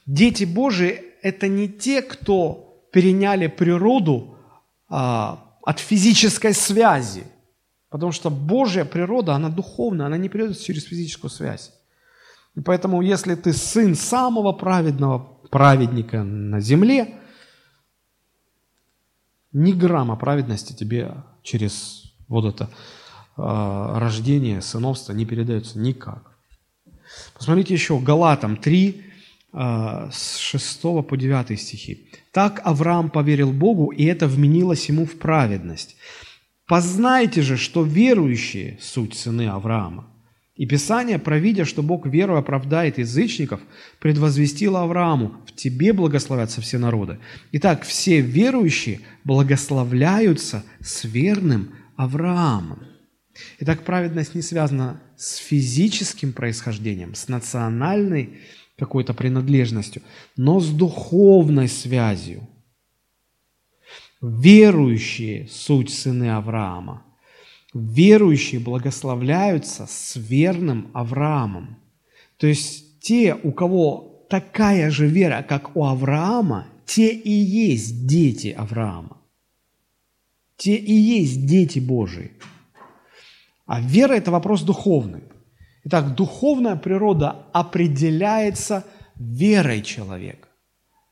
дети 0.06 0.42
Божии– 0.42 1.00
это 1.22 1.46
не 1.46 1.68
те, 1.68 2.02
кто 2.02 2.88
переняли 2.92 3.46
природу 3.46 4.34
а, 4.88 5.54
от 5.62 5.78
физической 5.78 6.52
связи, 6.52 7.22
потому 7.88 8.10
что 8.10 8.28
Божья 8.28 8.84
природа, 8.84 9.34
она 9.34 9.50
духовная, 9.50 10.06
она 10.06 10.16
не 10.16 10.28
передается 10.28 10.64
через 10.64 10.82
физическую 10.82 11.30
связь. 11.30 11.72
И 12.56 12.60
поэтому, 12.60 13.02
если 13.02 13.36
ты 13.36 13.52
сын 13.52 13.94
самого 13.94 14.50
праведного 14.50 15.38
праведника 15.48 16.24
на 16.24 16.60
земле, 16.60 17.20
ни 19.58 19.72
грамма 19.72 20.16
праведности 20.16 20.72
тебе 20.72 21.14
через 21.42 22.14
вот 22.28 22.44
это 22.44 22.70
э, 23.36 23.98
рождение, 23.98 24.62
сыновство 24.62 25.12
не 25.12 25.24
передается 25.24 25.78
никак. 25.78 26.38
Посмотрите 27.34 27.74
еще, 27.74 27.98
Галатам 27.98 28.56
3, 28.56 29.02
э, 29.52 30.08
с 30.12 30.36
6 30.38 30.82
по 31.08 31.16
9 31.16 31.60
стихи. 31.60 32.08
«Так 32.32 32.60
Авраам 32.64 33.10
поверил 33.10 33.52
Богу, 33.52 33.90
и 33.90 34.04
это 34.04 34.26
вменилось 34.26 34.88
ему 34.88 35.04
в 35.04 35.18
праведность. 35.18 35.96
Познайте 36.66 37.42
же, 37.42 37.56
что 37.56 37.82
верующие– 37.82 38.78
суть 38.80 39.14
сыны 39.14 39.48
Авраама. 39.48 40.06
И 40.58 40.66
Писание, 40.66 41.20
провидя, 41.20 41.64
что 41.64 41.84
Бог 41.84 42.04
веру 42.04 42.36
оправдает 42.36 42.98
язычников, 42.98 43.60
предвозвестило 44.00 44.82
Аврааму, 44.82 45.36
в 45.46 45.54
тебе 45.54 45.92
благословятся 45.92 46.60
все 46.60 46.78
народы. 46.78 47.20
Итак, 47.52 47.84
все 47.84 48.20
верующие 48.20 49.00
благословляются 49.22 50.64
с 50.80 51.04
верным 51.04 51.76
Авраамом. 51.96 52.80
Итак, 53.60 53.84
праведность 53.84 54.34
не 54.34 54.42
связана 54.42 55.00
с 55.16 55.36
физическим 55.36 56.32
происхождением, 56.32 57.14
с 57.14 57.28
национальной 57.28 58.40
какой-то 58.76 59.14
принадлежностью, 59.14 60.02
но 60.36 60.58
с 60.58 60.70
духовной 60.70 61.68
связью. 61.68 62.48
Верующие– 64.20 65.46
суть 65.50 65.90
сыны 65.90 66.30
Авраама. 66.34 67.04
Верующие 67.74 68.60
благословляются 68.60 69.86
с 69.88 70.16
верным 70.16 70.90
Авраамом. 70.94 71.78
То 72.38 72.46
есть 72.46 73.00
те, 73.00 73.34
у 73.34 73.52
кого 73.52 74.26
такая 74.30 74.90
же 74.90 75.06
вера, 75.06 75.44
как 75.46 75.76
у 75.76 75.84
Авраама, 75.84 76.66
те 76.86 77.12
и 77.12 77.30
есть 77.30 78.06
дети 78.06 78.48
Авраама 78.48 79.18
те 80.58 80.74
и 80.74 80.92
есть 80.92 81.46
дети 81.46 81.78
Божии. 81.78 82.32
А 83.66 83.80
вера– 83.80 84.12
это 84.14 84.30
вопрос 84.30 84.62
духовный. 84.62 85.22
Итак, 85.84 86.14
духовная 86.14 86.76
природа 86.76 87.46
определяется 87.52 88.84
верой 89.14 89.82
человека. 89.82 90.48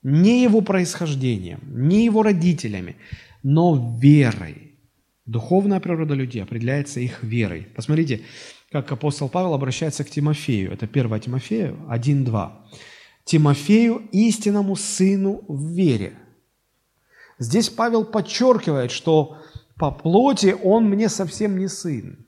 Не 0.03 0.43
его 0.43 0.61
происхождением, 0.61 1.61
не 1.67 2.05
его 2.05 2.23
родителями, 2.23 2.97
но 3.43 3.99
верой. 4.01 4.66
Духовная 5.27 5.81
природа 5.81 6.15
людей 6.15 6.43
определяется 6.43 7.01
их 7.01 7.23
верой. 7.23 7.69
Посмотрите, 7.75 8.23
как 8.71 8.91
апостол 8.93 9.29
Павел 9.29 9.55
обращается 9.55 10.05
к 10.05 10.11
Тимофею. 10.11 10.73
Это 10.73 10.87
1 10.87 11.21
Тимофею 11.21 11.77
1.2. 11.89 12.51
Тимофею, 13.25 14.09
истинному 14.13 14.77
сыну 14.77 15.45
в 15.49 15.73
вере– 15.73 16.13
Здесь 17.39 17.69
Павел 17.69 18.05
подчеркивает, 18.05 18.91
что 18.91 19.39
по 19.77 19.91
плоти 19.91 20.57
он 20.63 20.85
мне 20.85 21.09
совсем 21.09 21.59
не 21.59 21.69
сын. 21.69 22.25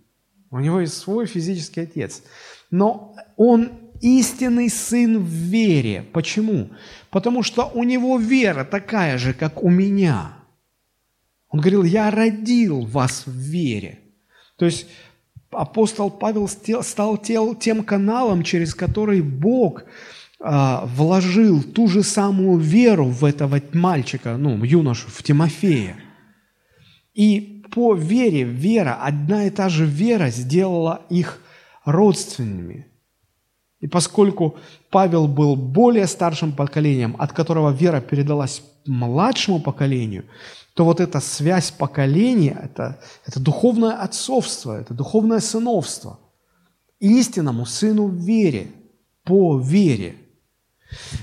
У 0.50 0.58
него 0.58 0.80
есть 0.80 0.94
свой 0.94 1.26
физический 1.26 1.82
отец. 1.82 2.22
Но 2.70 3.16
он 3.36 3.72
истинный 4.00 4.68
сын 4.68 5.18
в 5.18 5.26
вере. 5.26 6.04
Почему? 6.12 6.70
Потому 7.10 7.42
что 7.42 7.70
у 7.72 7.84
него 7.84 8.18
вера 8.18 8.64
такая 8.64 9.18
же, 9.18 9.32
как 9.32 9.62
у 9.62 9.70
меня. 9.70 10.37
Он 11.50 11.60
говорил, 11.60 11.84
я 11.84 12.10
родил 12.10 12.82
вас 12.84 13.24
в 13.26 13.32
вере. 13.32 13.98
То 14.56 14.66
есть 14.66 14.86
апостол 15.50 16.10
Павел 16.10 16.48
стал 16.48 17.16
тем 17.16 17.84
каналом, 17.84 18.42
через 18.42 18.74
который 18.74 19.22
Бог 19.22 19.84
а, 20.40 20.84
вложил 20.86 21.62
ту 21.62 21.88
же 21.88 22.02
самую 22.02 22.58
веру 22.58 23.06
в 23.06 23.24
этого 23.24 23.60
мальчика, 23.72 24.36
ну, 24.36 24.62
юношу, 24.62 25.08
в 25.08 25.22
Тимофея. 25.22 25.96
И 27.14 27.64
по 27.72 27.94
вере, 27.94 28.44
вера, 28.44 28.98
одна 29.02 29.46
и 29.46 29.50
та 29.50 29.68
же 29.68 29.84
вера 29.84 30.30
сделала 30.30 31.02
их 31.10 31.40
родственными. 31.84 32.86
И 33.80 33.86
поскольку 33.86 34.56
Павел 34.90 35.28
был 35.28 35.56
более 35.56 36.06
старшим 36.06 36.52
поколением, 36.52 37.16
от 37.18 37.32
которого 37.32 37.70
вера 37.70 38.00
передалась 38.00 38.62
младшему 38.86 39.60
поколению, 39.60 40.24
то 40.78 40.84
вот 40.84 41.00
эта 41.00 41.18
связь 41.18 41.72
поколения 41.72 42.56
это,– 42.62 43.00
это 43.26 43.40
духовное 43.40 44.00
отцовство, 44.00 44.80
это 44.80 44.94
духовное 44.94 45.40
сыновство. 45.40 46.20
Истинному 47.00 47.66
сыну 47.66 48.06
в 48.06 48.14
вере, 48.14 48.70
по 49.24 49.58
вере– 49.58 50.14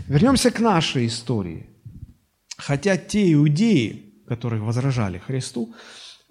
Вернемся 0.07 0.51
к 0.51 0.59
нашей 0.59 1.07
истории. 1.07 1.69
Хотя 2.57 2.97
те 2.97 3.33
иудеи, 3.33 4.23
которые 4.27 4.61
возражали 4.61 5.17
Христу, 5.19 5.73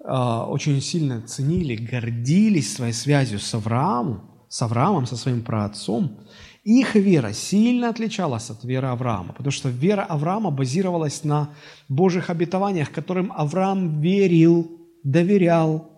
а, 0.03 0.45
очень 0.45 0.81
сильно 0.81 1.21
ценили, 1.21 1.75
гордились 1.75 2.73
своей 2.73 2.93
связью 2.93 3.39
с 3.39 3.53
Авраамом, 3.53 4.45
с 4.49 4.61
Авраамом, 4.61 5.05
со 5.05 5.17
своим 5.17 5.41
праотцом, 5.41 6.19
их 6.65 6.95
вера 6.95 7.31
сильно 7.31 7.89
отличалась 7.89 8.49
от 8.49 8.63
веры 8.65 8.87
Авраама, 8.87 9.31
потому 9.33 9.51
что 9.51 9.69
вера 9.69 10.03
Авраама 10.03 10.51
базировалась 10.51 11.23
на 11.23 11.49
Божьих 11.87 12.29
обетованиях, 12.29 12.91
которым 12.91 13.31
Авраам 13.33 14.01
верил, 14.01 14.69
доверял. 15.03 15.89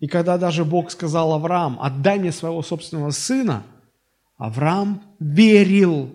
И 0.00 0.06
когда 0.06 0.38
даже 0.38 0.64
Бог 0.64 0.90
сказал 0.90 1.34
Авраам, 1.34 1.78
отдай 1.80 2.18
мне 2.18 2.32
своего 2.32 2.62
собственного 2.62 3.10
сына, 3.10 3.64
Авраам 4.38 5.02
верил 5.18 6.10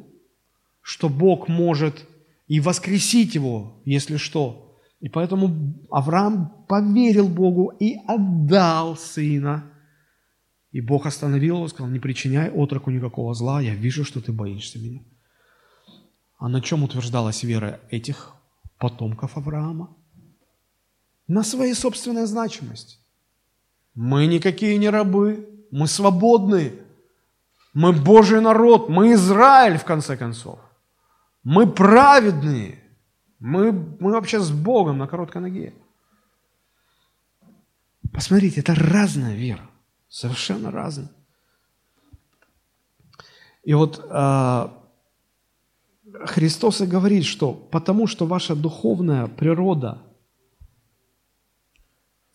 что 0.83 1.09
Бог 1.09 1.47
может 1.47 2.05
и 2.47 2.59
воскресить 2.59 3.33
его, 3.33 3.81
если 3.85 4.17
что. 4.17 4.77
И 4.99 5.09
поэтому 5.09 5.73
Авраам 5.89 6.65
поверил 6.67 7.27
Богу 7.27 7.73
и 7.79 7.95
отдал 8.05 8.95
сына. 8.95 9.63
И 10.73 10.81
Бог 10.81 11.05
остановил 11.05 11.57
его, 11.57 11.67
сказал, 11.67 11.91
не 11.91 11.99
причиняй 11.99 12.49
отроку 12.49 12.89
никакого 12.89 13.35
зла, 13.35 13.61
я 13.61 13.75
вижу, 13.75 14.03
что 14.03 14.21
ты 14.21 14.33
боишься 14.33 14.79
меня. 14.79 15.01
А 16.39 16.49
на 16.49 16.61
чем 16.61 16.83
утверждалась 16.83 17.43
вера 17.43 17.79
этих 17.91 18.33
потомков 18.79 19.37
Авраама? 19.37 19.95
На 21.27 21.43
своей 21.43 21.75
собственной 21.75 22.25
значимости. 22.25 22.97
Мы 23.93 24.25
никакие 24.25 24.77
не 24.79 24.89
рабы, 24.89 25.47
мы 25.69 25.87
свободны, 25.87 26.73
мы 27.75 27.93
Божий 27.93 28.41
народ, 28.41 28.89
мы 28.89 29.13
Израиль, 29.13 29.77
в 29.77 29.85
конце 29.85 30.17
концов. 30.17 30.59
Мы 31.43 31.71
праведные, 31.71 32.83
мы, 33.37 33.71
мы 33.71 34.11
вообще 34.13 34.39
с 34.39 34.49
Богом 34.49 34.97
на 34.97 35.07
короткой 35.07 35.43
ноге. 35.43 35.73
Посмотрите, 38.11 38.61
это 38.61 38.73
разная 38.73 39.35
вера, 39.35 39.69
совершенно 40.13 40.69
разная. 40.69 41.09
И 43.63 43.73
вот 43.73 43.99
э, 44.07 44.67
Христос 46.25 46.81
и 46.81 46.85
говорит, 46.85 47.25
что 47.25 47.51
потому 47.53 48.05
что 48.05 48.27
ваша 48.27 48.55
духовная 48.55 49.25
природа 49.25 50.03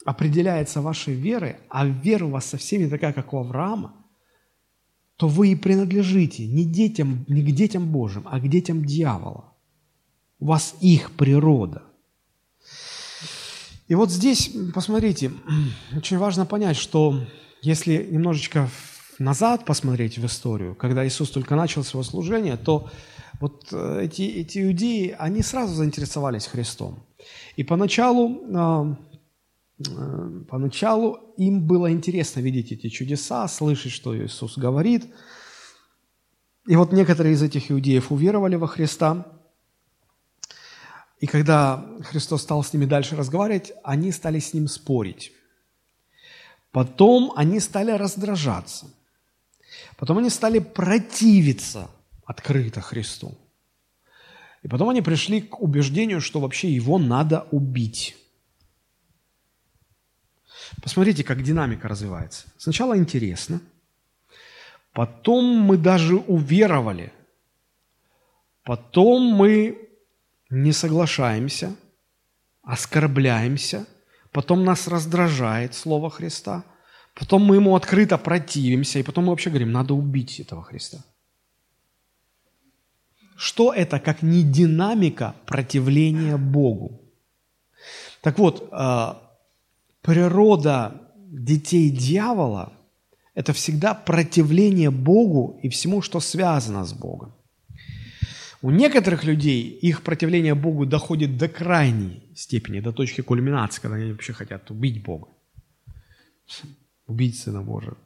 определяется 0.05 0.83
вашей 0.83 1.14
верой, 1.14 1.59
а 1.68 1.87
вера 1.87 2.24
у 2.24 2.31
вас 2.31 2.47
совсем 2.47 2.83
не 2.83 2.89
такая, 2.89 3.12
как 3.12 3.33
у 3.33 3.39
Авраама, 3.39 3.95
то 5.14 5.29
вы 5.29 5.53
и 5.53 5.55
принадлежите 5.55 6.49
не, 6.49 6.64
детям, 6.64 7.24
не 7.29 7.43
к 7.43 7.55
детям 7.55 7.93
Божьим, 7.93 8.26
а 8.26 8.41
к 8.41 8.49
детям 8.49 8.85
дьявола. 8.85 9.53
У 10.41 10.47
вас 10.47 10.74
их 10.81 11.12
природа. 11.12 11.85
И 13.87 13.95
вот 13.95 14.11
здесь, 14.11 14.51
посмотрите, 14.74 15.31
очень 15.97 16.18
важно 16.18 16.45
понять, 16.45 16.76
что 16.76 17.24
если 17.62 18.06
немножечко 18.11 18.68
назад 19.18 19.64
посмотреть 19.64 20.18
в 20.18 20.26
историю, 20.26 20.74
когда 20.74 21.06
Иисус 21.06 21.30
только 21.30 21.56
начал 21.56 21.84
свое 21.84 22.04
служение, 22.04 22.56
то 22.56 22.90
вот 23.40 23.68
э, 23.72 24.04
эти, 24.04 24.22
эти 24.22 24.62
иудеи, 24.64 25.14
они 25.18 25.42
сразу 25.42 25.74
заинтересовались 25.74 26.46
Христом. 26.46 27.04
И 27.56 27.64
поначалу, 27.64 28.40
а, 28.54 28.96
э, 29.78 30.42
поначалу 30.48 31.18
им 31.36 31.66
было 31.66 31.90
интересно 31.90 32.40
видеть 32.40 32.72
эти 32.72 32.88
чудеса, 32.88 33.46
слышать, 33.48 33.92
что 33.92 34.16
Иисус 34.16 34.59
говорит. 34.59 35.06
И 36.66 36.76
вот 36.76 36.92
некоторые 36.92 37.34
из 37.34 37.42
этих 37.42 37.70
иудеев 37.70 38.12
уверовали 38.12 38.56
во 38.56 38.66
Христа– 38.66 39.26
и 41.20 41.26
когда 41.26 41.84
Христос 42.02 42.42
стал 42.42 42.62
с 42.62 42.72
ними 42.72 42.84
дальше 42.84 43.16
разговаривать, 43.16 43.72
они 43.82 44.12
стали 44.12 44.38
с 44.38 44.54
ним 44.54 44.68
спорить. 44.68 45.32
Потом 46.71 47.33
они 47.37 47.61
стали 47.61 47.93
раздражаться. 47.93 48.87
Потом 49.97 50.19
они 50.19 50.31
стали 50.31 50.59
противиться 50.59 51.91
открыто 52.25 52.81
Христу. 52.81 53.37
И 54.62 54.69
потом 54.69 54.89
они 54.91 55.03
пришли 55.03 55.41
к 55.41 55.61
убеждению, 55.61 56.21
что 56.21 56.41
вообще 56.41 56.69
его 56.71 56.99
надо 56.99 57.47
убить. 57.51 58.16
Посмотрите, 60.83 61.25
как 61.25 61.43
динамика 61.43 61.89
развивается. 61.89 62.47
Сначала 62.59 62.99
интересно, 62.99 63.61
потом 64.93 65.45
мы 65.45 65.79
даже 65.79 66.16
уверовали, 66.16 67.12
потом 68.64 69.23
мы 69.23 69.89
не 70.51 70.73
соглашаемся, 70.73 71.75
оскорбляемся, 72.62 73.87
потом 74.33 74.64
нас 74.64 74.89
раздражает 74.89 75.74
Слово 75.74 76.11
Христа, 76.11 76.64
потом 77.14 77.45
мы 77.45 77.57
ему 77.57 77.74
открыто 77.74 78.18
противимся, 78.18 78.99
и 78.99 79.03
потом 79.03 79.24
мы 79.24 79.31
вообще 79.31 79.51
говорим, 79.51 79.72
надо 79.72 79.95
убить 79.95 80.41
этого 80.41 80.62
Христа. 80.62 80.99
Что 83.37 83.72
это, 83.72 84.01
как 84.01 84.22
не 84.22 84.43
динамика 84.43 85.35
противления 85.47 86.37
Богу? 86.37 87.01
Так 88.20 88.39
вот, 88.39 88.68
а, 88.72 89.22
природа 90.03 91.09
детей 91.16 91.91
дьявола– 91.91 92.72
это 93.35 93.53
всегда 93.53 93.95
противление 93.95 94.91
Богу 94.91 95.61
и 95.62 95.68
всему, 95.68 96.03
что 96.03 96.18
связано 96.18 96.85
с 96.85 96.93
Богом. 96.93 97.33
У 98.61 98.70
некоторых 98.70 99.24
людей 99.24 99.62
их 99.62 100.02
противление 100.02 100.54
Богу 100.54 100.84
доходит 100.84 101.36
до 101.36 101.48
крайней 101.48 102.22
степени, 102.34 102.80
до 102.80 102.92
точки 102.92 103.20
кульминации, 103.20 103.80
когда 103.80 103.96
они 103.96 104.12
вообще 104.12 104.32
хотят 104.32 104.70
убить 104.70 105.02
Бога, 105.04 105.28
убить 107.06 107.38
Сына 107.38 107.62
Божьего. 107.62 107.96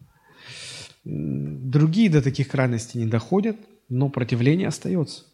Другие 1.05 2.11
до 2.11 2.21
таких 2.21 2.49
крайностей 2.49 3.01
не 3.01 3.07
доходят, 3.07 3.57
но 3.89 4.11
противление 4.11 4.69
остается. 4.69 5.25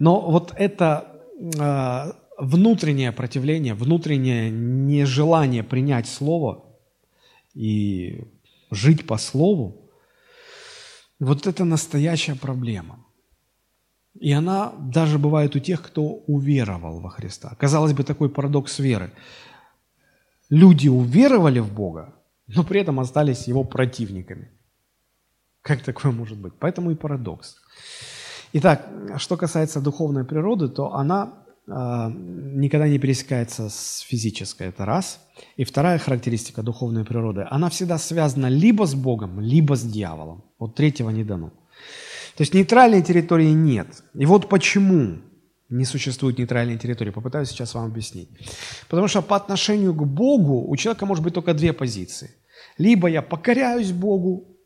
Но 0.00 0.20
вот 0.20 0.52
это 0.56 1.22
э, 1.38 2.12
внутреннее 2.38 3.12
противление, 3.12 3.74
внутреннее 3.74 4.50
нежелание 4.50 5.62
принять 5.62 6.08
Слово 6.08 6.64
и 7.54 8.24
жить 8.72 9.06
по 9.06 9.16
Слову, 9.16 9.90
вот 11.20 11.46
это 11.46 11.64
настоящая 11.64 12.34
проблема– 12.34 12.99
и 14.18 14.32
она 14.32 14.72
даже 14.78 15.18
бывает 15.18 15.56
у 15.56 15.60
тех, 15.60 15.82
кто 15.82 16.02
уверовал 16.26 17.00
во 17.00 17.10
Христа. 17.10 17.54
Казалось 17.58 17.92
бы, 17.92 18.02
такой 18.02 18.28
парадокс 18.28 18.78
веры. 18.78 19.12
Люди 20.48 20.88
уверовали 20.88 21.60
в 21.60 21.72
Бога, 21.72 22.14
но 22.48 22.64
при 22.64 22.80
этом 22.80 22.98
остались 22.98 23.48
его 23.48 23.64
противниками. 23.64 24.50
Как 25.62 25.82
такое 25.82 26.12
может 26.12 26.38
быть? 26.38 26.54
Поэтому 26.58 26.90
и 26.90 26.94
парадокс. 26.94 27.56
Итак, 28.52 28.88
что 29.18 29.36
касается 29.36 29.80
духовной 29.80 30.24
природы, 30.24 30.68
то 30.68 30.94
она 30.94 31.44
э, 31.68 31.72
никогда 31.72 32.88
не 32.88 32.98
пересекается 32.98 33.68
с 33.68 34.00
физической, 34.00 34.68
это 34.68 34.84
раз. 34.84 35.20
И 35.56 35.64
вторая 35.64 35.98
характеристика 35.98 36.62
духовной 36.62 37.04
природы, 37.04 37.46
она 37.48 37.68
всегда 37.68 37.98
связана 37.98 38.48
либо 38.48 38.86
с 38.86 38.94
Богом, 38.94 39.38
либо 39.40 39.76
с 39.76 39.82
дьяволом. 39.82 40.42
Вот 40.58 40.74
третьего 40.74 41.10
не 41.10 41.22
дано. 41.22 41.52
То 42.40 42.42
есть 42.42 42.54
нейтральной 42.54 43.02
территории 43.02 43.50
нет. 43.50 44.02
И 44.14 44.24
вот 44.24 44.48
почему 44.48 45.18
не 45.68 45.84
существует 45.84 46.38
нейтральной 46.38 46.78
территории. 46.78 47.10
Попытаюсь 47.10 47.50
сейчас 47.50 47.74
вам 47.74 47.84
объяснить. 47.84 48.30
Потому 48.88 49.08
что 49.08 49.20
по 49.20 49.36
отношению 49.36 49.92
к 49.92 50.06
Богу 50.06 50.66
у 50.66 50.74
человека 50.76 51.04
может 51.04 51.22
быть 51.22 51.34
только 51.34 51.52
две 51.52 51.74
позиции. 51.74 52.30
Либо 52.78 53.08
я 53.08 53.20
покоряюсь 53.20 53.92
Богу 53.92 54.56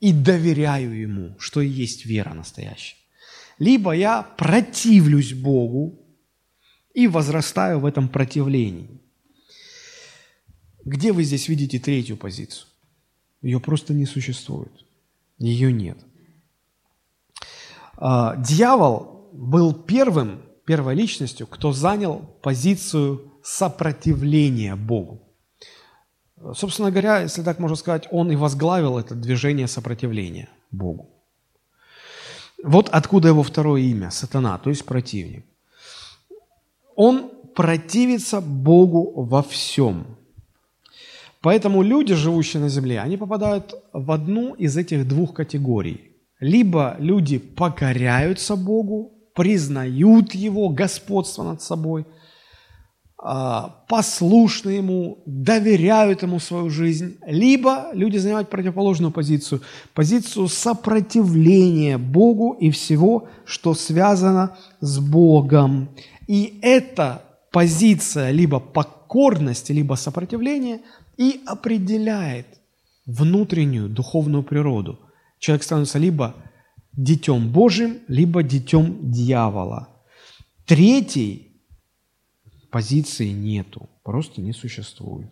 и 0.00 0.14
доверяю 0.14 0.98
Ему, 0.98 1.36
что 1.38 1.60
и 1.60 1.68
есть 1.68 2.06
вера 2.06 2.32
настоящая. 2.32 2.96
Либо 3.58 3.92
я 3.92 4.22
противлюсь 4.22 5.34
Богу 5.34 6.00
и 6.94 7.08
возрастаю 7.08 7.80
в 7.80 7.84
этом 7.84 8.08
противлении. 8.08 9.02
Где 10.82 11.12
вы 11.12 11.24
здесь 11.24 11.46
видите 11.48 11.78
третью 11.78 12.16
позицию? 12.16 12.68
Ее 13.42 13.60
просто 13.60 13.92
не 13.92 14.06
существует. 14.06 14.72
Ее 15.36 15.70
нет. 15.70 15.98
А, 18.00 18.36
дьявол 18.36 19.28
был 19.32 19.74
первым, 19.74 20.40
первой 20.64 20.94
личностью, 20.94 21.46
кто 21.46 21.72
занял 21.72 22.20
позицию 22.42 23.32
сопротивления 23.42 24.76
Богу. 24.76 25.20
Собственно 26.54 26.90
говоря, 26.90 27.22
если 27.22 27.42
так 27.42 27.58
можно 27.58 27.76
сказать, 27.76 28.06
он 28.12 28.30
и 28.30 28.36
возглавил 28.36 28.98
это 28.98 29.16
движение 29.16 29.66
сопротивления 29.66 30.48
Богу. 30.70 31.08
Вот 32.62 32.88
откуда 32.88 33.28
его 33.28 33.42
второе 33.42 33.82
имя– 33.82 34.10
сатана, 34.12 34.58
то 34.58 34.70
есть 34.70 34.84
противник. 34.84 35.44
Он 36.94 37.30
противится 37.54 38.40
Богу 38.40 39.24
во 39.24 39.42
всем. 39.42 40.06
Поэтому 41.40 41.82
люди, 41.82 42.14
живущие 42.14 42.62
на 42.62 42.68
земле, 42.68 43.00
они 43.00 43.16
попадают 43.16 43.74
в 43.92 44.10
одну 44.12 44.54
из 44.54 44.76
этих 44.76 45.06
двух 45.06 45.34
категорий. 45.34 46.07
Либо 46.40 46.96
люди 47.00 47.38
покоряются 47.38 48.56
Богу, 48.56 49.12
признают 49.34 50.34
Его 50.34 50.68
господство 50.68 51.42
над 51.42 51.62
собой, 51.62 52.06
а, 53.20 53.84
послушны 53.88 54.70
Ему, 54.70 55.22
доверяют 55.26 56.22
Ему 56.22 56.38
свою 56.38 56.70
жизнь, 56.70 57.18
либо 57.26 57.90
люди 57.92 58.18
занимают 58.18 58.50
противоположную 58.50 59.10
позицию, 59.10 59.62
позицию 59.94 60.46
сопротивления 60.46 61.98
Богу 61.98 62.52
и 62.52 62.70
всего, 62.70 63.28
что 63.44 63.74
связано 63.74 64.56
с 64.80 65.00
Богом. 65.00 65.88
И 66.28 66.60
эта 66.62 67.24
позиция 67.50 68.30
либо 68.30 68.60
покорности, 68.60 69.72
либо 69.72 69.94
сопротивления 69.94 70.82
и 71.16 71.40
определяет 71.46 72.46
внутреннюю 73.06 73.88
духовную 73.88 74.44
природу– 74.44 75.00
Человек 75.38 75.62
становится 75.62 75.98
либо 75.98 76.34
детем 76.92 77.50
Божьим, 77.50 78.00
либо 78.08 78.42
детем 78.42 79.10
дьявола. 79.10 79.88
Третьей 80.66 81.62
позиции 82.70 83.28
нету, 83.28 83.88
просто 84.02 84.40
не 84.40 84.52
существует. 84.52 85.30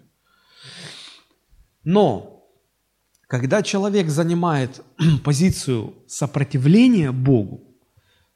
Но 1.85 2.37
когда 3.27 3.63
человек 3.63 4.09
занимает 4.09 4.83
позицию 5.25 5.95
сопротивления 6.07 7.13
Богу, 7.13 7.61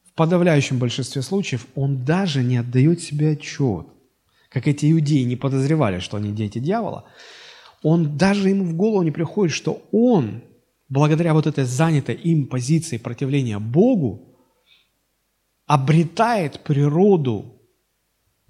в 0.04 0.14
подавляющем 0.14 0.78
большинстве 0.78 1.22
случаев 1.22 1.66
он 1.74 2.04
даже 2.04 2.42
не 2.42 2.56
отдает 2.56 3.00
себе 3.00 3.30
отчет. 3.30 3.86
Как 4.48 4.66
эти 4.66 4.90
иудеи 4.90 5.22
не 5.22 5.36
подозревали, 5.36 6.00
что 6.00 6.16
они 6.16 6.32
дети 6.32 6.58
дьявола, 6.58 7.04
он 7.82 8.18
даже 8.18 8.48
ему 8.48 8.64
в 8.64 8.74
голову 8.74 9.02
не 9.02 9.12
приходит, 9.12 9.54
что 9.54 9.82
он, 9.92 10.42
благодаря 10.90 11.32
вот 11.32 11.46
этой 11.46 11.64
занятой 11.64 12.16
им 12.16 12.46
позиции 12.46 12.98
противления 12.98 13.58
Богу, 13.58 14.36
обретает 15.66 16.64
природу 16.64 17.62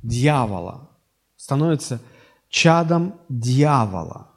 дьявола, 0.02 0.90
становится 1.36 2.00
чадом 2.48 3.20
дьявола. 3.28 4.30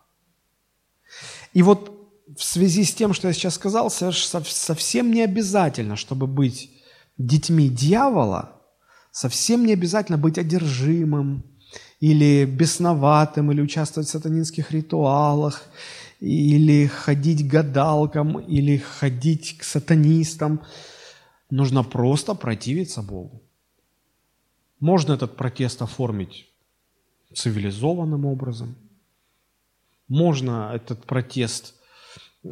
И 1.54 1.64
вот 1.64 1.92
в 2.38 2.44
связи 2.44 2.84
с 2.84 2.94
тем, 2.94 3.14
что 3.14 3.30
я 3.30 3.34
сейчас 3.34 3.56
сказал, 3.56 3.90
совсем 3.90 5.12
не 5.12 5.22
обязательно, 5.22 5.96
чтобы 5.96 6.28
быть 6.28 6.72
детьми 7.18 7.70
дьявола, 7.70 8.62
совсем 9.12 9.66
не 9.66 9.74
обязательно 9.74 10.18
быть 10.18 10.38
одержимым 10.38 11.46
или 12.02 12.44
бесноватым, 12.44 13.52
или 13.52 13.62
участвовать 13.62 14.10
в 14.10 14.12
сатанинских 14.12 14.72
ритуалах, 14.72 15.64
или 16.24 16.88
ходить 16.88 17.46
к 17.46 17.52
гадалкам, 17.52 18.40
или 18.40 18.78
ходить 18.78 19.58
к 19.58 19.64
сатанистам. 19.64 20.62
Нужно 21.50 21.84
просто 21.84 22.34
противиться 22.34 23.02
Богу. 23.02 23.44
Можно 24.80 25.14
этот 25.14 25.36
протест 25.36 25.82
оформить 25.82 26.48
цивилизованным 27.34 28.26
образом. 28.26 28.76
Можно 30.08 30.72
этот 30.74 31.06
протест 31.06 31.76
э, 32.44 32.50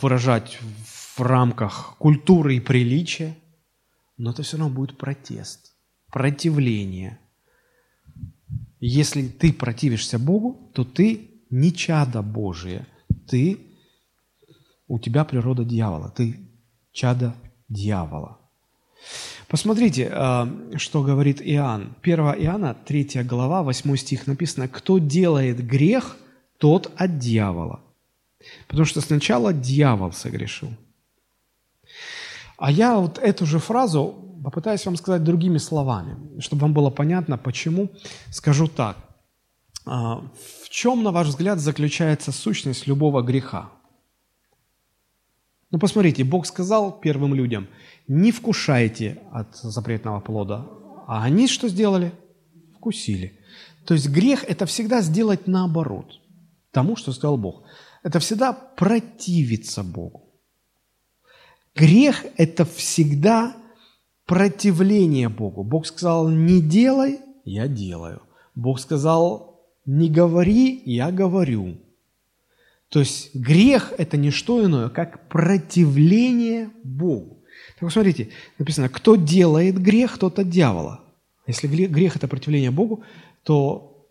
выражать 0.00 0.58
в 1.16 1.20
рамках 1.20 1.94
культуры 1.98 2.56
и 2.56 2.60
приличия, 2.60 3.36
но 4.16 4.30
это 4.30 4.42
все 4.42 4.56
равно 4.56 4.74
будет 4.74 4.98
протест, 4.98 5.72
противление. 6.10 7.20
Если 8.80 9.28
ты 9.28 9.52
противишься 9.52 10.18
Богу, 10.18 10.70
то 10.74 10.84
ты 10.84 11.31
не 11.52 11.72
чадо 11.72 12.22
Божие, 12.22 12.86
ты, 13.28 13.58
у 14.88 14.98
тебя 14.98 15.24
природа 15.24 15.64
дьявола, 15.64 16.10
ты 16.10 16.40
чадо 16.92 17.34
дьявола. 17.68 18.38
Посмотрите, 19.48 20.10
э, 20.10 20.76
что 20.76 21.02
говорит 21.02 21.42
Иоанн. 21.42 21.94
1 22.02 22.20
Иоанна, 22.20 22.74
3 22.74 23.22
глава, 23.24 23.62
8 23.62 23.96
стих 23.96 24.26
написано, 24.26 24.66
«Кто 24.66 24.98
делает 24.98 25.66
грех, 25.66 26.16
тот 26.58 26.90
от 26.96 27.18
дьявола». 27.18 27.80
Потому 28.66 28.86
что 28.86 29.00
сначала 29.00 29.52
дьявол 29.52 30.12
согрешил. 30.12 30.68
А 32.56 32.70
я 32.70 32.96
вот 32.96 33.18
эту 33.18 33.44
же 33.44 33.58
фразу 33.58 34.14
попытаюсь 34.42 34.86
вам 34.86 34.96
сказать 34.96 35.22
другими 35.22 35.58
словами, 35.58 36.40
чтобы 36.40 36.62
вам 36.62 36.72
было 36.72 36.90
понятно, 36.90 37.36
почему. 37.36 37.90
Скажу 38.30 38.68
так. 38.68 38.96
А, 39.84 40.20
в 40.62 40.68
чем, 40.68 41.02
на 41.02 41.10
ваш 41.10 41.28
взгляд, 41.28 41.58
заключается 41.58 42.32
сущность 42.32 42.86
любого 42.86 43.22
греха? 43.22 43.70
Ну, 45.70 45.78
посмотрите, 45.78 46.24
Бог 46.24 46.46
сказал 46.46 47.00
первым 47.00 47.34
людям– 47.34 47.68
не 48.08 48.32
вкушайте 48.32 49.22
от 49.32 49.56
запретного 49.56 50.20
плода. 50.20 50.66
А 51.06 51.22
они 51.24 51.48
что 51.48 51.68
сделали? 51.68 52.12
Вкусили. 52.76 53.38
То 53.86 53.94
есть 53.94 54.08
грех– 54.08 54.44
это 54.48 54.66
всегда 54.66 55.02
сделать 55.02 55.46
наоборот 55.46 56.20
тому, 56.70 56.96
что 56.96 57.12
сказал 57.12 57.36
Бог. 57.36 57.62
Это 58.02 58.18
всегда 58.18 58.52
противиться 58.52 59.82
Богу. 59.82 60.30
Грех– 61.74 62.26
это 62.36 62.64
всегда 62.64 63.56
противление 64.26 65.28
Богу. 65.28 65.64
Бог 65.64 65.86
сказал, 65.86 66.28
не 66.28 66.60
делай, 66.60 67.20
я 67.44 67.66
делаю. 67.68 68.22
Бог 68.54 68.78
сказал, 68.78 69.51
не 69.86 70.08
говори, 70.08 70.82
я 70.84 71.10
говорю. 71.10 71.76
То 72.88 73.00
есть 73.00 73.34
грех– 73.34 73.92
это 73.98 74.16
не 74.16 74.30
что 74.30 74.64
иное, 74.64 74.88
как 74.90 75.28
противление 75.28 76.70
Богу. 76.84 77.42
Так 77.74 77.88
посмотрите, 77.88 78.28
написано, 78.58 78.88
кто 78.88 79.16
делает 79.16 79.80
грех, 79.80 80.18
тот 80.18 80.38
от 80.38 80.50
дьявола. 80.50 81.00
Если 81.46 81.66
грех– 81.66 82.16
это 82.16 82.28
противление 82.28 82.70
Богу, 82.70 83.02
то 83.44 84.06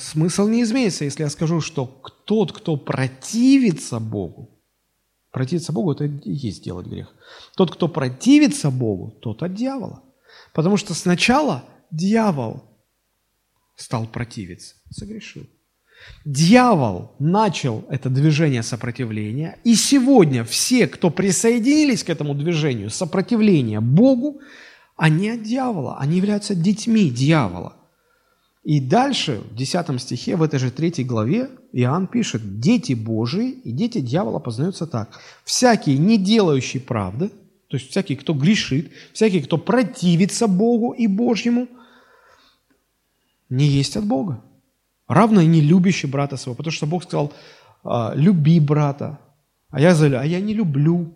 смысл 0.00 0.46
не 0.46 0.62
изменится, 0.62 1.04
если 1.04 1.24
я 1.24 1.30
скажу, 1.30 1.60
что 1.60 2.02
тот, 2.24 2.52
кто 2.52 2.76
противится 2.76 3.98
Богу, 3.98 4.50
противиться 5.32 5.72
Богу– 5.72 5.92
это 5.92 6.04
и 6.04 6.32
есть 6.32 6.64
делать 6.64 6.86
грех. 6.86 7.12
Тот, 7.56 7.72
кто 7.72 7.88
противится 7.88 8.70
Богу, 8.70 9.10
тот 9.20 9.42
от 9.42 9.54
дьявола. 9.54 10.02
Потому 10.54 10.76
что 10.76 10.94
сначала 10.94 11.64
дьявол 11.90 12.62
стал 13.82 14.06
противиться, 14.06 14.76
согрешил. 14.90 15.46
Дьявол 16.24 17.14
начал 17.18 17.84
это 17.88 18.10
движение 18.10 18.62
сопротивления, 18.62 19.58
и 19.64 19.74
сегодня 19.74 20.44
все, 20.44 20.86
кто 20.86 21.10
присоединились 21.10 22.02
к 22.02 22.10
этому 22.10 22.34
движению 22.34 22.90
сопротивления 22.90 23.80
Богу, 23.80 24.40
они 24.96 25.30
от 25.30 25.42
дьявола, 25.42 25.98
они 25.98 26.16
являются 26.16 26.54
детьми 26.54 27.10
дьявола. 27.10 27.76
И 28.64 28.80
дальше, 28.80 29.42
в 29.50 29.56
10 29.56 30.00
стихе, 30.00 30.36
в 30.36 30.42
этой 30.42 30.60
же 30.60 30.70
третьей 30.70 31.04
главе, 31.04 31.50
Иоанн 31.72 32.06
пишет, 32.06 32.60
«Дети 32.60 32.92
Божии 32.92 33.50
и 33.50 33.72
дети 33.72 34.00
дьявола 34.00 34.38
познаются 34.38 34.86
так. 34.86 35.18
Всякий, 35.44 35.98
не 35.98 36.18
делающий 36.18 36.80
правды, 36.80 37.30
то 37.68 37.76
есть 37.76 37.90
всякий, 37.90 38.14
кто 38.14 38.34
грешит, 38.34 38.92
всякий, 39.12 39.40
кто 39.40 39.58
противится 39.58 40.46
Богу 40.46 40.92
и 40.92 41.08
Божьему, 41.08 41.66
не 43.52 43.66
есть 43.66 43.96
от 43.96 44.04
Бога 44.04 44.42
равно 45.12 45.40
и 45.40 45.46
не 45.46 45.60
любящий 45.60 46.06
брата 46.06 46.36
своего, 46.36 46.56
потому 46.56 46.72
что 46.72 46.86
Бог 46.86 47.04
сказал, 47.04 47.32
«А, 47.84 48.14
люби 48.14 48.60
брата, 48.60 49.18
а 49.68 49.80
я 49.80 49.94
заявляю, 49.94 50.24
а 50.24 50.26
я 50.26 50.40
не 50.40 50.54
люблю. 50.54 51.14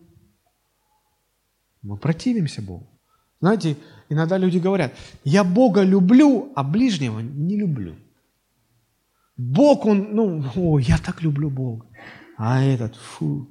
Мы 1.82 1.97
противимся 1.97 2.62
Богу. 2.62 2.87
Знаете, 3.41 3.76
иногда 4.09 4.39
люди 4.39 4.59
говорят, 4.59 4.93
я 5.24 5.45
Бога 5.45 5.82
люблю, 5.82 6.53
а 6.55 6.62
ближнего 6.62 7.20
не 7.20 7.57
люблю. 7.57 7.97
Бог, 9.37 9.87
он, 9.87 10.14
ну, 10.14 10.45
о, 10.57 10.78
я 10.78 10.99
так 10.99 11.22
люблю 11.22 11.51
Бога, 11.51 11.87
а 12.39 12.62
этот, 12.62 12.97
фу. 12.97 13.49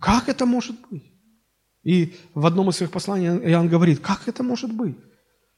Как 0.00 0.28
это 0.28 0.44
может 0.44 0.76
быть? 0.90 1.04
И 1.84 2.14
в 2.34 2.44
одном 2.46 2.68
из 2.68 2.76
своих 2.76 2.90
посланий 2.90 3.28
Иоанн 3.28 3.68
говорит, 3.68 4.00
как 4.00 4.28
это 4.28 4.42
может 4.42 4.72
быть? 4.72 4.96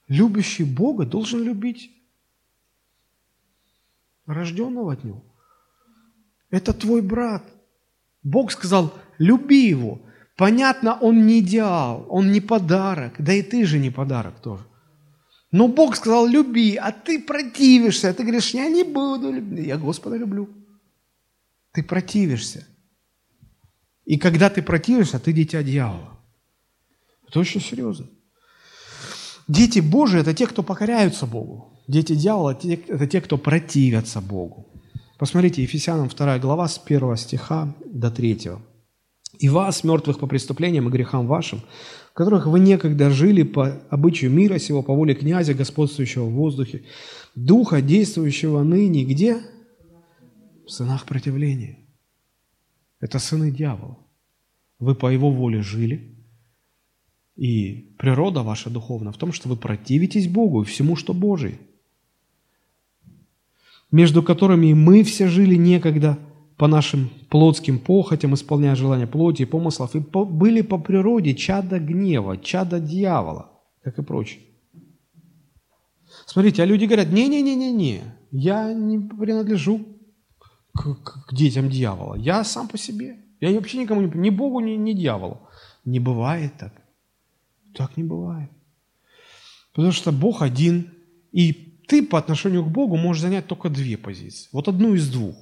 Любящий 0.09 0.65
Бога 0.65 1.05
должен 1.05 1.43
любить 1.43 1.91
рожденного 4.27 4.93
от 4.93 5.05
Него. 5.05 5.25
Это 6.51 6.73
твой 6.73 7.03
брат. 7.03 7.45
Бог 8.23 8.53
сказал, 8.53 8.95
люби 9.19 9.69
его. 9.69 10.01
Понятно, 10.37 10.99
он 11.01 11.27
не 11.27 11.41
идеал, 11.41 12.07
он 12.09 12.31
не 12.31 12.41
подарок, 12.41 13.15
да 13.19 13.33
и 13.33 13.43
ты 13.43 13.65
же 13.65 13.79
не 13.79 13.91
подарок 13.91 14.41
тоже. 14.41 14.65
Но 15.51 15.69
Бог 15.69 15.97
сказал, 15.97 16.27
люби, 16.27 16.77
а 16.77 16.93
ты 16.93 17.23
противишься, 17.23 18.13
ты 18.13 18.23
говоришь, 18.23 18.51
я 18.51 18.69
не 18.69 18.83
буду 18.85 19.33
любить, 19.33 19.67
я 19.67 19.79
Господа 19.79 20.17
люблю. 20.17 20.49
Ты 21.73 21.83
противишься. 21.83 22.67
И 24.05 24.19
когда 24.19 24.51
ты 24.51 24.63
противишься, 24.63 25.19
ты 25.19 25.33
дитя 25.33 25.63
дьявола. 25.63 26.19
Это 27.27 27.41
очень 27.41 27.61
серьезно. 27.61 28.07
Дети 29.49 29.79
Божии– 29.79 30.21
это 30.21 30.35
те, 30.35 30.47
кто 30.47 30.63
покоряются 30.63 31.27
Богу. 31.27 31.73
Дети 31.87 32.17
дьявола– 32.17 32.59
это 32.89 33.07
те, 33.07 33.21
кто 33.21 33.39
противятся 33.39 34.21
Богу. 34.21 34.67
Посмотрите, 35.19 35.63
Ефесянам 35.63 36.09
2 36.09 36.39
глава 36.41 36.67
с 36.67 36.81
1 36.85 37.17
стиха 37.17 37.75
до 37.87 38.11
3. 38.11 38.51
«И 39.39 39.49
вас, 39.49 39.85
мертвых 39.85 40.19
по 40.19 40.27
преступлениям 40.27 40.89
и 40.89 40.91
грехам 40.91 41.27
вашим, 41.27 41.63
в 42.11 42.15
которых 42.15 42.47
вы 42.47 42.59
некогда 42.59 43.11
жили 43.11 43.45
по 43.45 43.83
обычаю 43.91 44.33
мира 44.33 44.59
сего, 44.59 44.83
по 44.83 44.95
воле 44.95 45.15
князя, 45.15 45.55
господствующего 45.55 46.25
в 46.25 46.33
воздухе, 46.33 46.85
духа, 47.35 47.81
действующего 47.81 48.63
ныне, 48.63 49.05
где? 49.05 49.41
В 50.67 50.71
сынах 50.71 51.05
противления. 51.05 51.79
Это 52.99 53.19
сыны 53.19 53.51
дьявола. 53.51 53.99
Вы 54.81 54.95
по 54.95 55.09
его 55.09 55.31
воле 55.31 55.63
жили– 55.63 56.15
и 57.37 57.95
природа 57.99 58.43
ваша 58.43 58.71
духовная 58.71 59.13
в 59.13 59.17
том, 59.17 59.33
что 59.33 59.49
вы 59.49 59.57
противитесь 59.57 60.29
Богу 60.29 60.63
и 60.63 60.65
всему, 60.65 60.97
что 60.97 61.15
Божие, 61.15 61.59
между 63.91 64.23
которыми 64.23 64.73
мы 64.73 65.03
все 65.03 65.29
жили 65.29 65.55
некогда 65.55 66.19
по 66.57 66.67
нашим 66.67 67.11
плотским 67.29 67.79
похотям, 67.79 68.35
исполняя 68.35 68.75
желания 68.75 69.07
плоти 69.07 69.43
и 69.43 69.47
помыслов, 69.47 69.95
и 69.95 70.01
по, 70.01 70.25
были 70.25 70.63
по 70.63 70.79
природе 70.79 71.35
чада 71.35 71.79
гнева, 71.79 72.39
чада 72.39 72.81
дьявола, 72.81 73.51
как 73.83 73.99
и 73.99 74.03
прочее. 74.03 74.41
Смотрите, 76.25 76.63
а 76.63 76.67
люди 76.67 76.87
говорят, 76.87 77.13
не-не-не-не-не, 77.13 78.03
я 78.31 78.73
не 78.73 78.99
принадлежу 78.99 79.87
к, 80.73 80.95
к, 80.95 81.27
к 81.27 81.35
детям 81.35 81.69
дьявола, 81.69 82.17
я 82.17 82.43
сам 82.43 82.69
по 82.69 82.79
себе– 82.79 83.17
Я 83.41 83.53
вообще 83.53 83.79
никому 83.79 84.01
не... 84.01 84.11
Ни 84.15 84.31
Богу, 84.31 84.61
ни, 84.61 84.73
ни 84.73 84.93
дьяволу. 84.93 85.41
Не 85.85 86.01
бывает 86.01 86.53
так. 86.59 86.73
Так 87.77 87.99
не 87.99 88.05
бывает. 88.05 88.51
Потому 89.73 89.93
что 89.93 90.11
Бог 90.11 90.41
один, 90.41 90.95
и 91.31 91.53
ты 91.87 92.03
по 92.03 92.19
отношению 92.19 92.65
к 92.65 92.69
Богу 92.69 92.97
можешь 92.97 93.21
занять 93.21 93.47
только 93.47 93.69
две 93.69 93.99
позиции. 93.99 94.49
Вот 94.51 94.67
одну 94.67 94.95
из 94.95 95.11
двух. 95.11 95.37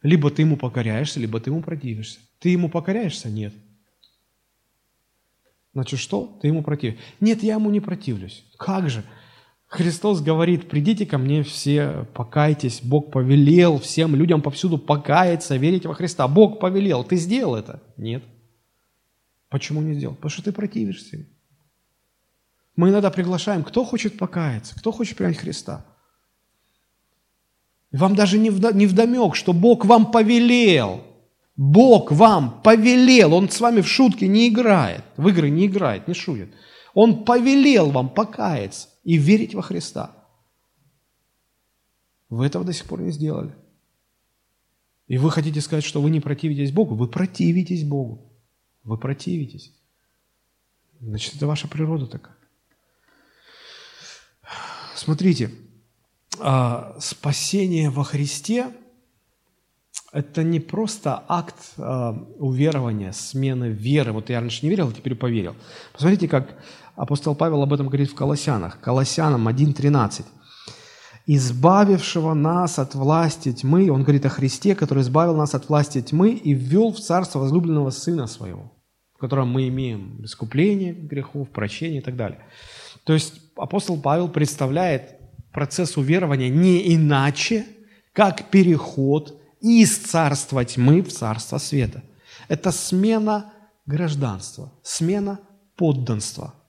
Либо 0.00 0.30
ты 0.30 0.42
ему 0.42 0.56
покоряешься, 0.56 1.18
либо 1.18 1.40
ты 1.40 1.50
ему 1.50 1.62
противишься. 1.62 2.20
Ты 2.38 2.50
ему 2.50 2.68
покоряешься? 2.68 3.28
Нет. 3.28 3.52
Значит, 5.72 5.98
что? 5.98 6.38
Ты 6.40 6.46
ему 6.46 6.62
противишься. 6.62 7.02
Нет, 7.18 7.42
я 7.42 7.54
ему 7.54 7.70
не 7.70 7.80
противлюсь. 7.80 8.44
Как 8.56 8.88
же? 8.88 9.02
Христос 9.66 10.20
говорит, 10.20 10.68
придите 10.68 11.04
ко 11.04 11.18
мне 11.18 11.42
все, 11.42 12.06
покайтесь, 12.14 12.80
Бог 12.82 13.10
повелел 13.10 13.80
всем 13.80 14.14
людям 14.14 14.40
повсюду 14.40 14.78
покаяться, 14.78 15.56
верить 15.56 15.86
во 15.86 15.94
Христа. 15.94 16.28
Бог 16.28 16.60
повелел, 16.60 17.02
ты 17.02 17.16
сделал 17.16 17.56
это? 17.56 17.82
Нет. 17.96 18.22
Почему 19.48 19.82
не 19.82 19.94
сделал? 19.94 20.14
Потому 20.14 20.30
что 20.30 20.44
ты 20.44 20.52
противишься. 20.52 21.26
Мы 22.76 22.90
иногда 22.90 23.10
приглашаем, 23.10 23.64
кто 23.64 23.84
хочет 23.84 24.18
покаяться, 24.18 24.74
кто 24.76 24.92
хочет 24.92 25.16
принять 25.16 25.38
Христа. 25.38 25.84
Вам 27.90 28.14
даже 28.14 28.38
не, 28.38 28.50
вдомек, 28.50 29.34
что 29.34 29.54
Бог 29.54 29.86
вам 29.86 30.10
повелел. 30.10 31.02
Бог 31.56 32.12
вам 32.12 32.60
повелел. 32.60 33.32
Он 33.32 33.48
с 33.48 33.60
вами 33.60 33.80
в 33.80 33.88
шутки 33.88 34.26
не 34.26 34.48
играет, 34.48 35.02
в 35.16 35.26
игры 35.28 35.48
не 35.48 35.66
играет, 35.66 36.06
не 36.06 36.12
шутит. 36.12 36.52
Он 36.92 37.24
повелел 37.24 37.90
вам 37.90 38.10
покаяться 38.10 38.88
и 39.04 39.16
верить 39.16 39.54
во 39.54 39.62
Христа. 39.62 40.12
Вы 42.28 42.46
этого 42.46 42.64
до 42.64 42.74
сих 42.74 42.86
пор 42.86 43.00
не 43.00 43.10
сделали. 43.10 43.54
И 45.06 45.16
вы 45.16 45.30
хотите 45.30 45.60
сказать, 45.60 45.84
что 45.84 46.02
вы 46.02 46.10
не 46.10 46.20
противитесь 46.20 46.72
Богу? 46.72 46.94
Вы 46.94 47.08
противитесь 47.08 47.84
Богу. 47.84 48.32
Вы 48.82 48.98
противитесь. 48.98 49.72
Значит, 51.00 51.36
это 51.36 51.46
ваша 51.46 51.68
природа 51.68 52.06
такая. 52.06 52.35
Смотрите, 54.96 55.50
а, 56.40 56.96
спасение 56.98 57.90
во 57.90 58.02
Христе– 58.02 58.68
это 60.12 60.42
не 60.42 60.58
просто 60.60 61.22
акт 61.28 61.56
а, 61.76 62.12
уверования, 62.38 63.12
смены 63.12 63.66
веры. 63.66 64.12
Вот 64.12 64.30
я 64.30 64.40
раньше 64.40 64.64
не 64.64 64.70
верил, 64.70 64.88
а 64.88 64.92
теперь 64.92 65.14
поверил. 65.14 65.54
Посмотрите, 65.92 66.28
как 66.28 66.56
Апостол 66.96 67.34
Павел 67.34 67.62
об 67.62 67.74
этом 67.74 67.88
говорит 67.88 68.10
в 68.10 68.14
Колоссянах. 68.14 68.80
Колоссянам 68.80 69.46
1.13. 69.48 70.24
«Избавившего 71.26 72.34
нас 72.34 72.78
от 72.78 72.94
власти 72.94 73.52
тьмы», 73.52 73.90
он 73.90 74.02
говорит 74.02 74.24
о 74.24 74.30
Христе, 74.30 74.74
который 74.74 75.02
избавил 75.02 75.36
нас 75.36 75.54
от 75.54 75.68
власти 75.68 76.00
тьмы 76.00 76.30
и 76.30 76.54
ввел 76.54 76.92
в 76.92 77.00
царство 77.00 77.40
возлюбленного 77.40 77.90
Сына 77.90 78.26
Своего, 78.26 78.72
в 79.14 79.18
котором 79.18 79.48
мы 79.48 79.68
имеем 79.68 80.24
искупление 80.24 80.94
грехов, 80.94 81.50
прощение 81.50 82.00
и 82.00 82.04
так 82.04 82.16
далее. 82.16 82.40
То 83.06 83.14
есть 83.14 83.40
апостол 83.56 83.98
Павел 83.98 84.28
представляет 84.28 85.16
процесс 85.52 85.96
уверования 85.96 86.50
не 86.50 86.94
иначе, 86.94 87.64
как 88.12 88.50
переход 88.50 89.40
из 89.62 89.96
царства 89.96 90.64
тьмы 90.64 91.00
в 91.00 91.10
царство 91.10 91.56
света. 91.56 92.02
Это 92.48 92.70
смена 92.72 93.54
гражданства, 93.86 94.70
смена 94.82 95.40
подданства– 95.76 96.52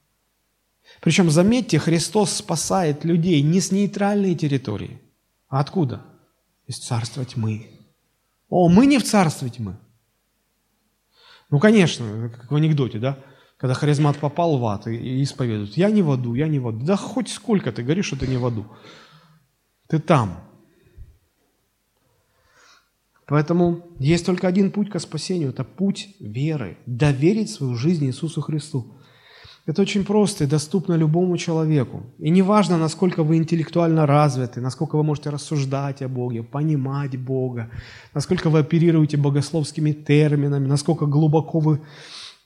причем, 1.02 1.30
заметьте, 1.30 1.80
Христос 1.80 2.32
спасает 2.34 3.06
людей 3.06 3.42
не 3.42 3.62
с 3.62 3.72
нейтральной 3.72 4.36
территории. 4.36 5.02
А 5.48 5.60
откуда? 5.60 6.02
Из 6.66 6.78
царства 6.80 7.24
тьмы. 7.24 7.68
О, 8.50 8.70
мы 8.70 8.86
не 8.86 8.98
в 8.98 9.04
царстве 9.04 9.50
тьмы. 9.50 9.78
Ну, 11.50 11.60
конечно, 11.60 12.30
как 12.30 12.52
в 12.52 12.56
анекдоте, 12.56 13.00
да? 13.00 13.20
Когда 13.58 13.74
харизмат 13.74 14.18
попал 14.18 14.58
в 14.60 14.66
ад 14.66 14.88
и 14.88 15.24
исповедует. 15.24 15.76
Я 15.78 15.90
не 15.90 16.04
в 16.04 16.12
аду, 16.12 16.36
я 16.36 16.48
не 16.48 16.60
в 16.60 16.68
аду. 16.68 16.86
Да 16.86 16.96
хоть 16.96 17.30
сколько 17.30 17.72
ты 17.72 17.82
говоришь, 17.84 18.06
что 18.06 18.20
ты 18.20 18.28
не 18.28 18.38
в 18.38 18.46
аду. 18.46 18.66
Ты 19.88 20.00
там. 20.00 20.44
Поэтому 23.26 23.82
есть 24.00 24.26
только 24.26 24.48
один 24.48 24.72
путь 24.72 24.90
к 24.90 25.00
спасению. 25.00 25.50
Это 25.50 25.64
путь 25.64 26.16
веры. 26.20 26.78
Доверить 26.86 27.50
свою 27.50 27.76
жизнь 27.76 28.06
Иисусу 28.06 28.42
Христу. 28.42 28.94
Это 29.68 29.82
очень 29.82 30.06
просто 30.06 30.46
и 30.46 30.48
доступно 30.48 30.94
любому 30.94 31.38
человеку. 31.38 32.04
И 32.20 32.30
неважно, 32.30 32.78
насколько 32.78 33.24
вы 33.24 33.36
интеллектуально 33.36 34.06
развиты, 34.06 34.62
насколько 34.62 34.96
вы 34.96 35.04
можете 35.04 35.30
рассуждать 35.30 36.02
о 36.02 36.08
Боге, 36.08 36.42
понимать 36.42 37.18
Бога, 37.18 37.70
насколько 38.14 38.50
вы 38.50 38.60
оперируете 38.60 39.18
богословскими 39.18 39.92
терминами, 39.92 40.68
насколько 40.68 41.06
глубоко 41.06 41.60
вы 41.60 41.82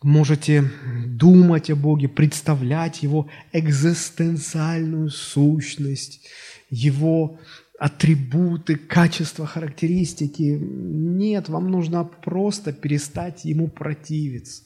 можете 0.01 0.69
думать 1.05 1.69
о 1.69 1.75
Боге, 1.75 2.07
представлять 2.07 3.03
Его 3.03 3.29
экзистенциальную 3.51 5.09
сущность, 5.09 6.27
Его 6.69 7.39
атрибуты, 7.77 8.75
качества, 8.75 9.45
характеристики. 9.45 10.57
Нет, 10.61 11.49
вам 11.49 11.71
нужно 11.71 12.03
просто 12.03 12.73
перестать 12.73 13.45
Ему 13.45 13.67
противиться 13.67 14.63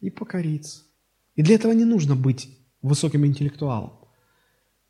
и 0.00 0.10
покориться. 0.10 0.82
И 1.34 1.42
для 1.42 1.54
этого 1.54 1.72
не 1.72 1.84
нужно 1.84 2.16
быть 2.16 2.48
высоким 2.82 3.26
интеллектуалом. 3.26 3.92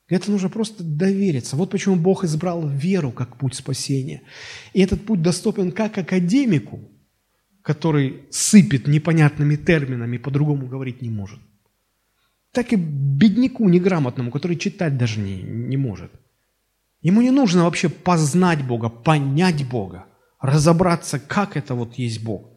Этого 0.08 0.32
нужно 0.32 0.48
просто 0.48 0.82
довериться. 0.82 1.56
Вот 1.56 1.70
почему 1.70 1.96
Бог 1.96 2.24
избрал 2.24 2.66
веру 2.66 3.12
как 3.12 3.36
путь 3.36 3.54
спасения. 3.54 4.22
И 4.72 4.80
этот 4.80 5.04
путь 5.04 5.20
доступен 5.20 5.70
как 5.70 5.98
академику, 5.98 6.80
который 7.62 8.22
сыпет 8.30 8.86
непонятными 8.86 9.56
терминами, 9.56 10.18
по-другому 10.18 10.66
говорить 10.66 11.02
не 11.02 11.10
может, 11.10 11.40
так 12.52 12.72
и 12.72 12.76
бедняку 12.76 13.68
неграмотному, 13.68 14.30
который 14.30 14.56
читать 14.56 14.96
даже 14.96 15.20
не, 15.20 15.42
не 15.42 15.76
может. 15.76 16.10
Ему 17.02 17.22
не 17.22 17.30
нужно 17.30 17.64
вообще 17.64 17.88
познать 17.88 18.66
Бога, 18.66 18.88
понять 18.88 19.68
Бога, 19.68 20.06
разобраться, 20.40 21.18
как 21.20 21.56
это 21.56 21.74
вот 21.74 21.94
есть 21.94 22.24
Бог. 22.24 22.50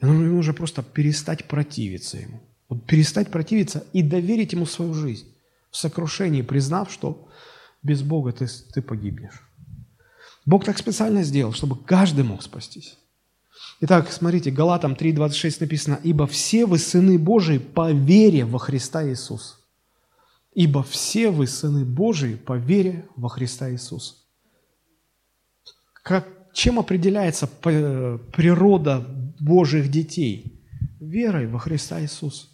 Ему 0.00 0.12
нужно 0.12 0.54
просто 0.54 0.82
перестать 0.82 1.48
противиться 1.48 2.18
Ему. 2.18 2.42
Вот 2.68 2.86
перестать 2.86 3.30
противиться 3.30 3.84
и 3.92 4.02
доверить 4.02 4.52
Ему 4.52 4.66
свою 4.66 4.94
жизнь 4.94 5.26
в 5.70 5.76
сокрушении, 5.76 6.42
признав, 6.42 6.90
что 6.90 7.28
без 7.82 8.02
Бога 8.02 8.32
ты, 8.32 8.46
ты 8.72 8.82
погибнешь. 8.82 9.42
Бог 10.46 10.64
так 10.64 10.78
специально 10.78 11.22
сделал, 11.22 11.52
чтобы 11.52 11.76
каждый 11.76 12.24
мог 12.24 12.42
спастись. 12.42 12.98
Итак, 13.80 14.10
смотрите, 14.10 14.50
Галатам 14.50 14.94
3.26 14.94 15.56
написано, 15.60 16.00
«Ибо 16.02 16.26
все 16.26 16.66
вы 16.66 16.78
сыны 16.78 17.18
Божии 17.18 17.58
по 17.58 17.92
вере 17.92 18.44
во 18.44 18.58
Христа 18.58 19.06
Иисуса». 19.08 19.54
Ибо 20.54 20.82
все 20.82 21.30
вы 21.30 21.46
сыны 21.46 21.84
Божии 21.84 22.34
по 22.34 22.56
вере 22.56 23.06
во 23.14 23.28
Христа 23.28 23.70
Иисуса. 23.70 24.14
Как, 26.02 26.26
чем 26.54 26.78
определяется 26.78 27.46
природа 27.46 29.06
Божьих 29.38 29.90
детей? 29.90 30.62
Верой 30.98 31.46
во 31.46 31.58
Христа 31.58 32.00
Иисуса. 32.00 32.46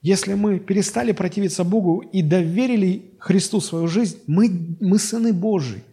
Если 0.00 0.32
мы 0.32 0.58
перестали 0.58 1.12
противиться 1.12 1.64
Богу 1.64 1.98
и 1.98 2.22
доверили 2.22 3.12
Христу 3.18 3.60
свою 3.60 3.86
жизнь, 3.86 4.18
мы, 4.26 4.76
мы 4.80 4.98
сыны 4.98 5.34
Божьи. 5.34 5.84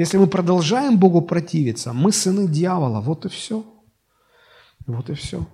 Если 0.00 0.16
мы 0.16 0.28
продолжаем 0.28 0.98
Богу 0.98 1.20
противиться, 1.20 1.92
мы 1.92 2.10
сыны 2.10 2.48
дьявола. 2.48 3.02
Вот 3.02 3.26
и 3.26 3.28
все. 3.28 3.66
Вот 4.86 5.10
и 5.10 5.12
все. 5.12 5.46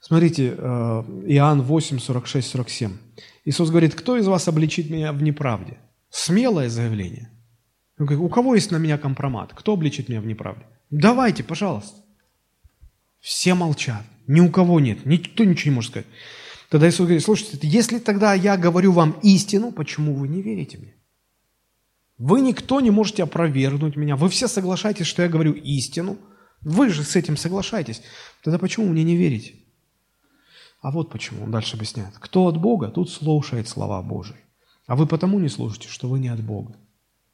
Смотрите, 0.00 0.56
э, 0.58 1.02
Иоанн 1.28 1.62
8, 1.62 2.00
46, 2.00 2.48
47. 2.48 2.96
Иисус 3.44 3.70
говорит, 3.70 3.94
кто 3.94 4.16
из 4.16 4.26
вас 4.26 4.48
обличит 4.48 4.90
меня 4.90 5.12
в 5.12 5.22
неправде? 5.22 5.78
Смелое 6.10 6.68
заявление. 6.68 7.30
У 7.96 8.28
кого 8.28 8.56
есть 8.56 8.72
на 8.72 8.78
меня 8.78 8.98
компромат? 8.98 9.52
Кто 9.54 9.74
обличит 9.74 10.08
меня 10.08 10.20
в 10.20 10.26
неправде? 10.26 10.66
Давайте, 10.90 11.44
пожалуйста. 11.44 12.02
Все 13.20 13.54
молчат. 13.54 14.02
Ни 14.26 14.40
у 14.40 14.50
кого 14.50 14.80
нет. 14.80 15.06
Никто 15.06 15.44
ничего 15.44 15.70
не 15.70 15.74
может 15.76 15.90
сказать. 15.92 16.08
Тогда 16.70 16.88
Иисус 16.88 17.06
говорит, 17.06 17.22
слушайте, 17.22 17.56
если 17.62 18.00
тогда 18.00 18.34
я 18.34 18.56
говорю 18.56 18.90
вам 18.90 19.12
истину, 19.22 19.70
почему 19.70 20.14
вы 20.14 20.26
не 20.26 20.42
верите 20.42 20.78
мне? 20.78 20.97
Вы 22.18 22.40
никто 22.40 22.80
не 22.80 22.90
можете 22.90 23.22
опровергнуть 23.22 23.96
меня. 23.96 24.16
Вы 24.16 24.28
все 24.28 24.48
соглашаетесь, 24.48 25.06
что 25.06 25.22
я 25.22 25.28
говорю 25.28 25.52
истину. 25.52 26.18
Вы 26.60 26.90
же 26.90 27.04
с 27.04 27.14
этим 27.14 27.36
соглашаетесь. 27.36 28.02
Тогда 28.42 28.58
почему 28.58 28.88
мне 28.88 29.04
не 29.04 29.16
верите? 29.16 29.54
А 30.80 30.90
вот 30.90 31.10
почему, 31.10 31.44
он 31.44 31.50
дальше 31.50 31.76
объясняет. 31.76 32.14
Кто 32.18 32.46
от 32.46 32.60
Бога, 32.60 32.88
тут 32.88 33.10
слушает 33.10 33.68
слова 33.68 34.02
Божии. 34.02 34.36
А 34.86 34.96
вы 34.96 35.06
потому 35.06 35.38
не 35.38 35.48
слушаете, 35.48 35.88
что 35.88 36.08
вы 36.08 36.18
не 36.18 36.28
от 36.28 36.42
Бога. 36.42 36.76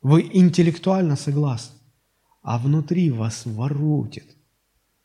Вы 0.02 0.28
интеллектуально 0.32 1.16
согласны, 1.16 1.78
а 2.42 2.58
внутри 2.58 3.10
вас 3.10 3.46
воротит. 3.46 4.36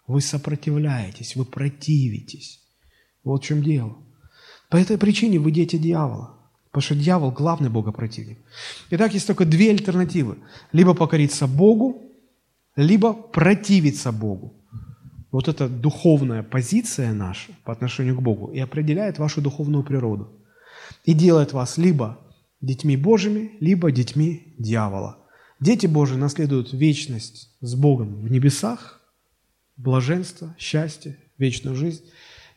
Вы 0.07 0.21
сопротивляетесь, 0.21 1.35
вы 1.35 1.45
противитесь. 1.45 2.65
Вот 3.23 3.43
в 3.43 3.47
чем 3.47 3.63
дело. 3.63 3.97
По 4.69 4.77
этой 4.77 4.97
причине 4.97 5.39
вы 5.39 5.51
дети 5.51 5.77
дьявола. 5.77 6.38
Потому 6.79 6.95
что 6.95 7.03
дьявол– 7.03 7.31
главный 7.37 7.69
богопротивник. 7.69 8.37
Итак, 8.89 9.13
есть 9.13 9.27
только 9.27 9.43
две 9.43 9.71
альтернативы. 9.71 10.37
Либо 10.71 10.93
покориться 10.93 11.45
Богу, 11.45 12.01
либо 12.77 13.11
противиться 13.11 14.13
Богу. 14.13 14.53
Вот 15.29 15.49
эта 15.49 15.67
духовная 15.67 16.41
позиция 16.41 17.11
наша 17.11 17.51
по 17.65 17.73
отношению 17.73 18.15
к 18.15 18.21
Богу 18.21 18.53
и 18.53 18.59
определяет 18.59 19.19
вашу 19.19 19.41
духовную 19.41 19.83
природу. 19.83 20.29
И 21.03 21.13
делает 21.13 21.51
вас 21.51 21.77
либо 21.77 22.17
детьми 22.61 22.95
Божьими, 22.95 23.57
либо 23.59 23.91
детьми 23.91 24.53
дьявола. 24.57 25.17
Дети 25.59 25.85
Божьи 25.85 26.15
наследуют 26.15 26.71
вечность 26.71 27.49
с 27.59 27.75
Богом 27.75 28.21
в 28.21 28.31
небесах, 28.31 29.01
блаженство, 29.75 30.55
счастье, 30.57 31.17
вечную 31.37 31.75
жизнь. 31.75 32.05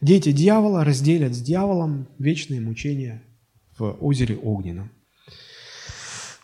Дети 0.00 0.30
дьявола 0.30 0.84
разделят 0.84 1.34
с 1.34 1.40
дьяволом 1.40 2.06
вечные 2.20 2.60
мучения 2.60 3.24
озере 3.90 4.36
Огненном. 4.36 4.90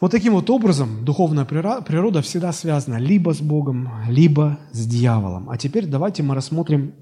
Вот 0.01 0.13
таким 0.13 0.35
вот 0.35 0.49
образом 0.49 1.05
духовная 1.05 1.45
природа 1.45 2.23
всегда 2.23 2.53
связана 2.53 2.99
либо 2.99 3.35
с 3.35 3.41
Богом, 3.41 3.91
либо 4.09 4.61
с 4.71 4.87
дьяволом. 4.87 5.51
А 5.51 5.59
теперь 5.59 5.87
давайте 5.87 6.23
мы 6.23 6.37
рассмотрим 6.37 6.95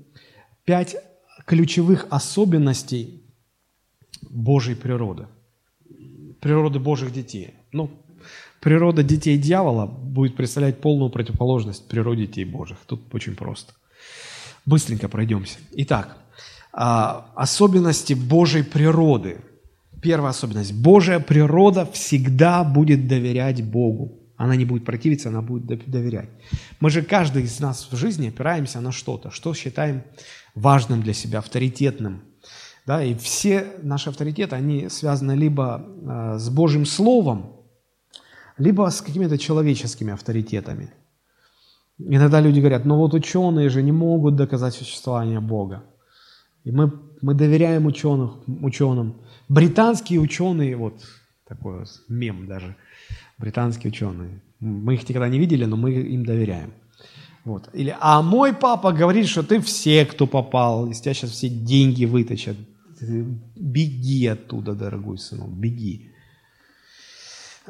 пять 0.64 0.96
ключевых 1.44 2.06
особенностей 2.08 3.22
Божьей 4.30 4.76
природы, 4.76 5.26
природы 6.40 6.78
Божьих 6.78 7.12
детей. 7.12 7.54
Ну, 7.70 7.90
природа 8.60 9.02
детей 9.02 9.36
дьявола 9.36 9.84
будет 9.86 10.34
представлять 10.34 10.80
полную 10.80 11.10
противоположность 11.10 11.86
природе 11.88 12.26
детей 12.26 12.46
Божьих. 12.46 12.78
Тут 12.86 13.14
очень 13.14 13.36
просто. 13.36 13.74
Быстренько 14.64 15.10
пройдемся. 15.10 15.58
Итак, 15.72 16.16
а, 16.72 17.30
особенности 17.34 18.14
Божьей 18.14 18.62
природы– 18.62 19.38
Первая 20.02 20.30
особенность. 20.30 20.74
Божья 20.74 21.18
природа 21.18 21.86
всегда 21.86 22.64
будет 22.64 23.08
доверять 23.08 23.64
Богу. 23.64 24.20
Она 24.36 24.54
не 24.56 24.64
будет 24.64 24.84
противиться, 24.84 25.30
она 25.30 25.40
будет 25.40 25.66
доверять. 25.90 26.28
Мы 26.80 26.90
же, 26.90 27.02
каждый 27.02 27.44
из 27.44 27.58
нас 27.60 27.88
в 27.90 27.96
жизни 27.96 28.28
опираемся 28.28 28.80
на 28.80 28.92
что-то, 28.92 29.30
что 29.30 29.54
считаем 29.54 30.02
важным 30.54 31.02
для 31.02 31.14
себя, 31.14 31.38
авторитетным. 31.38 32.22
Да, 32.86 33.02
и 33.02 33.14
все 33.14 33.66
наши 33.82 34.10
авторитеты, 34.10 34.54
они 34.54 34.88
связаны 34.88 35.32
либо 35.32 35.84
э, 35.84 36.38
с 36.38 36.48
Божьим 36.50 36.86
Словом, 36.86 37.56
либо 38.58 38.88
с 38.90 39.00
какими-то 39.00 39.38
человеческими 39.38 40.12
авторитетами. 40.12 40.90
Иногда 41.98 42.40
люди 42.40 42.60
говорят, 42.60 42.84
ну 42.84 42.96
вот 42.96 43.14
ученые 43.14 43.70
же 43.70 43.82
не 43.82 43.92
могут 43.92 44.36
доказать 44.36 44.74
существование 44.74 45.40
Бога. 45.40 45.82
И 46.64 46.70
мы, 46.70 46.92
мы 47.22 47.34
доверяем 47.34 47.86
ученых, 47.86 48.32
ученым. 48.62 49.22
Британские 49.48 50.20
ученые, 50.20 50.76
вот 50.76 51.02
такой 51.46 51.80
вот 51.80 51.88
мем 52.08 52.46
даже, 52.46 52.76
британские 53.38 53.92
ученые. 53.92 54.42
Мы 54.60 54.94
их 54.94 55.08
никогда 55.08 55.28
не 55.28 55.38
видели, 55.38 55.64
но 55.64 55.76
мы 55.76 55.92
им 55.92 56.24
доверяем. 56.24 56.72
Вот. 57.44 57.68
Или, 57.72 57.96
а 58.00 58.22
мой 58.22 58.52
папа 58.52 58.92
говорит, 58.92 59.28
что 59.28 59.44
ты 59.44 59.60
все, 59.60 60.04
кто 60.04 60.26
попал, 60.26 60.90
из 60.90 61.00
тебя 61.00 61.14
сейчас 61.14 61.30
все 61.30 61.48
деньги 61.48 62.04
вытащат. 62.04 62.56
Беги 63.54 64.26
оттуда, 64.26 64.74
дорогой 64.74 65.18
сынок, 65.18 65.50
беги. 65.50 66.10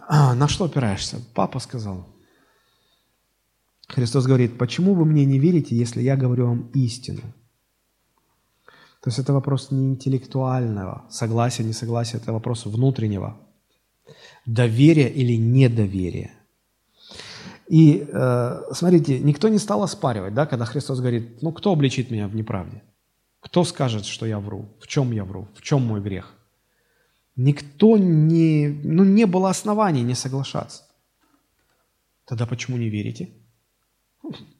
А, 0.08 0.34
на 0.34 0.48
что 0.48 0.64
опираешься? 0.64 1.18
Папа 1.34 1.58
сказал. 1.58 2.08
Христос 3.88 4.26
говорит, 4.26 4.56
почему 4.56 4.94
вы 4.94 5.04
мне 5.04 5.24
не 5.24 5.38
верите, 5.38 5.76
если 5.76 6.00
я 6.00 6.16
говорю 6.16 6.46
вам 6.46 6.70
истину? 6.74 7.22
То 9.06 9.10
есть 9.10 9.20
это 9.20 9.32
вопрос 9.32 9.70
не 9.70 9.86
интеллектуального, 9.86 11.04
согласия, 11.08 11.62
несогласия, 11.62 12.16
это 12.16 12.32
вопрос 12.32 12.66
внутреннего. 12.66 13.36
Доверия 14.46 15.08
или 15.08 15.36
недоверия. 15.36 16.32
И 17.68 18.04
э, 18.12 18.62
смотрите, 18.72 19.20
никто 19.20 19.48
не 19.48 19.58
стал 19.58 19.84
оспаривать, 19.84 20.34
да, 20.34 20.44
когда 20.46 20.64
Христос 20.64 20.98
говорит, 20.98 21.40
ну 21.40 21.52
кто 21.52 21.72
обличит 21.72 22.10
меня 22.10 22.26
в 22.26 22.34
неправде? 22.34 22.82
Кто 23.38 23.62
скажет, 23.62 24.06
что 24.06 24.26
я 24.26 24.40
вру? 24.40 24.66
В 24.80 24.88
чем 24.88 25.12
я 25.12 25.24
вру? 25.24 25.46
В 25.54 25.62
чем 25.62 25.86
мой 25.86 26.00
грех? 26.00 26.34
Никто 27.36 27.98
не, 27.98 28.66
ну 28.82 29.04
не 29.04 29.26
было 29.26 29.50
оснований 29.50 30.02
не 30.02 30.16
соглашаться. 30.16 30.82
Тогда 32.24 32.44
почему 32.44 32.76
не 32.76 32.88
верите? 32.88 33.28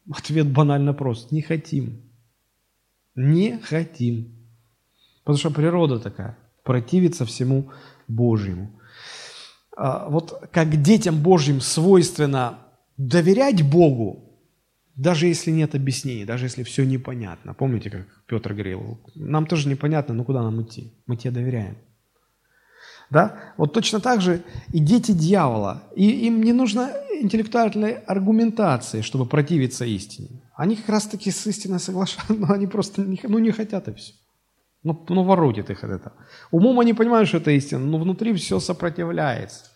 Ответ 0.09 0.47
банально 0.47 0.95
прост. 0.95 1.33
Не 1.33 1.43
хотим. 1.43 2.07
Не 3.17 3.59
хотим. 3.59 4.33
Потому 5.25 5.39
что 5.39 5.51
природа 5.51 5.99
такая, 5.99 6.39
противиться 6.63 7.25
всему 7.25 7.73
Божьему. 8.07 8.71
А, 9.77 10.09
вот 10.09 10.49
как 10.53 10.81
детям 10.83 11.21
Божьим 11.21 11.61
свойственно 11.61 12.59
доверять 12.97 13.63
Богу, 13.63 14.23
даже 14.95 15.27
если 15.27 15.51
нет 15.51 15.75
объяснений, 15.75 16.25
даже 16.25 16.47
если 16.47 16.63
все 16.63 16.85
непонятно. 16.85 17.55
Помните, 17.55 17.91
как 17.91 18.07
Петр 18.27 18.53
говорил, 18.53 19.01
нам 19.15 19.47
тоже 19.47 19.69
непонятно, 19.69 20.15
но 20.15 20.25
куда 20.25 20.43
нам 20.43 20.63
идти? 20.63 20.93
Мы 21.07 21.17
тебе 21.17 21.33
доверяем. 21.33 21.77
Да? 23.11 23.39
Вот 23.57 23.73
точно 23.73 24.01
так 24.01 24.21
же 24.21 24.43
и 24.73 24.79
дети 24.79 25.13
дьявола. 25.13 25.83
И 25.95 26.27
им 26.27 26.43
не 26.43 26.53
нужно 26.53 26.93
интеллектуальной 27.21 27.93
аргументации, 27.93 29.03
чтобы 29.03 29.27
противиться 29.27 29.85
истине. 29.85 30.41
Они 30.57 30.75
как 30.75 30.89
раз 30.89 31.07
таки 31.07 31.31
с 31.31 31.47
истиной 31.47 31.79
соглашаются, 31.79 32.35
но 32.35 32.53
они 32.53 32.67
просто 32.67 33.03
не, 33.03 33.21
ну, 33.23 33.39
не 33.39 33.53
хотят 33.53 33.89
и 33.89 33.95
все. 33.95 34.15
Ну, 34.83 35.05
ну 35.09 35.23
воротит 35.23 35.71
их 35.71 35.85
от 35.85 35.91
этого. 35.91 36.15
Умом 36.51 36.81
они 36.81 36.95
понимают, 36.95 37.29
что 37.29 37.39
это 37.39 37.51
истина, 37.51 37.85
но 37.85 37.99
внутри 37.99 38.33
все 38.35 38.59
сопротивляется. 38.59 39.67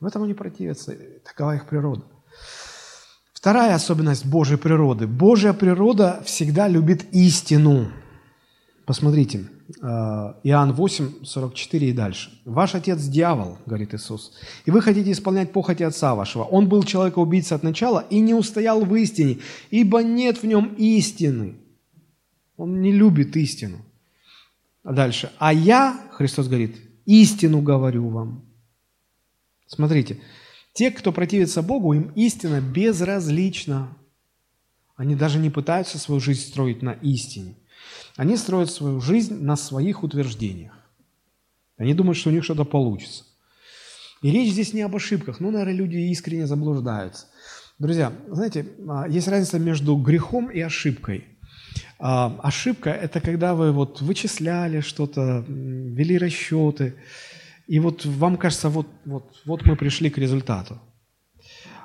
В 0.00 0.06
этом 0.06 0.24
они 0.24 0.34
противятся. 0.34 0.96
Такова 1.24 1.56
их 1.56 1.66
природа. 1.66 2.04
Вторая 3.32 3.74
особенность 3.74 4.26
Божьей 4.26 4.58
природы. 4.58 5.06
Божья 5.06 5.52
природа 5.52 6.20
всегда 6.24 6.68
любит 6.68 7.04
истину. 7.14 7.90
Посмотрите, 8.84 9.48
Иоанн 9.80 10.72
8, 10.72 11.24
44 11.24 11.88
и 11.88 11.92
дальше. 11.92 12.40
«Ваш 12.46 12.74
отец– 12.74 13.02
дьявол,– 13.04 13.58
говорит 13.66 13.92
Иисус,– 13.92 14.32
и 14.64 14.70
вы 14.70 14.80
хотите 14.80 15.12
исполнять 15.12 15.52
похоти 15.52 15.82
отца 15.82 16.14
вашего. 16.14 16.44
Он 16.44 16.68
был 16.68 16.82
человека-убийца 16.84 17.54
от 17.54 17.62
начала 17.62 18.06
и 18.08 18.20
не 18.20 18.32
устоял 18.32 18.82
в 18.84 18.94
истине, 18.96 19.38
ибо 19.70 20.02
нет 20.02 20.42
в 20.42 20.46
нем 20.46 20.74
истины». 20.78 21.56
Он 22.56 22.80
не 22.80 22.92
любит 22.92 23.36
истину. 23.36 23.78
А 24.82 24.92
дальше. 24.92 25.30
А 25.38 25.52
я, 25.52 26.08
Христос 26.12 26.48
говорит, 26.48 26.76
истину 27.04 27.62
говорю 27.62 28.08
вам. 28.08 28.44
Смотрите, 29.66 30.18
те, 30.72 30.90
кто 30.90 31.12
противится 31.12 31.62
Богу, 31.62 31.92
им 31.92 32.10
истина 32.16 32.60
безразлична. 32.60 33.96
Они 34.96 35.14
даже 35.14 35.38
не 35.38 35.50
пытаются 35.50 35.98
свою 35.98 36.20
жизнь 36.20 36.40
строить 36.40 36.82
на 36.82 36.92
истине. 36.92 37.56
Они 38.18 38.36
строят 38.36 38.70
свою 38.70 39.00
жизнь 39.00 39.42
на 39.42 39.56
своих 39.56 40.02
утверждениях. 40.02 40.74
Они 41.78 41.94
думают, 41.94 42.18
что 42.18 42.28
у 42.28 42.32
них 42.34 42.44
что-то 42.44 42.64
получится. 42.64 43.24
И 44.20 44.30
речь 44.30 44.52
здесь 44.52 44.74
не 44.74 44.82
об 44.82 44.94
ошибках. 44.94 45.40
Ну, 45.40 45.50
наверное, 45.50 45.72
люди 45.72 45.96
искренне 45.96 46.46
заблуждаются. 46.46 47.28
Друзья, 47.78 48.12
знаете, 48.28 48.66
а, 48.86 49.08
есть 49.08 49.28
разница 49.28 49.58
между 49.58 49.96
грехом 49.96 50.50
и 50.50 50.60
ошибкой– 50.60 51.24
а, 51.98 52.38
ошибка– 52.42 52.90
это 53.02 53.20
когда 53.20 53.54
вы 53.54 53.72
вот 53.72 54.00
вычисляли 54.00 54.80
что-то, 54.80 55.44
вели 55.48 56.16
расчеты, 56.16 56.94
и 57.66 57.80
вот 57.80 58.04
вам 58.04 58.36
кажется, 58.36 58.68
вот, 58.68 58.86
вот, 59.04 59.42
вот 59.44 59.66
мы 59.66 59.76
пришли 59.76 60.10
к 60.10 60.18
результату. 60.18 60.80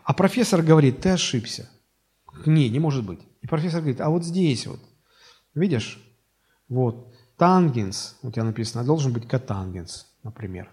А 0.03 0.13
профессор 0.13 0.61
говорит, 0.61 1.01
ты 1.01 1.09
ошибся. 1.09 1.69
Не, 2.45 2.69
не 2.69 2.79
может 2.79 3.03
быть. 3.03 3.19
И 3.41 3.47
профессор 3.47 3.81
говорит, 3.81 4.01
а 4.01 4.09
вот 4.09 4.23
здесь 4.23 4.67
вот, 4.67 4.79
видишь, 5.55 5.99
вот, 6.69 7.13
тангенс, 7.37 8.17
у 8.21 8.31
тебя 8.31 8.43
написано, 8.43 8.83
должен 8.83 9.13
быть 9.13 9.27
котангенс, 9.27 10.07
например. 10.23 10.69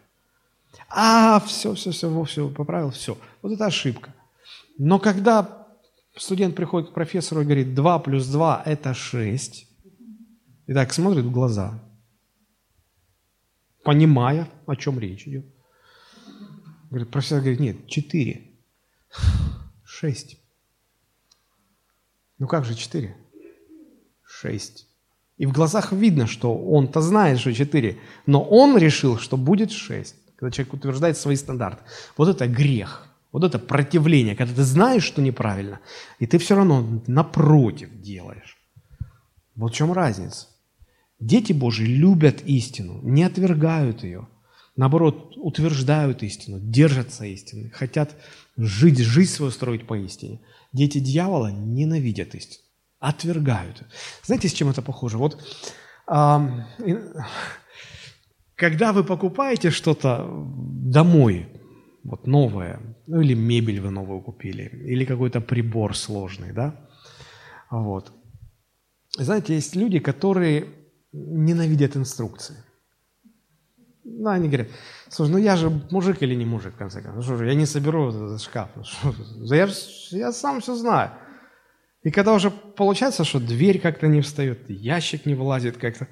А, 0.88 1.40
все, 1.40 1.74
все, 1.74 1.90
все, 1.90 2.24
все, 2.24 2.48
поправил, 2.48 2.90
все. 2.90 3.18
Вот 3.42 3.52
это 3.52 3.66
ошибка. 3.66 4.14
Но 4.78 4.98
когда 4.98 5.60
Студент 6.16 6.56
приходит 6.56 6.90
к 6.90 6.92
профессору 6.92 7.40
и 7.40 7.44
говорит, 7.44 7.74
2 7.74 7.98
плюс 8.00 8.26
2– 8.26 8.62
это 8.66 8.94
6. 8.94 9.66
И 10.66 10.74
так 10.74 10.92
смотрит 10.92 11.24
в 11.24 11.30
глаза, 11.30 11.82
понимая, 13.84 14.48
о 14.66 14.76
чем 14.76 14.98
речь 14.98 15.26
идет. 15.26 15.46
Говорит, 16.90 17.10
профессор 17.10 17.40
говорит, 17.40 17.60
нет, 17.60 17.86
4. 17.86 18.50
6. 19.84 20.40
Ну 22.38 22.46
как 22.46 22.64
же 22.64 22.74
4? 22.74 23.16
6. 24.22 24.88
И 25.40 25.46
в 25.46 25.52
глазах 25.52 25.92
видно, 25.92 26.26
что 26.26 26.54
он-то 26.54 27.00
знает, 27.00 27.38
что 27.38 27.54
4, 27.54 27.96
но 28.26 28.42
он 28.42 28.76
решил, 28.76 29.16
что 29.16 29.38
будет 29.38 29.72
6. 29.72 30.14
Когда 30.36 30.50
человек 30.50 30.74
утверждает 30.74 31.16
свои 31.16 31.34
стандарты. 31.36 31.82
Вот 32.18 32.28
это 32.28 32.46
грех. 32.46 33.08
Вот 33.32 33.42
это 33.44 33.58
противление, 33.58 34.36
когда 34.36 34.54
ты 34.54 34.64
знаешь, 34.64 35.02
что 35.02 35.22
неправильно, 35.22 35.80
и 36.18 36.26
ты 36.26 36.36
все 36.36 36.56
равно 36.56 37.02
напротив 37.06 37.88
делаешь. 38.02 38.58
Вот 39.54 39.72
в 39.72 39.74
чем 39.74 39.94
разница. 39.94 40.48
Дети 41.20 41.54
Божьи 41.54 41.86
любят 41.86 42.42
истину, 42.44 43.00
не 43.02 43.22
отвергают 43.22 44.04
ее. 44.04 44.28
наоборот, 44.76 45.34
утверждают 45.36 46.22
истину, 46.22 46.58
держатся 46.60 47.24
истины, 47.24 47.70
хотят 47.70 48.14
жить, 48.58 48.98
жизнь 48.98 49.32
свою 49.32 49.52
строить 49.52 49.86
по 49.86 49.96
истине. 49.96 50.40
Дети 50.74 50.98
дьявола 50.98 51.50
ненавидят 51.50 52.34
истину, 52.34 52.64
отвергают. 53.00 53.82
Знаете, 54.22 54.48
с 54.48 54.52
чем 54.52 54.68
это 54.68 54.82
похоже? 54.82 55.18
Вот 55.18 55.42
когда 58.56 58.92
вы 58.92 59.04
покупаете 59.04 59.70
что-то 59.70 60.26
домой, 60.28 61.48
вот 62.04 62.26
новое, 62.26 62.80
ну 63.06 63.20
или 63.20 63.34
мебель 63.34 63.80
вы 63.80 63.90
новую 63.90 64.20
купили, 64.20 64.68
или 64.86 65.04
какой-то 65.04 65.40
прибор 65.40 65.96
сложный, 65.96 66.52
да, 66.52 66.74
вот. 67.70 68.12
Знаете, 69.18 69.54
есть 69.54 69.76
люди, 69.76 69.98
которые 69.98 70.66
ненавидят 71.12 71.96
инструкции. 71.96 72.56
Ну, 74.04 74.28
они 74.28 74.48
говорят, 74.48 74.68
слушай, 75.08 75.30
ну 75.30 75.38
я 75.38 75.56
же 75.56 75.70
мужик 75.90 76.22
или 76.22 76.34
не 76.34 76.44
мужик, 76.44 76.74
в 76.74 76.76
конце 76.76 77.00
концов. 77.00 77.16
Ну, 77.16 77.22
что 77.22 77.36
же, 77.36 77.46
я 77.46 77.54
не 77.54 77.66
соберу 77.66 78.10
этот 78.10 78.42
шкаф. 78.42 78.68
Ну, 78.76 78.84
что, 78.84 79.14
я, 79.54 79.68
я 80.10 80.32
сам 80.32 80.60
все 80.60 80.74
знаю. 80.74 81.10
И 82.02 82.10
когда 82.10 82.32
уже 82.32 82.50
получается, 82.50 83.24
что 83.24 83.40
дверь 83.40 83.78
как-то 83.78 84.06
не 84.08 84.20
встает, 84.22 84.70
ящик 84.70 85.26
не 85.26 85.34
вылазит 85.34 85.76
как-то, 85.76 86.08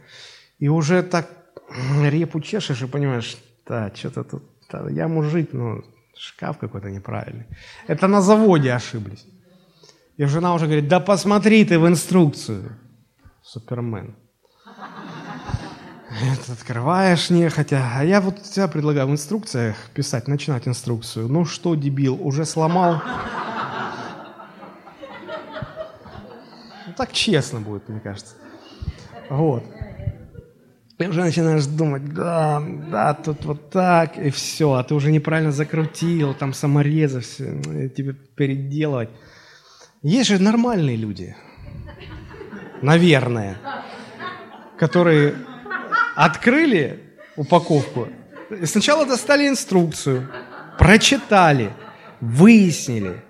и 0.58 0.68
уже 0.68 1.02
так 1.02 1.30
репу 2.02 2.40
чешешь 2.40 2.82
и 2.82 2.86
понимаешь, 2.86 3.38
да, 3.66 3.90
что-то 3.94 4.24
тут, 4.24 4.42
да, 4.70 4.88
я 4.90 5.08
мужик, 5.08 5.52
но 5.52 5.82
шкаф 6.16 6.58
какой-то 6.58 6.90
неправильный. 6.90 7.46
Это 7.86 8.06
на 8.06 8.20
заводе 8.20 8.72
ошиблись. 8.72 9.26
И 10.16 10.24
жена 10.24 10.54
уже 10.54 10.66
говорит, 10.66 10.88
да 10.88 11.00
посмотри 11.00 11.64
ты 11.64 11.78
в 11.78 11.86
инструкцию. 11.86 12.76
Супермен. 13.42 14.16
Это 16.10 16.52
открываешь 16.52 17.30
нехотя. 17.30 17.92
А 17.94 18.04
я 18.04 18.20
вот 18.20 18.42
тебя 18.42 18.66
предлагаю 18.68 19.06
в 19.06 19.12
инструкциях 19.12 19.76
писать, 19.94 20.26
начинать 20.26 20.66
инструкцию. 20.66 21.28
Ну 21.28 21.44
что, 21.44 21.76
дебил, 21.76 22.18
уже 22.20 22.44
сломал? 22.44 23.00
Так 26.98 27.12
честно 27.12 27.60
будет, 27.60 27.88
мне 27.88 28.00
кажется. 28.00 28.34
Вот. 29.30 29.62
И 30.98 31.06
уже 31.06 31.20
начинаешь 31.20 31.66
думать, 31.66 32.12
да, 32.12 32.60
да, 32.90 33.14
тут 33.14 33.44
вот 33.44 33.70
так, 33.70 34.18
и 34.18 34.30
все, 34.30 34.72
а 34.72 34.82
ты 34.82 34.94
уже 34.94 35.12
неправильно 35.12 35.52
закрутил, 35.52 36.34
там 36.34 36.52
саморезы, 36.52 37.20
все, 37.20 37.88
тебе 37.88 38.14
переделывать. 38.34 39.08
Есть 40.02 40.28
же 40.28 40.42
нормальные 40.42 40.96
люди, 40.96 41.36
наверное, 42.82 43.58
которые 44.76 45.34
открыли 46.16 46.98
упаковку, 47.36 48.08
сначала 48.64 49.06
достали 49.06 49.46
инструкцию, 49.46 50.28
прочитали, 50.78 51.70
выяснили, 52.20 53.22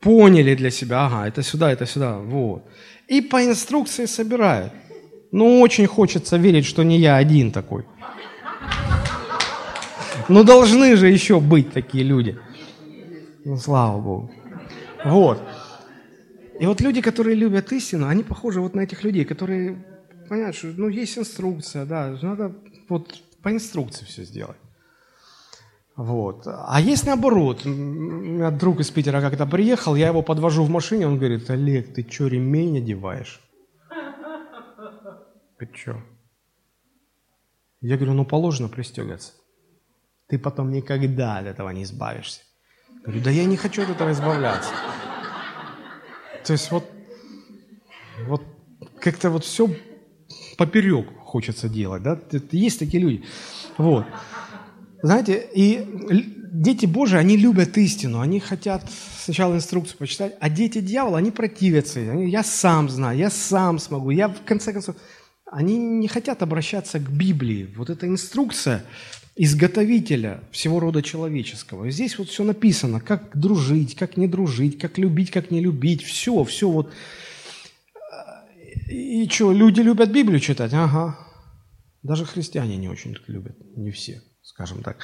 поняли 0.00 0.56
для 0.56 0.70
себя, 0.70 1.06
ага, 1.06 1.28
это 1.28 1.42
сюда, 1.44 1.70
это 1.70 1.86
сюда, 1.86 2.18
вот. 2.18 2.64
И 3.12 3.20
по 3.20 3.44
инструкции 3.44 4.06
собирают. 4.06 4.72
Ну, 5.32 5.60
очень 5.60 5.86
хочется 5.86 6.38
верить, 6.38 6.64
что 6.64 6.82
не 6.82 6.98
я 6.98 7.16
один 7.16 7.52
такой. 7.52 7.84
Ну, 10.28 10.44
должны 10.44 10.96
же 10.96 11.08
еще 11.08 11.38
быть 11.38 11.72
такие 11.72 12.04
люди. 12.04 12.38
Ну, 13.44 13.58
слава 13.58 14.00
Богу. 14.00 14.30
Вот. 15.04 15.42
И 16.58 16.64
вот 16.64 16.80
люди, 16.80 17.02
которые 17.02 17.36
любят 17.36 17.70
истину, 17.72 18.06
они 18.06 18.22
похожи 18.22 18.60
вот 18.62 18.74
на 18.74 18.80
этих 18.80 19.04
людей, 19.04 19.26
которые 19.26 19.84
понимают, 20.28 20.56
что 20.56 20.68
ну, 20.68 20.88
есть 20.88 21.18
инструкция, 21.18 21.84
да, 21.84 22.18
надо 22.22 22.54
вот 22.88 23.22
по 23.42 23.50
инструкции 23.50 24.06
все 24.06 24.24
сделать. 24.24 24.56
Вот. 25.96 26.46
А 26.46 26.80
есть 26.80 27.06
наоборот. 27.06 27.66
У 27.66 28.50
друг 28.50 28.80
из 28.80 28.90
Питера 28.90 29.20
как-то 29.20 29.46
приехал, 29.46 29.94
я 29.94 30.08
его 30.08 30.22
подвожу 30.22 30.64
в 30.64 30.70
машине, 30.70 31.06
он 31.06 31.18
говорит, 31.18 31.50
Олег, 31.50 31.94
ты 31.94 32.06
что, 32.08 32.28
ремень 32.28 32.78
одеваешь? 32.78 33.40
Ты 35.58 35.68
что? 35.74 36.02
Я 37.80 37.96
говорю, 37.96 38.14
ну 38.14 38.24
положено 38.24 38.68
пристегиваться. 38.68 39.32
Ты 40.28 40.38
потом 40.38 40.70
никогда 40.70 41.38
от 41.38 41.46
этого 41.46 41.70
не 41.70 41.82
избавишься. 41.82 42.40
Я 42.88 43.00
говорю, 43.02 43.22
да 43.22 43.30
я 43.30 43.44
не 43.44 43.56
хочу 43.56 43.82
от 43.82 43.90
этого 43.90 44.12
избавляться. 44.12 44.70
То 46.44 46.52
есть 46.52 46.70
вот, 46.70 46.88
вот 48.26 48.42
как-то 48.98 49.30
вот 49.30 49.44
все 49.44 49.68
поперек 50.56 51.06
хочется 51.18 51.68
делать, 51.68 52.02
да? 52.02 52.18
Есть 52.50 52.78
такие 52.78 53.02
люди. 53.02 53.24
Вот. 53.76 54.06
Знаете, 55.02 55.48
и 55.54 55.84
дети 56.52 56.86
Божии, 56.86 57.18
они 57.18 57.36
любят 57.36 57.76
истину, 57.76 58.20
они 58.20 58.38
хотят 58.38 58.88
сначала 59.24 59.56
инструкцию 59.56 59.98
почитать, 59.98 60.36
а 60.40 60.48
дети 60.48 60.80
дьявола, 60.80 61.18
они 61.18 61.30
противятся. 61.30 62.00
Они, 62.00 62.30
я 62.30 62.44
сам 62.44 62.88
знаю, 62.88 63.18
я 63.18 63.30
сам 63.30 63.78
смогу. 63.78 64.10
Я, 64.10 64.28
в 64.28 64.42
конце 64.44 64.72
концов, 64.72 64.96
они 65.50 65.76
не 65.76 66.08
хотят 66.08 66.42
обращаться 66.42 66.98
к 66.98 67.10
Библии. 67.10 67.68
Вот 67.76 67.90
эта 67.90 68.06
инструкция 68.06 68.84
изготовителя 69.34 70.40
всего 70.50 70.78
рода 70.78 71.02
человеческого. 71.02 71.90
здесь 71.90 72.18
вот 72.18 72.28
все 72.28 72.44
написано, 72.44 73.00
как 73.00 73.36
дружить, 73.36 73.96
как 73.96 74.16
не 74.16 74.28
дружить, 74.28 74.78
как 74.78 74.98
любить, 74.98 75.30
как 75.30 75.50
не 75.50 75.60
любить. 75.60 76.02
Все, 76.02 76.44
все 76.44 76.68
вот. 76.68 76.92
И 78.88 79.26
что, 79.28 79.52
люди 79.52 79.80
любят 79.80 80.12
Библию 80.12 80.38
читать? 80.38 80.72
Ага. 80.74 81.18
Даже 82.02 82.24
христиане 82.24 82.76
не 82.76 82.88
очень 82.88 83.16
любят, 83.28 83.56
не 83.76 83.90
все, 83.90 84.22
скажем 84.54 84.82
так. 84.82 84.98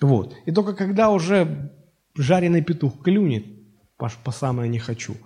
Вот. 0.00 0.34
И 0.46 0.52
только 0.52 0.74
когда 0.74 1.10
уже 1.10 1.70
жареный 2.16 2.62
петух 2.62 3.02
клюнет, 3.02 3.44
по, 3.96 4.10
по 4.24 4.32
самое 4.32 4.68
не 4.68 4.78
хочу, 4.78 5.16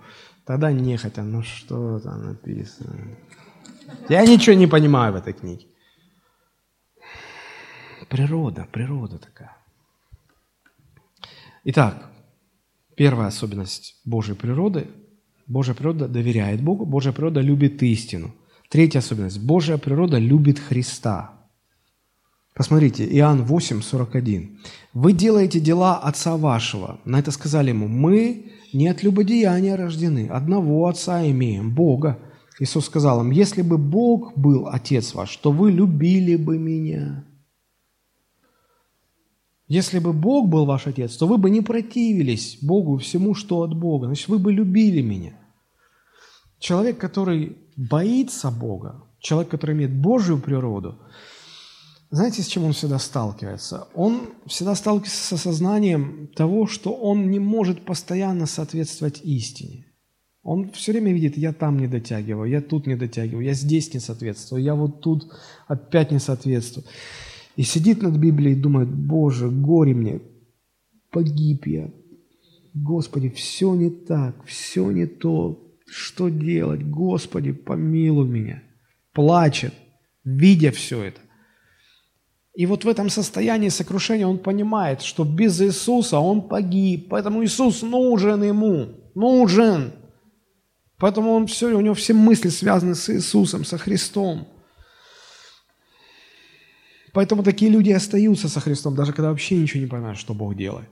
тогда 0.45 0.71
нехотя, 0.71 1.23
ну 1.23 1.43
что 1.43 1.99
там 1.99 2.27
написано? 2.27 3.17
Я 4.09 4.25
ничего 4.25 4.55
не 4.55 4.67
понимаю 4.67 5.13
в 5.13 5.15
этой 5.15 5.33
книге. 5.33 5.65
Природа, 8.09 8.67
природа 8.71 9.17
такая. 9.17 9.55
Итак, 11.63 12.09
первая 12.95 13.27
особенность 13.27 14.01
Божьей 14.05 14.35
природы. 14.35 14.87
Божья 15.47 15.73
природа 15.73 16.07
доверяет 16.07 16.61
Богу, 16.61 16.85
Божья 16.85 17.11
природа 17.11 17.41
любит 17.41 17.81
истину. 17.83 18.35
Третья 18.69 18.99
особенность. 18.99 19.39
Божья 19.39 19.77
природа 19.77 20.19
любит 20.19 20.59
Христа. 20.59 21.38
Посмотрите, 22.59 23.05
Иоанн 23.05 23.45
8, 23.45 23.81
41. 23.81 24.59
«Вы 24.93 25.13
делаете 25.13 25.61
дела 25.61 25.97
Отца 25.97 26.35
вашего». 26.35 26.99
На 27.05 27.19
это 27.19 27.31
сказали 27.31 27.69
ему, 27.69 27.87
«Мы 27.87 28.51
не 28.73 28.89
от 28.89 29.01
любодеяния 29.01 29.77
рождены, 29.77 30.27
одного 30.27 30.85
Отца 30.85 31.25
имеем, 31.25 31.73
Бога». 31.73 32.19
Иисус 32.59 32.87
сказал 32.87 33.21
им, 33.21 33.31
«Если 33.31 33.61
бы 33.61 33.77
Бог 33.77 34.37
был 34.37 34.67
Отец 34.67 35.13
ваш, 35.13 35.37
то 35.37 35.53
вы 35.53 35.71
любили 35.71 36.35
бы 36.35 36.57
Меня». 36.57 37.23
Если 39.69 39.99
бы 39.99 40.11
Бог 40.11 40.49
был 40.49 40.65
ваш 40.65 40.85
Отец, 40.85 41.15
то 41.15 41.27
вы 41.27 41.37
бы 41.37 41.49
не 41.49 41.61
противились 41.61 42.57
Богу 42.61 42.97
всему, 42.97 43.35
что 43.35 43.61
от 43.61 43.73
Бога. 43.73 44.07
Значит, 44.07 44.27
вы 44.27 44.37
бы 44.37 44.51
любили 44.51 44.99
меня. 44.99 45.31
Человек, 46.59 46.97
который 46.97 47.57
боится 47.77 48.51
Бога, 48.51 49.01
человек, 49.19 49.49
который 49.49 49.75
имеет 49.75 49.93
Божью 50.01 50.39
природу, 50.39 50.99
знаете, 52.11 52.41
с 52.41 52.47
чем 52.47 52.63
он 52.63 52.73
всегда 52.73 52.99
сталкивается? 52.99 53.87
Он 53.93 54.29
всегда 54.47 54.75
сталкивается 54.75 55.23
с 55.23 55.33
осознанием 55.33 56.29
того, 56.35 56.65
что 56.67 56.91
он 56.91 57.29
не 57.29 57.39
может 57.39 57.85
постоянно 57.85 58.45
соответствовать 58.47 59.21
истине. 59.23 59.85
Он 60.41 60.71
все 60.71 60.91
время 60.91 61.13
видит, 61.13 61.37
я 61.37 61.53
там 61.53 61.77
не 61.77 61.87
дотягиваю, 61.87 62.49
я 62.49 62.61
тут 62.61 62.87
не 62.87 62.95
дотягиваю, 62.95 63.45
я 63.45 63.53
здесь 63.53 63.93
не 63.93 63.99
соответствую, 63.99 64.63
я 64.63 64.73
вот 64.73 65.01
тут 65.01 65.31
опять 65.67 66.11
не 66.11 66.19
соответствую 66.19 66.85
и 67.59 67.63
сидит 67.63 68.01
над 68.01 68.15
Библией 68.15 68.53
и 68.53 68.61
думает, 68.61 68.87
Боже, 68.87 69.49
горе 69.49 69.93
мне, 69.93 70.21
погиб 71.11 71.67
я. 71.67 71.91
Господи, 72.73 73.29
все 73.29 73.75
не 73.75 73.89
так, 73.89 74.45
все 74.45 74.89
не 74.91 75.07
то. 75.07 75.61
Что 75.85 76.29
делать? 76.29 76.83
Господи, 76.83 77.51
помилуй 77.51 78.29
меня. 78.29 78.63
Плачет, 79.11 79.73
видя 80.23 80.71
все 80.71 81.03
это. 81.03 81.19
И 82.59 82.65
вот 82.65 82.83
в 82.83 82.89
этом 82.89 83.09
состоянии 83.09 83.69
сокрушения 83.69 84.27
он 84.27 84.37
понимает, 84.37 85.01
что 85.01 85.23
без 85.23 85.61
Иисуса 85.61 86.19
он 86.19 86.41
погиб. 86.41 87.07
Поэтому 87.09 87.41
Иисус 87.41 87.83
нужен 87.83 88.43
ему. 88.43 88.89
Нужен. 89.15 89.93
Поэтому 90.97 91.31
он 91.31 91.47
все, 91.47 91.73
у 91.73 91.79
него 91.79 91.93
все 91.93 92.13
мысли 92.13 92.49
связаны 92.49 92.95
с 92.95 93.09
Иисусом, 93.09 93.63
со 93.63 93.77
Христом. 93.77 94.45
Поэтому 97.13 97.43
такие 97.43 97.71
люди 97.71 97.91
остаются 97.91 98.49
со 98.49 98.59
Христом, 98.59 98.93
даже 98.93 99.13
когда 99.13 99.29
вообще 99.29 99.55
ничего 99.55 99.79
не 99.79 99.87
понимают, 99.87 100.19
что 100.19 100.33
Бог 100.33 100.57
делает. 100.57 100.89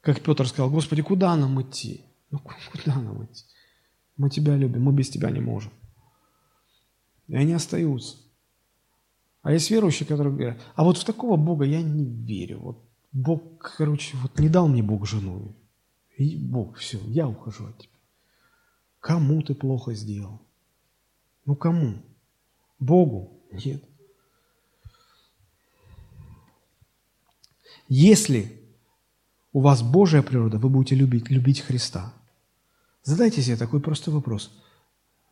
Как 0.00 0.22
Петр 0.22 0.48
сказал, 0.48 0.70
Господи, 0.70 1.02
куда 1.02 1.36
нам 1.36 1.60
идти? 1.60 2.00
Ну, 2.30 2.38
куда 2.72 2.94
нам 2.94 3.26
идти? 3.26 3.44
Мы 4.16 4.30
Тебя 4.30 4.56
любим, 4.56 4.84
мы 4.84 4.92
без 4.94 5.10
Тебя 5.10 5.30
не 5.30 5.40
можем. 5.40 5.70
И 7.28 7.36
они 7.36 7.52
остаются. 7.52 8.29
А 9.42 9.52
есть 9.52 9.70
верующие, 9.70 10.06
которые 10.06 10.34
говорят, 10.34 10.60
а 10.74 10.84
вот 10.84 10.98
в 10.98 11.04
такого 11.04 11.36
Бога 11.36 11.64
я 11.64 11.82
не 11.82 12.04
верю. 12.04 12.60
Вот 12.60 12.84
Бог, 13.12 13.58
короче, 13.76 14.16
вот 14.18 14.38
не 14.38 14.48
дал 14.48 14.68
мне 14.68 14.82
Бог 14.82 15.06
жену. 15.06 15.56
И 16.16 16.36
Бог, 16.36 16.76
все, 16.76 16.98
я 17.06 17.26
ухожу 17.26 17.66
от 17.66 17.78
тебя. 17.78 17.92
Кому 19.00 19.42
ты 19.42 19.54
плохо 19.54 19.94
сделал? 19.94 20.40
Ну 21.46 21.56
кому? 21.56 22.02
Богу? 22.78 23.42
Нет. 23.50 23.82
Если 27.88 28.60
у 29.52 29.60
вас 29.60 29.82
Божья 29.82 30.22
природа, 30.22 30.58
вы 30.58 30.68
будете 30.68 30.94
любить, 30.94 31.30
любить 31.30 31.60
Христа. 31.60 32.14
Задайте 33.02 33.42
себе 33.42 33.56
такой 33.56 33.80
простой 33.80 34.14
вопрос. 34.14 34.52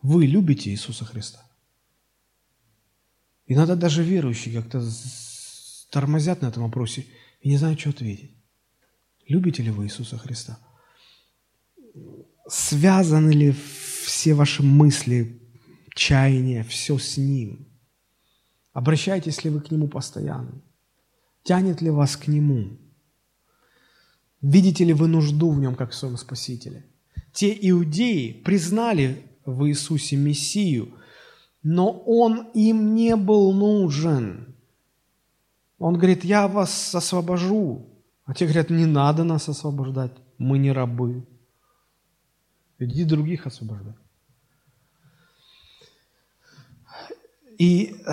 Вы 0.02 0.26
любите 0.26 0.70
Иисуса 0.70 1.04
Христа? 1.04 1.47
Иногда 3.48 3.76
даже 3.76 4.02
верующие 4.02 4.54
как-то 4.54 4.86
тормозят 5.90 6.42
на 6.42 6.48
этом 6.48 6.64
вопросе 6.64 7.06
и 7.40 7.48
не 7.48 7.56
знают, 7.56 7.80
что 7.80 7.90
ответить. 7.90 8.30
Любите 9.26 9.62
ли 9.62 9.70
вы 9.70 9.86
Иисуса 9.86 10.18
Христа? 10.18 10.58
Связаны 12.46 13.30
ли 13.30 13.54
все 14.04 14.34
ваши 14.34 14.62
мысли, 14.62 15.40
чаяния, 15.94 16.62
все 16.62 16.98
с 16.98 17.16
Ним? 17.16 17.66
Обращаетесь 18.74 19.42
ли 19.44 19.50
вы 19.50 19.62
к 19.62 19.70
Нему 19.70 19.88
постоянно? 19.88 20.62
Тянет 21.42 21.80
ли 21.80 21.88
вас 21.88 22.18
к 22.18 22.28
Нему? 22.28 22.78
Видите 24.42 24.84
ли 24.84 24.92
вы 24.92 25.08
нужду 25.08 25.50
в 25.50 25.58
Нем, 25.58 25.74
как 25.74 25.92
в 25.92 25.94
своем 25.94 26.18
Спасителе? 26.18 26.84
Те 27.32 27.56
иудеи 27.58 28.32
признали 28.32 29.22
в 29.46 29.66
Иисусе 29.66 30.16
Мессию, 30.16 30.97
но 31.70 31.90
Он 32.06 32.48
им 32.54 32.94
не 32.94 33.14
был 33.16 33.52
нужен. 33.52 34.54
Он 35.78 35.98
говорит, 35.98 36.24
я 36.24 36.48
вас 36.48 36.94
освобожу. 36.94 37.86
А 38.24 38.32
те 38.32 38.46
говорят, 38.46 38.70
не 38.70 38.86
надо 38.86 39.24
нас 39.24 39.48
освобождать, 39.48 40.12
мы 40.38 40.58
не 40.58 40.72
рабы. 40.72 41.26
Иди 42.78 43.04
других 43.04 43.46
освобождай. 43.46 43.94
И 47.58 47.96
э, 48.06 48.12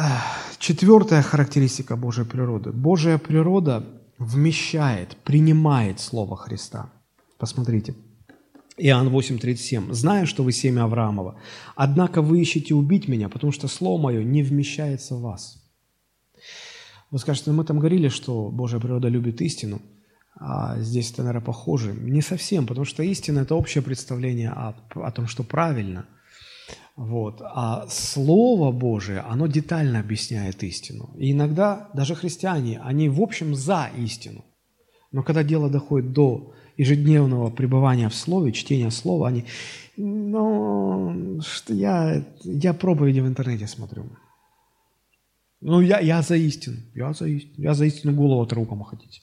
четвертая 0.60 1.22
характеристика 1.22 1.96
Божьей 1.96 2.26
природы. 2.26 2.72
Божья 2.74 3.18
природа 3.18 3.86
вмещает, 4.20 5.16
принимает 5.24 6.00
Слово 6.02 6.36
Христа. 6.36 6.90
Посмотрите. 7.38 7.94
Иоанн 8.78 9.08
8:37. 9.08 9.94
«Знаю, 9.94 10.28
что 10.28 10.44
вы 10.44 10.52
семя 10.52 10.84
Авраамова, 10.84 11.40
однако 11.76 12.22
вы 12.22 12.42
ищете 12.42 12.74
убить 12.74 13.08
меня, 13.08 13.30
потому 13.30 13.52
что 13.52 13.68
Слово 13.68 14.02
Мое 14.02 14.24
не 14.24 14.44
вмещается 14.44 15.16
в 15.16 15.22
вас». 15.22 15.62
Вы 17.12 17.20
скажете, 17.20 17.52
ну 17.52 17.58
мы 17.58 17.64
там 17.64 17.80
говорили, 17.80 18.10
что 18.10 18.50
Божья 18.50 18.80
природа 18.80 19.08
любит 19.08 19.42
истину, 19.42 19.82
а 20.38 20.80
здесь 20.80 21.12
это, 21.12 21.24
наверное, 21.24 21.46
похоже. 21.46 21.94
Не 21.94 22.22
совсем, 22.22 22.68
потому 22.68 22.86
что 22.86 23.04
истина– 23.04 23.40
это 23.42 23.56
общее 23.56 23.82
представление 23.82 24.50
о, 24.50 24.76
о 24.96 25.12
том, 25.12 25.28
что 25.28 25.44
правильно. 25.44 26.08
Вот. 26.98 27.42
А 27.42 27.88
Слово 27.90 28.72
Божие, 28.72 29.20
оно 29.20 29.48
детально 29.48 30.00
объясняет 30.00 30.64
истину. 30.64 31.14
И 31.18 31.32
иногда 31.32 31.90
даже 31.94 32.16
христиане, 32.16 32.82
они 32.84 33.08
в 33.08 33.22
общем 33.22 33.56
за 33.56 33.90
истину. 33.98 34.44
Но 35.12 35.24
когда 35.24 35.44
дело 35.44 35.70
доходит 35.70 36.12
до 36.12 36.54
ежедневного 36.78 37.50
пребывания 37.50 38.10
в 38.10 38.16
Слове, 38.16 38.52
чтения 38.52 38.92
Слова, 38.92 39.28
они, 39.28 39.46
ну, 39.98 41.40
что 41.42 41.74
я, 41.74 42.24
я 42.44 42.74
проповеди 42.74 43.22
в 43.22 43.28
интернете 43.28 43.68
смотрю. 43.68 44.06
Ну, 45.62 45.82
я, 45.82 46.00
я 46.00 46.22
за 46.22 46.36
истину, 46.36 46.78
я 46.94 47.14
за 47.14 47.28
истину, 47.28 47.64
я 47.64 47.74
за 47.74 47.86
истину 47.86 48.14
голову 48.14 48.42
отрыву, 48.42 48.66
кому 48.66 48.84
хотите. 48.84 49.22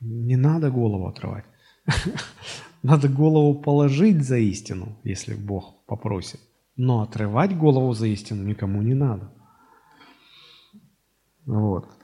Не 0.00 0.36
надо 0.36 0.70
голову 0.70 1.08
отрывать. 1.08 1.44
Надо 2.82 3.08
голову 3.08 3.60
положить 3.60 4.22
за 4.22 4.38
истину, 4.38 4.96
если 5.02 5.34
Бог 5.34 5.84
попросит. 5.86 6.40
Но 6.76 7.00
отрывать 7.02 7.56
голову 7.56 7.92
за 7.92 8.06
истину 8.06 8.44
никому 8.44 8.82
не 8.82 8.94
надо. 8.94 9.32
Вот. 11.44 11.97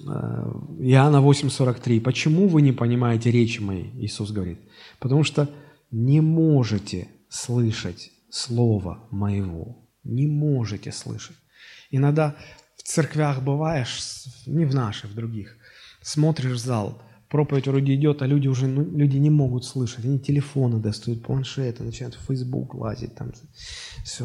Иоанна 0.00 1.16
8,43. 1.16 2.00
«Почему 2.00 2.48
вы 2.48 2.62
не 2.62 2.72
понимаете 2.72 3.30
речи 3.30 3.60
моей?» 3.60 3.90
Иисус 3.94 4.30
говорит. 4.30 4.58
«Потому 4.98 5.24
что 5.24 5.48
не 5.90 6.20
можете 6.20 7.08
слышать 7.28 8.10
Слово 8.30 9.06
Моего. 9.10 9.88
Не 10.02 10.26
можете 10.26 10.92
слышать. 10.92 11.36
Иногда 11.90 12.34
в 12.76 12.82
церквях 12.82 13.42
бываешь, 13.42 14.24
не 14.46 14.64
в 14.64 14.74
наших, 14.74 15.12
в 15.12 15.14
других, 15.14 15.56
смотришь 16.02 16.52
в 16.52 16.58
зал, 16.58 17.00
проповедь 17.30 17.68
вроде 17.68 17.94
идет, 17.94 18.22
а 18.22 18.26
люди 18.26 18.48
уже 18.48 18.66
ну, 18.66 18.84
люди 18.84 19.18
не 19.18 19.30
могут 19.30 19.64
слышать. 19.64 20.04
Они 20.04 20.18
телефоны 20.18 20.80
достают, 20.80 21.22
планшеты, 21.22 21.84
начинают 21.84 22.16
в 22.16 22.26
Facebook 22.26 22.74
лазить. 22.74 23.14
Там, 23.14 23.32
все. 24.04 24.24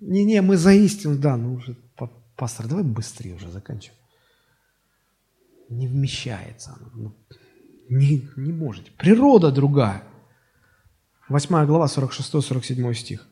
Не-не, 0.00 0.40
мы 0.42 0.56
за 0.56 0.72
истину, 0.72 1.18
да, 1.18 1.36
ну 1.36 1.54
уже, 1.54 1.76
пастор, 2.36 2.68
давай 2.68 2.84
быстрее 2.84 3.34
уже 3.34 3.50
заканчиваем 3.50 4.03
не 5.78 5.86
вмещается. 5.86 6.78
Ну, 6.94 7.14
не, 7.88 8.28
не 8.36 8.52
можете. 8.52 8.90
Природа 8.98 9.50
другая. 9.50 10.02
8 11.28 11.66
глава, 11.66 11.86
46-47 11.86 12.94
стих. 12.94 13.26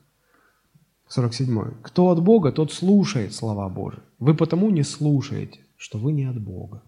47. 1.08 1.82
«Кто 1.82 2.08
от 2.08 2.22
Бога, 2.22 2.52
тот 2.52 2.72
слушает 2.72 3.34
слова 3.34 3.68
Божии. 3.68 4.00
Вы 4.18 4.34
потому 4.34 4.70
не 4.70 4.82
слушаете, 4.82 5.60
что 5.76 5.98
вы 5.98 6.12
не 6.12 6.24
от 6.24 6.40
Бога». 6.40 6.82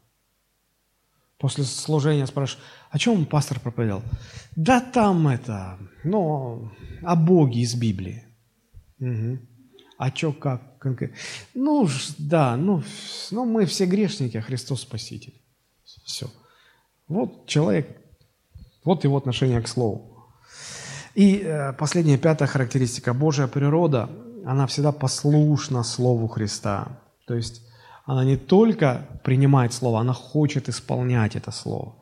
После 1.39 1.65
служения 1.65 2.27
спрашиваю, 2.27 2.65
о 2.91 2.99
чем 2.99 3.27
пастор 3.27 3.61
проповедовал? 3.61 4.03
Да 4.57 4.81
там 4.81 5.29
это, 5.29 5.79
ну, 6.05 6.71
о 7.03 7.17
Боге 7.17 7.61
из 7.61 7.75
Библии. 7.75 8.25
Угу. 8.99 9.39
А 9.99 10.11
что, 10.11 10.33
как 10.33 10.79
конкретно? 10.79 11.17
Ну, 11.55 11.89
да, 12.19 12.57
ну, 12.57 12.83
ну, 13.31 13.45
мы 13.45 13.67
все 13.67 13.85
грешники, 13.85 14.39
а 14.39 14.43
Христос 14.43 14.83
Спаситель. 14.83 15.35
Все. 16.05 16.27
Вот 17.09 17.47
человек, 17.47 17.89
вот 18.85 19.05
его 19.05 19.17
отношение 19.17 19.61
к 19.61 19.69
Слову. 19.69 20.15
И 21.15 21.39
э, 21.39 21.73
последняя, 21.75 22.19
пятая 22.19 22.49
характеристика. 22.49 23.15
Божья 23.15 23.47
природа, 23.47 24.09
она 24.45 24.67
всегда 24.67 24.93
послушна 24.93 25.85
Слову 25.85 26.27
Христа. 26.29 27.01
То 27.27 27.35
есть 27.35 27.63
она 28.05 28.25
не 28.25 28.37
только 28.37 29.07
принимает 29.23 29.73
Слово, 29.73 30.01
она 30.01 30.13
хочет 30.13 30.69
исполнять 30.69 31.37
это 31.37 31.51
Слово. 31.51 31.95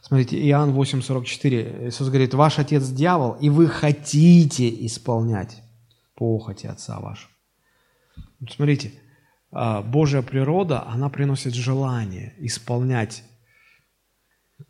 Смотрите, 0.00 0.38
Иоанн 0.48 0.70
8,44, 0.70 1.88
Иисус 1.88 2.08
говорит, 2.08 2.32
«Ваш 2.34 2.58
отец 2.60 2.88
дьявол, 2.88 3.32
и 3.40 3.50
вы 3.50 3.66
хотите 3.66 4.68
исполнять 4.86 5.62
похоти 6.14 6.66
отца 6.66 7.00
вашего». 7.00 7.30
Смотрите, 8.48 8.92
Божья 9.50 10.22
природа, 10.22 10.86
она 10.86 11.08
приносит 11.08 11.54
желание 11.54 12.34
исполнять 12.38 13.22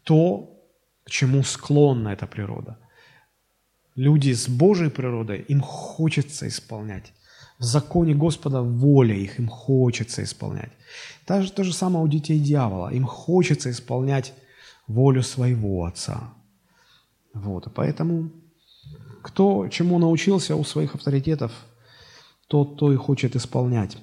то, 0.02 0.62
к 1.04 1.10
чему 1.10 1.42
склонна 1.42 2.10
эта 2.10 2.26
природа. 2.26 2.78
Люди 3.94 4.32
с 4.32 4.48
Божьей 4.48 4.90
природой, 4.90 5.40
им 5.40 5.60
хочется 5.60 6.46
исполнять. 6.46 7.12
В 7.58 7.64
законе 7.64 8.14
Господа 8.14 8.60
воля 8.60 9.14
их, 9.14 9.38
им 9.38 9.48
хочется 9.48 10.22
исполнять. 10.22 10.70
То 11.24 11.42
же, 11.42 11.50
то 11.50 11.64
же 11.64 11.72
самое 11.72 12.04
у 12.04 12.08
детей 12.08 12.38
дьявола. 12.38 12.90
Им 12.92 13.06
хочется 13.06 13.70
исполнять 13.70 14.34
волю 14.86 15.22
своего 15.22 15.86
отца. 15.86 16.34
Вот, 17.32 17.66
и 17.66 17.70
поэтому 17.70 18.30
кто 19.22 19.68
чему 19.68 19.98
научился 19.98 20.54
у 20.54 20.64
своих 20.64 20.94
авторитетов, 20.94 21.52
тот 22.46 22.76
то 22.76 22.92
и 22.92 22.96
хочет 22.96 23.34
исполнять. 23.34 23.96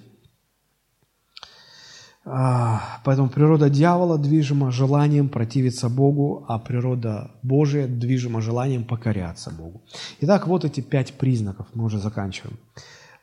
А, 2.26 3.02
поэтому 3.04 3.30
природа 3.30 3.70
дьявола 3.70 4.18
движима 4.18 4.72
желанием 4.72 5.28
противиться 5.28 5.90
Богу, 5.90 6.46
а 6.48 6.58
природа 6.58 7.32
Божия 7.44 7.88
движима 7.88 8.42
желанием 8.42 8.86
покоряться 8.86 9.52
Богу. 9.52 9.82
Итак, 10.22 10.48
вот 10.48 10.64
эти 10.64 10.82
пять 10.82 11.14
признаков, 11.14 11.68
мы 11.74 11.84
уже 11.84 12.00
заканчиваем. 12.00 12.58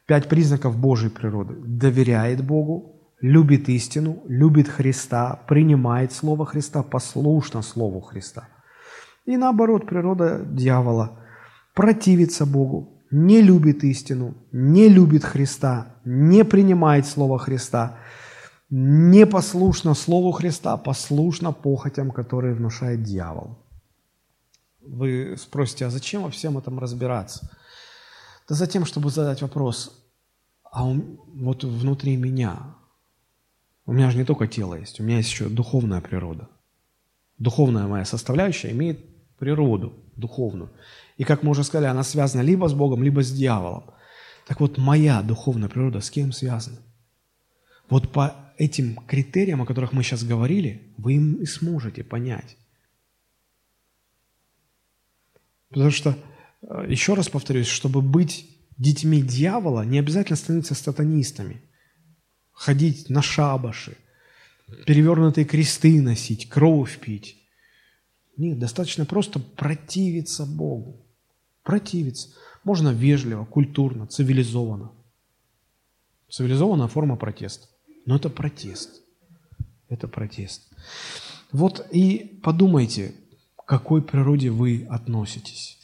Пять 0.06 0.28
признаков 0.28 0.76
Божьей 0.76 1.08
природы. 1.08 1.54
Доверяет 1.64 2.44
Богу, 2.44 3.00
любит 3.22 3.68
истину, 3.68 4.22
любит 4.28 4.68
Христа, 4.68 5.40
принимает 5.48 6.12
Слово 6.12 6.44
Христа, 6.44 6.82
послушно 6.82 7.62
Слову 7.62 8.00
Христа. 8.00 8.48
И 9.24 9.36
наоборот, 9.36 9.86
природа 9.86 10.44
дьявола 10.44 11.18
противится 11.74 12.44
Богу, 12.44 13.02
не 13.10 13.40
любит 13.40 13.82
истину, 13.84 14.34
не 14.52 14.88
любит 14.88 15.24
Христа, 15.24 15.94
не 16.04 16.44
принимает 16.44 17.06
Слово 17.06 17.38
Христа, 17.38 17.96
не 18.70 19.26
послушно 19.26 19.94
Слову 19.94 20.30
Христа, 20.32 20.76
послушно 20.76 21.52
похотям, 21.52 22.10
которые 22.12 22.54
внушает 22.54 23.02
дьявол. 23.02 23.58
Вы 24.80 25.36
спросите, 25.38 25.86
а 25.86 25.90
зачем 25.90 26.22
во 26.22 26.30
всем 26.30 26.56
этом 26.56 26.78
разбираться? 26.78 27.50
Да 28.48 28.54
за 28.54 28.66
тем, 28.66 28.84
чтобы 28.84 29.10
задать 29.10 29.42
вопрос, 29.42 30.00
а 30.64 30.86
он, 30.86 31.20
вот 31.34 31.64
внутри 31.64 32.16
меня, 32.16 32.74
у 33.86 33.92
меня 33.92 34.10
же 34.10 34.18
не 34.18 34.24
только 34.24 34.46
тело 34.46 34.74
есть, 34.74 35.00
у 35.00 35.02
меня 35.02 35.16
есть 35.16 35.30
еще 35.30 35.48
духовная 35.48 36.00
природа. 36.00 36.48
Духовная 37.38 37.86
моя 37.86 38.04
составляющая 38.04 38.70
имеет 38.70 39.00
природу 39.36 39.94
духовную. 40.16 40.70
И, 41.16 41.24
как 41.24 41.42
мы 41.42 41.50
уже 41.50 41.64
сказали, 41.64 41.86
она 41.86 42.04
связана 42.04 42.42
либо 42.42 42.68
с 42.68 42.74
Богом, 42.74 43.02
либо 43.02 43.22
с 43.22 43.32
дьяволом. 43.32 43.84
Так 44.46 44.60
вот, 44.60 44.78
моя 44.78 45.22
духовная 45.22 45.68
природа 45.68 46.00
с 46.00 46.10
кем 46.10 46.32
связана? 46.32 46.78
Вот 47.88 48.12
по 48.12 48.34
этим 48.60 48.96
критериям, 49.06 49.62
о 49.62 49.66
которых 49.66 49.94
мы 49.94 50.02
сейчас 50.02 50.22
говорили, 50.22 50.82
вы 50.98 51.14
им 51.14 51.34
и 51.36 51.46
сможете 51.46 52.04
понять. 52.04 52.58
Потому 55.70 55.90
что, 55.90 56.18
э, 56.60 56.84
еще 56.86 57.14
раз 57.14 57.30
повторюсь, 57.30 57.68
чтобы 57.68 58.02
быть 58.02 58.46
детьми 58.76 59.22
дьявола, 59.22 59.82
не 59.82 59.98
обязательно 59.98 60.36
становиться 60.36 60.74
сатанистами, 60.74 61.62
ходить 62.52 63.08
на 63.08 63.22
шабаши, 63.22 63.96
перевернутые 64.84 65.46
кресты 65.46 66.02
носить, 66.02 66.50
кровь 66.50 66.98
пить. 66.98 67.38
Нет, 68.36 68.58
достаточно 68.58 69.06
просто 69.06 69.40
противиться 69.40 70.44
Богу. 70.44 71.06
Противиться. 71.62 72.28
Можно 72.64 72.90
вежливо, 72.90 73.46
культурно, 73.46 74.06
цивилизованно. 74.06 74.92
Цивилизованная 76.28 76.88
форма 76.88 77.16
протеста. 77.16 77.66
Но 78.06 78.16
это 78.16 78.30
протест. 78.30 79.02
Это 79.88 80.08
протест. 80.08 80.62
Вот 81.52 81.86
и 81.90 82.40
подумайте, 82.42 83.14
к 83.56 83.66
какой 83.66 84.02
природе 84.02 84.50
вы 84.50 84.86
относитесь. 84.88 85.78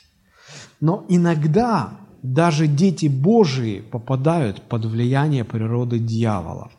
Но 0.80 1.04
иногда 1.08 2.00
даже 2.22 2.66
дети 2.66 3.06
Божии 3.06 3.80
попадают 3.80 4.62
под 4.62 4.84
влияние 4.84 5.44
природы 5.44 5.98
дьявола. 5.98 6.70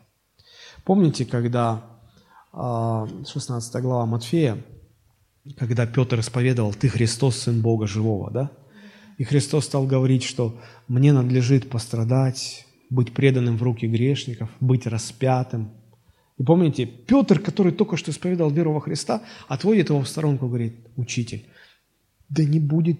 Помните, 0.84 1.24
когда 1.24 1.84
16 2.52 3.74
а, 3.74 3.80
глава 3.80 4.06
Матфея, 4.06 4.64
когда 5.56 5.86
Петр 5.86 6.20
исповедовал, 6.20 6.72
ты 6.72 6.88
Христос, 6.88 7.36
Сын 7.36 7.60
Бога 7.60 7.86
Живого, 7.86 8.30
да? 8.30 8.50
И 9.18 9.24
Христос 9.24 9.64
стал 9.64 9.86
говорить, 9.86 10.22
что 10.22 10.58
мне 10.86 11.12
надлежит 11.12 11.68
пострадать, 11.68 12.66
быть 12.90 13.12
преданным 13.12 13.56
в 13.56 13.62
руки 13.62 13.86
грешников, 13.86 14.48
быть 14.60 14.86
распятым. 14.86 15.70
И 16.38 16.42
помните, 16.42 16.86
Петр, 16.86 17.40
который 17.40 17.72
только 17.72 17.96
что 17.96 18.10
исповедовал 18.10 18.50
веру 18.50 18.72
во 18.72 18.80
Христа, 18.80 19.22
отводит 19.48 19.90
его 19.90 20.00
в 20.00 20.08
сторонку 20.08 20.46
и 20.46 20.48
говорит, 20.48 20.76
учитель, 20.96 21.46
да 22.28 22.44
не 22.44 22.60
будет 22.60 22.98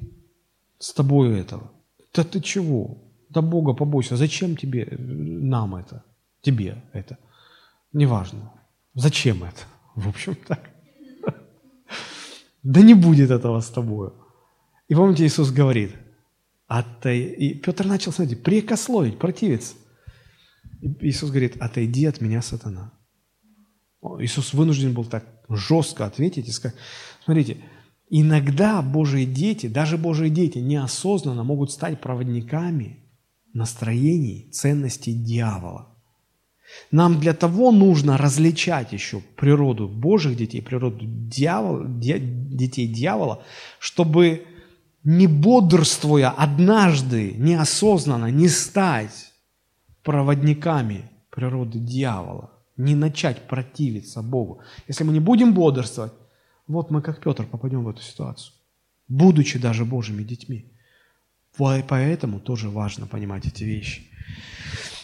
с 0.78 0.92
тобою 0.92 1.36
этого. 1.36 1.70
Да 2.14 2.24
ты 2.24 2.40
чего? 2.40 2.98
Да 3.28 3.42
Бога 3.42 3.74
побойся. 3.74 4.16
Зачем 4.16 4.56
тебе, 4.56 4.86
нам 4.98 5.76
это? 5.76 6.02
Тебе 6.40 6.82
это? 6.92 7.18
Неважно. 7.92 8.52
Зачем 8.94 9.44
это? 9.44 9.62
В 9.94 10.08
общем 10.08 10.36
так. 10.46 10.70
Да 12.62 12.82
не 12.82 12.94
будет 12.94 13.30
этого 13.30 13.60
с 13.60 13.68
тобою. 13.70 14.12
И 14.88 14.94
помните, 14.94 15.24
Иисус 15.24 15.50
говорит, 15.50 15.92
Отой... 16.68 17.20
и 17.20 17.54
Петр 17.54 17.86
начал, 17.86 18.12
смотрите, 18.12 18.40
прикословить, 18.40 19.18
противиться. 19.18 19.74
Иисус 21.00 21.30
говорит, 21.30 21.56
отойди 21.60 22.04
от 22.04 22.20
меня, 22.20 22.42
сатана. 22.42 22.92
Иисус 24.20 24.52
вынужден 24.52 24.92
был 24.92 25.04
так 25.06 25.24
жестко 25.48 26.04
ответить 26.04 26.46
и 26.46 26.52
сказать, 26.52 26.76
смотрите, 27.24 27.56
иногда 28.10 28.82
Божьи 28.82 29.24
дети, 29.24 29.66
даже 29.66 29.96
Божьи 29.96 30.28
дети 30.28 30.58
неосознанно 30.58 31.42
могут 31.42 31.72
стать 31.72 32.00
проводниками 32.00 33.02
настроений, 33.54 34.50
ценностей 34.52 35.14
дьявола. 35.14 35.96
Нам 36.90 37.18
для 37.18 37.32
того 37.32 37.72
нужно 37.72 38.18
различать 38.18 38.92
еще 38.92 39.20
природу 39.36 39.88
Божьих 39.88 40.36
детей, 40.36 40.60
природу 40.60 40.98
дьявола, 41.00 41.88
детей 41.88 42.86
дьявола, 42.86 43.42
чтобы 43.78 44.44
не 45.04 45.26
бодрствуя 45.26 46.30
однажды, 46.30 47.32
неосознанно, 47.32 48.30
не 48.30 48.48
стать 48.48 49.32
проводниками 50.02 51.10
природы 51.30 51.78
дьявола, 51.78 52.50
не 52.76 52.94
начать 52.94 53.46
противиться 53.48 54.22
Богу. 54.22 54.60
Если 54.86 55.04
мы 55.04 55.12
не 55.12 55.20
будем 55.20 55.54
бодрствовать, 55.54 56.12
вот 56.66 56.90
мы, 56.90 57.02
как 57.02 57.22
Петр, 57.22 57.46
попадем 57.46 57.84
в 57.84 57.88
эту 57.88 58.02
ситуацию, 58.02 58.54
будучи 59.08 59.58
даже 59.58 59.84
Божьими 59.84 60.22
детьми. 60.22 60.72
Поэтому 61.56 62.40
тоже 62.40 62.68
важно 62.68 63.06
понимать 63.06 63.46
эти 63.46 63.64
вещи. 63.64 64.02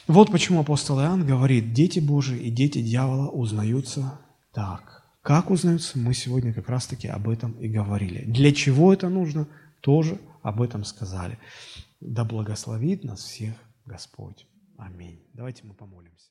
Вот 0.06 0.30
почему 0.30 0.60
апостол 0.60 1.00
Иоанн 1.00 1.26
говорит, 1.26 1.72
дети 1.72 1.98
Божии 1.98 2.38
и 2.38 2.50
дети 2.50 2.82
дьявола 2.82 3.28
узнаются 3.30 4.20
так. 4.52 5.02
Как 5.22 5.50
узнаются, 5.50 5.98
мы 5.98 6.12
сегодня 6.12 6.52
как 6.52 6.68
раз-таки 6.68 7.08
об 7.08 7.28
этом 7.28 7.52
и 7.52 7.66
говорили. 7.66 8.24
Для 8.26 8.52
чего 8.52 8.92
это 8.92 9.08
нужно, 9.08 9.48
тоже 9.84 10.18
об 10.42 10.62
этом 10.62 10.82
сказали. 10.82 11.38
Да 12.00 12.24
благословит 12.24 13.04
нас 13.04 13.20
всех 13.20 13.54
Господь. 13.84 14.46
Аминь. 14.78 15.22
Давайте 15.34 15.64
мы 15.64 15.74
помолимся. 15.74 16.30